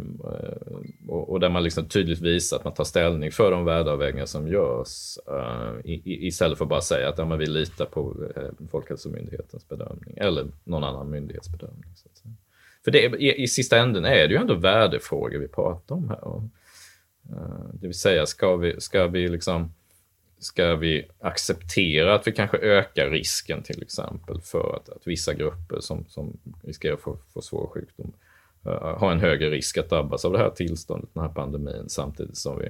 och, 1.08 1.40
där 1.40 1.50
man 1.50 1.64
liksom 1.64 1.86
tydligt 1.86 2.22
visar 2.22 2.58
att 2.58 2.64
man 2.64 2.74
tar 2.74 2.84
ställning 2.84 3.32
för 3.32 3.52
de 3.52 3.66
värdeavvägningar 3.66 4.26
som 4.26 4.48
görs 4.48 5.18
eh, 5.28 5.92
i, 5.92 6.28
istället 6.28 6.58
för 6.58 6.66
att 6.66 6.70
bara 6.70 6.82
säga 6.82 7.10
att 7.10 7.18
ja, 7.18 7.26
men 7.26 7.40
vi 7.40 7.46
litar 7.46 7.86
på 7.86 8.16
Folkhälsomyndighetens 8.72 9.70
bedömning 9.70 10.18
eller 10.18 10.48
någon 10.64 10.84
annan 10.84 11.10
myndighets 11.10 11.50
bedömning. 11.52 11.84
För 12.84 12.92
det, 12.92 13.00
i, 13.00 13.44
i 13.44 13.48
sista 13.48 13.78
änden 13.78 14.06
är 14.06 14.28
det 14.28 14.34
ju 14.34 14.40
ändå 14.40 14.54
värdefrågor 14.54 15.40
vi 15.40 15.48
pratar 15.48 15.96
om 15.96 16.10
här. 16.10 16.50
Det 17.74 17.88
vill 17.88 18.00
säga, 18.00 18.26
ska 18.26 18.56
vi, 18.56 18.82
ska 18.82 19.08
vi 19.08 19.28
liksom 19.28 19.74
ska 20.40 20.76
vi 20.76 21.08
acceptera 21.20 22.16
att 22.16 22.28
vi 22.28 22.32
kanske 22.32 22.58
ökar 22.58 23.10
risken 23.10 23.64
till 23.64 23.82
exempel 23.82 24.42
för 24.42 24.76
att, 24.76 24.90
att 24.90 25.08
vissa 25.08 25.34
grupper 25.34 25.80
som, 25.80 26.06
som 26.10 26.38
riskerar 26.62 26.94
att 26.94 27.02
få, 27.02 27.18
få 27.34 27.42
svår 27.42 27.68
sjukdom 27.68 28.14
uh, 28.68 28.72
har 28.72 29.12
en 29.12 29.20
högre 29.20 29.50
risk 29.50 29.78
att 29.78 29.90
drabbas 29.90 30.26
av 30.26 30.32
det 30.32 30.38
här 30.38 30.50
tillståndet, 30.50 31.10
den 31.14 31.24
här 31.24 31.30
pandemin, 31.30 31.90
samtidigt 31.90 32.38
som 32.38 32.60
vi 32.60 32.70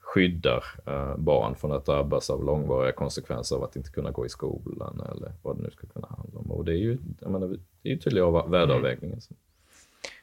skyddar 0.00 0.64
uh, 0.88 1.16
barn 1.16 1.54
från 1.54 1.72
att 1.72 1.86
drabbas 1.86 2.30
av 2.30 2.44
långvariga 2.44 2.92
konsekvenser 2.92 3.56
av 3.56 3.64
att 3.64 3.76
inte 3.76 3.90
kunna 3.90 4.10
gå 4.10 4.26
i 4.26 4.28
skolan 4.28 5.02
eller 5.10 5.32
vad 5.42 5.56
det 5.56 5.62
nu 5.62 5.70
skulle 5.70 5.92
kunna 5.92 6.08
handla 6.16 6.40
om. 6.40 6.50
Och 6.50 6.64
det 6.64 6.72
är 6.72 6.78
ju, 6.78 6.98
jag 7.20 7.30
menar, 7.30 7.48
det 7.82 7.88
är 7.88 7.92
ju 7.92 7.98
tydliga 7.98 8.30
värdeavvägningar. 8.30 9.16
Mm. 9.16 9.36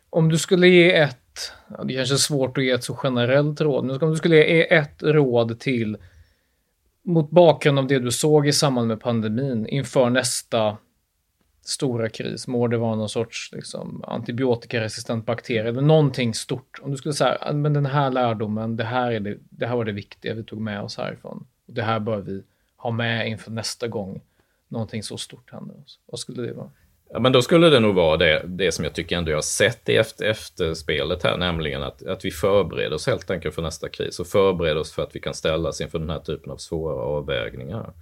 Om 0.10 0.30
du 0.30 0.38
skulle 0.38 0.68
ge 0.68 0.94
ett, 0.94 1.52
ja, 1.78 1.84
det 1.84 1.94
kanske 1.94 2.16
är 2.16 2.18
svårt 2.18 2.58
att 2.58 2.64
ge 2.64 2.72
ett 2.72 2.84
så 2.84 3.00
generellt 3.04 3.62
råd, 3.62 3.86
men 3.86 4.02
om 4.02 4.10
du 4.10 4.16
skulle 4.16 4.36
ge 4.36 4.74
ett 4.74 5.04
råd 5.04 5.60
till 5.60 5.98
mot 7.04 7.30
bakgrund 7.30 7.80
av 7.80 7.88
det 7.88 8.00
du 8.00 8.12
såg 8.12 8.48
i 8.48 8.54
samband 8.54 8.88
med 8.88 9.00
pandemin 9.00 9.68
inför 9.68 10.10
nästa 10.10 10.78
stora 11.62 12.10
kris, 12.10 12.48
må 12.48 12.68
det 12.68 12.78
vara 12.78 12.96
någon 12.96 13.10
sorts 13.10 13.52
liksom, 13.54 14.04
antibiotikaresistent 14.08 15.26
bakterie 15.26 15.70
eller 15.70 15.82
någonting 15.82 16.34
stort. 16.34 16.80
Om 16.82 16.92
du 16.92 16.98
skulle 16.98 17.14
säga, 17.14 17.54
men 17.54 17.74
den 17.74 17.86
här 17.86 18.12
lärdomen, 18.12 18.78
det 18.78 18.84
här, 18.84 19.12
är 19.12 19.20
det, 19.20 19.38
det 19.50 19.68
här 19.68 19.76
var 19.76 19.86
det 19.86 19.92
viktiga 19.92 20.34
vi 20.34 20.44
tog 20.44 20.62
med 20.62 20.82
oss 20.82 20.98
härifrån. 20.98 21.48
Det 21.66 21.82
här 21.82 22.00
bör 22.00 22.22
vi 22.22 22.44
ha 22.76 22.92
med 22.92 23.30
inför 23.30 23.52
nästa 23.52 23.88
gång 23.88 24.22
någonting 24.68 25.04
så 25.04 25.18
stort 25.18 25.52
händer. 25.52 25.76
oss. 25.84 26.00
Vad 26.06 26.20
skulle 26.20 26.42
det 26.42 26.54
vara? 26.54 26.72
Ja, 27.14 27.20
men 27.20 27.32
då 27.32 27.42
skulle 27.42 27.70
det 27.70 27.80
nog 27.80 27.96
vara 27.96 28.18
det, 28.18 28.42
det 28.46 28.72
som 28.72 28.84
jag 28.84 28.94
tycker 28.94 29.18
ändå 29.18 29.32
jag 29.32 29.38
har 29.38 29.42
sett 29.42 29.90
i 29.90 29.96
efter, 29.96 30.26
efterspelet 30.26 31.24
här, 31.24 31.38
nämligen 31.38 31.84
att, 31.84 32.06
att 32.06 32.26
vi 32.26 32.32
förbereder 32.32 32.96
oss 32.96 33.08
helt 33.08 33.32
enkelt 33.32 33.56
för 33.56 33.62
nästa 33.62 33.90
kris 33.90 34.20
och 34.20 34.28
förbereder 34.28 34.80
oss 34.80 34.92
för 34.92 35.04
att 35.04 35.16
vi 35.16 35.20
kan 35.20 35.34
ställas 35.34 35.82
inför 35.82 36.00
den 36.00 36.10
här 36.10 36.20
typen 36.20 36.52
av 36.52 36.58
svåra 36.58 36.96
avvägningar. 36.96 37.94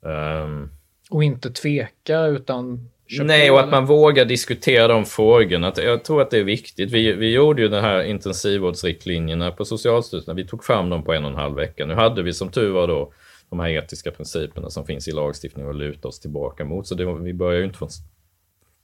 Um, 0.00 0.70
och 1.10 1.24
inte 1.24 1.50
tveka 1.50 2.24
utan 2.24 2.88
Nej, 3.20 3.50
och 3.50 3.60
att 3.60 3.70
man 3.70 3.86
vågar 3.86 4.24
diskutera 4.24 4.88
de 4.88 5.04
frågorna. 5.04 5.72
Jag 5.76 6.04
tror 6.04 6.22
att 6.22 6.30
det 6.30 6.38
är 6.38 6.44
viktigt. 6.44 6.92
Vi, 6.92 7.12
vi 7.12 7.32
gjorde 7.32 7.62
ju 7.62 7.68
de 7.68 7.80
här 7.80 8.02
intensivvårdsriktlinjerna 8.02 9.50
på 9.50 9.64
Socialstyrelsen. 9.64 10.36
Vi 10.36 10.46
tog 10.46 10.64
fram 10.64 10.90
dem 10.90 11.04
på 11.04 11.12
en 11.12 11.24
och 11.24 11.30
en 11.30 11.36
halv 11.36 11.56
vecka. 11.56 11.86
Nu 11.86 11.94
hade 11.94 12.22
vi 12.22 12.32
som 12.32 12.50
tur 12.50 12.70
var 12.70 12.88
då 12.88 13.12
de 13.50 13.60
här 13.60 13.68
etiska 13.68 14.10
principerna 14.10 14.70
som 14.70 14.86
finns 14.86 15.08
i 15.08 15.12
lagstiftningen 15.12 15.70
att 15.70 15.76
luta 15.76 16.08
oss 16.08 16.20
tillbaka 16.20 16.64
mot. 16.64 16.86
Så 16.86 16.94
det, 16.94 17.14
vi 17.14 17.34
börjar 17.34 17.58
ju 17.58 17.64
inte 17.66 17.78
från 17.78 17.88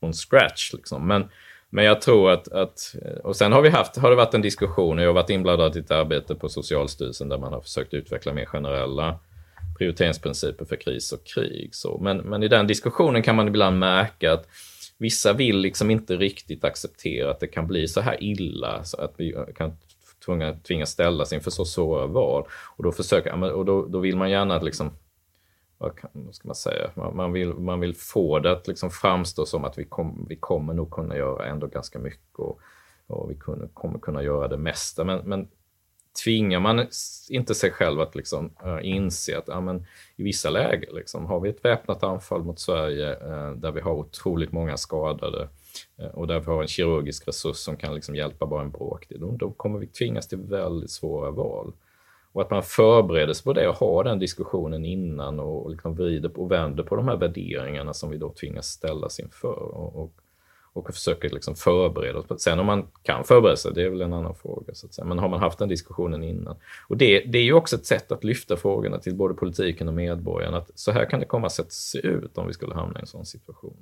från 0.00 0.12
scratch. 0.12 0.72
Liksom. 0.72 1.06
Men, 1.06 1.28
men 1.70 1.84
jag 1.84 2.00
tror 2.00 2.30
att, 2.30 2.48
att, 2.48 2.94
och 3.24 3.36
sen 3.36 3.52
har 3.52 3.62
vi 3.62 3.68
haft, 3.68 3.96
har 3.96 4.10
det 4.10 4.16
varit 4.16 4.34
en 4.34 4.42
diskussion, 4.42 4.98
jag 4.98 5.08
har 5.08 5.14
varit 5.14 5.30
inblandad 5.30 5.76
i 5.76 5.80
ett 5.80 5.90
arbete 5.90 6.34
på 6.34 6.48
Socialstyrelsen 6.48 7.28
där 7.28 7.38
man 7.38 7.52
har 7.52 7.60
försökt 7.60 7.94
utveckla 7.94 8.32
mer 8.32 8.44
generella 8.44 9.18
prioriteringsprinciper 9.78 10.64
för 10.64 10.76
kris 10.76 11.12
och 11.12 11.26
krig. 11.26 11.74
Så, 11.74 11.98
men, 11.98 12.16
men 12.16 12.42
i 12.42 12.48
den 12.48 12.66
diskussionen 12.66 13.22
kan 13.22 13.36
man 13.36 13.48
ibland 13.48 13.78
märka 13.78 14.32
att 14.32 14.48
vissa 14.98 15.32
vill 15.32 15.58
liksom 15.58 15.90
inte 15.90 16.16
riktigt 16.16 16.64
acceptera 16.64 17.30
att 17.30 17.40
det 17.40 17.46
kan 17.46 17.66
bli 17.66 17.88
så 17.88 18.00
här 18.00 18.22
illa, 18.22 18.84
så 18.84 19.00
att 19.00 19.14
vi 19.16 19.36
kan 19.56 19.76
tvingas 20.66 20.90
ställas 20.90 21.32
inför 21.32 21.50
så 21.50 21.64
svåra 21.64 22.06
val. 22.06 22.44
Och 22.76 22.84
då, 22.84 22.92
försöker, 22.92 23.52
och 23.52 23.64
då, 23.64 23.86
då 23.86 23.98
vill 23.98 24.16
man 24.16 24.30
gärna 24.30 24.56
att 24.56 24.64
liksom 24.64 24.90
vad, 25.78 25.96
kan, 25.96 26.10
vad 26.12 26.34
ska 26.34 26.48
man 26.48 26.54
säga, 26.54 26.90
man, 26.94 27.16
man, 27.16 27.32
vill, 27.32 27.54
man 27.54 27.80
vill 27.80 27.94
få 27.94 28.38
det 28.38 28.52
att 28.52 28.68
liksom 28.68 28.90
framstå 28.90 29.46
som 29.46 29.64
att 29.64 29.78
vi, 29.78 29.84
kom, 29.84 30.26
vi 30.28 30.36
kommer 30.36 30.74
nog 30.74 30.90
kunna 30.90 31.16
göra 31.16 31.46
ändå 31.46 31.66
ganska 31.66 31.98
mycket 31.98 32.38
och, 32.38 32.60
och 33.06 33.30
vi 33.30 33.34
kunde, 33.34 33.68
kommer 33.74 33.98
kunna 33.98 34.22
göra 34.22 34.48
det 34.48 34.56
mesta. 34.56 35.04
Men, 35.04 35.20
men 35.24 35.48
tvingar 36.24 36.60
man 36.60 36.86
inte 37.28 37.54
sig 37.54 37.70
själv 37.70 38.00
att 38.00 38.14
liksom, 38.14 38.50
äh, 38.64 38.78
inse 38.82 39.38
att 39.38 39.48
uh, 39.48 39.60
men, 39.60 39.86
i 40.16 40.22
vissa 40.22 40.50
lägen 40.50 40.94
liksom, 40.94 41.26
har 41.26 41.40
vi 41.40 41.48
ett 41.48 41.64
väpnat 41.64 42.02
anfall 42.02 42.44
mot 42.44 42.58
Sverige 42.58 43.12
äh, 43.12 43.52
där 43.52 43.72
vi 43.72 43.80
har 43.80 43.92
otroligt 43.92 44.52
många 44.52 44.76
skadade 44.76 45.48
äh, 45.96 46.06
och 46.06 46.26
där 46.26 46.40
vi 46.40 46.46
har 46.46 46.62
en 46.62 46.68
kirurgisk 46.68 47.28
resurs 47.28 47.56
som 47.56 47.76
kan 47.76 47.94
liksom 47.94 48.14
hjälpa 48.14 48.46
bara 48.46 48.62
en 48.62 48.70
bråkdel, 48.70 49.20
då, 49.20 49.30
då 49.30 49.50
kommer 49.50 49.78
vi 49.78 49.86
tvingas 49.86 50.28
till 50.28 50.38
väldigt 50.38 50.90
svåra 50.90 51.30
val. 51.30 51.72
Och 52.38 52.44
att 52.44 52.50
man 52.50 52.62
förbereder 52.62 53.32
sig 53.32 53.44
på 53.44 53.52
det 53.52 53.68
och 53.68 53.74
har 53.74 54.04
den 54.04 54.18
diskussionen 54.18 54.84
innan 54.84 55.40
och 55.40 55.70
liksom 55.70 55.94
vrider 55.94 56.38
och 56.40 56.50
vänder 56.50 56.82
på 56.82 56.96
de 56.96 57.08
här 57.08 57.16
värderingarna 57.16 57.94
som 57.94 58.10
vi 58.10 58.16
då 58.16 58.32
tvingas 58.32 58.66
ställas 58.66 59.20
inför. 59.20 59.74
Och, 59.74 60.02
och, 60.02 60.12
och 60.72 60.94
försöker 60.94 61.30
liksom 61.30 61.54
förbereda 61.54 62.18
oss. 62.18 62.42
Sen 62.42 62.58
om 62.58 62.66
man 62.66 62.86
kan 63.02 63.24
förbereda 63.24 63.56
sig, 63.56 63.72
det 63.74 63.82
är 63.82 63.88
väl 63.88 64.00
en 64.00 64.12
annan 64.12 64.34
fråga. 64.34 64.74
Så 64.74 64.86
att 64.86 64.94
säga. 64.94 65.04
Men 65.04 65.18
har 65.18 65.28
man 65.28 65.40
haft 65.40 65.58
den 65.58 65.68
diskussionen 65.68 66.22
innan? 66.22 66.56
Och 66.88 66.96
det, 66.96 67.20
det 67.20 67.38
är 67.38 67.44
ju 67.44 67.52
också 67.52 67.76
ett 67.76 67.86
sätt 67.86 68.12
att 68.12 68.24
lyfta 68.24 68.56
frågorna 68.56 68.98
till 68.98 69.14
både 69.14 69.34
politiken 69.34 69.88
och 69.88 69.94
medborgarna. 69.94 70.56
Att 70.56 70.70
så 70.74 70.92
här 70.92 71.10
kan 71.10 71.20
det 71.20 71.26
komma 71.26 71.46
att 71.46 71.72
se 71.72 71.98
ut 71.98 72.38
om 72.38 72.46
vi 72.46 72.52
skulle 72.52 72.74
hamna 72.74 72.98
i 72.98 73.00
en 73.00 73.06
sån 73.06 73.26
situation. 73.26 73.76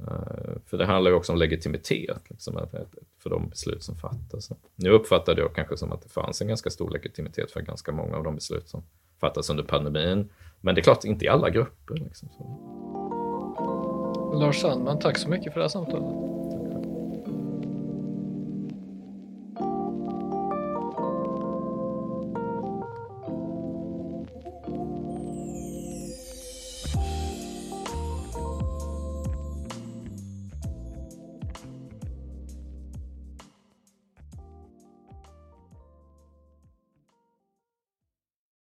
Eh, 0.00 0.52
för 0.66 0.78
det 0.78 0.86
handlar 0.86 1.10
ju 1.10 1.16
också 1.16 1.32
om 1.32 1.38
legitimitet 1.38 2.30
liksom, 2.30 2.60
för 3.18 3.30
de 3.30 3.48
beslut 3.48 3.82
som 3.82 3.96
fattas. 3.96 4.50
Nu 4.74 4.90
uppfattade 4.90 5.40
jag 5.40 5.54
kanske 5.54 5.76
som 5.76 5.92
att 5.92 6.02
det 6.02 6.08
fanns 6.08 6.40
en 6.40 6.48
ganska 6.48 6.70
stor 6.70 6.90
legitimitet 6.90 7.50
för 7.50 7.60
ganska 7.60 7.92
många 7.92 8.16
av 8.16 8.24
de 8.24 8.34
beslut 8.34 8.68
som 8.68 8.82
fattas 9.20 9.50
under 9.50 9.64
pandemin. 9.64 10.28
Men 10.60 10.74
det 10.74 10.80
är 10.80 10.82
klart, 10.82 11.04
inte 11.04 11.24
i 11.24 11.28
alla 11.28 11.50
grupper. 11.50 11.94
Liksom. 11.94 12.28
Lars 14.40 14.60
Sandman, 14.60 14.98
tack 14.98 15.18
så 15.18 15.28
mycket 15.28 15.52
för 15.52 15.60
det 15.60 15.64
här 15.64 15.68
samtalet. 15.68 16.26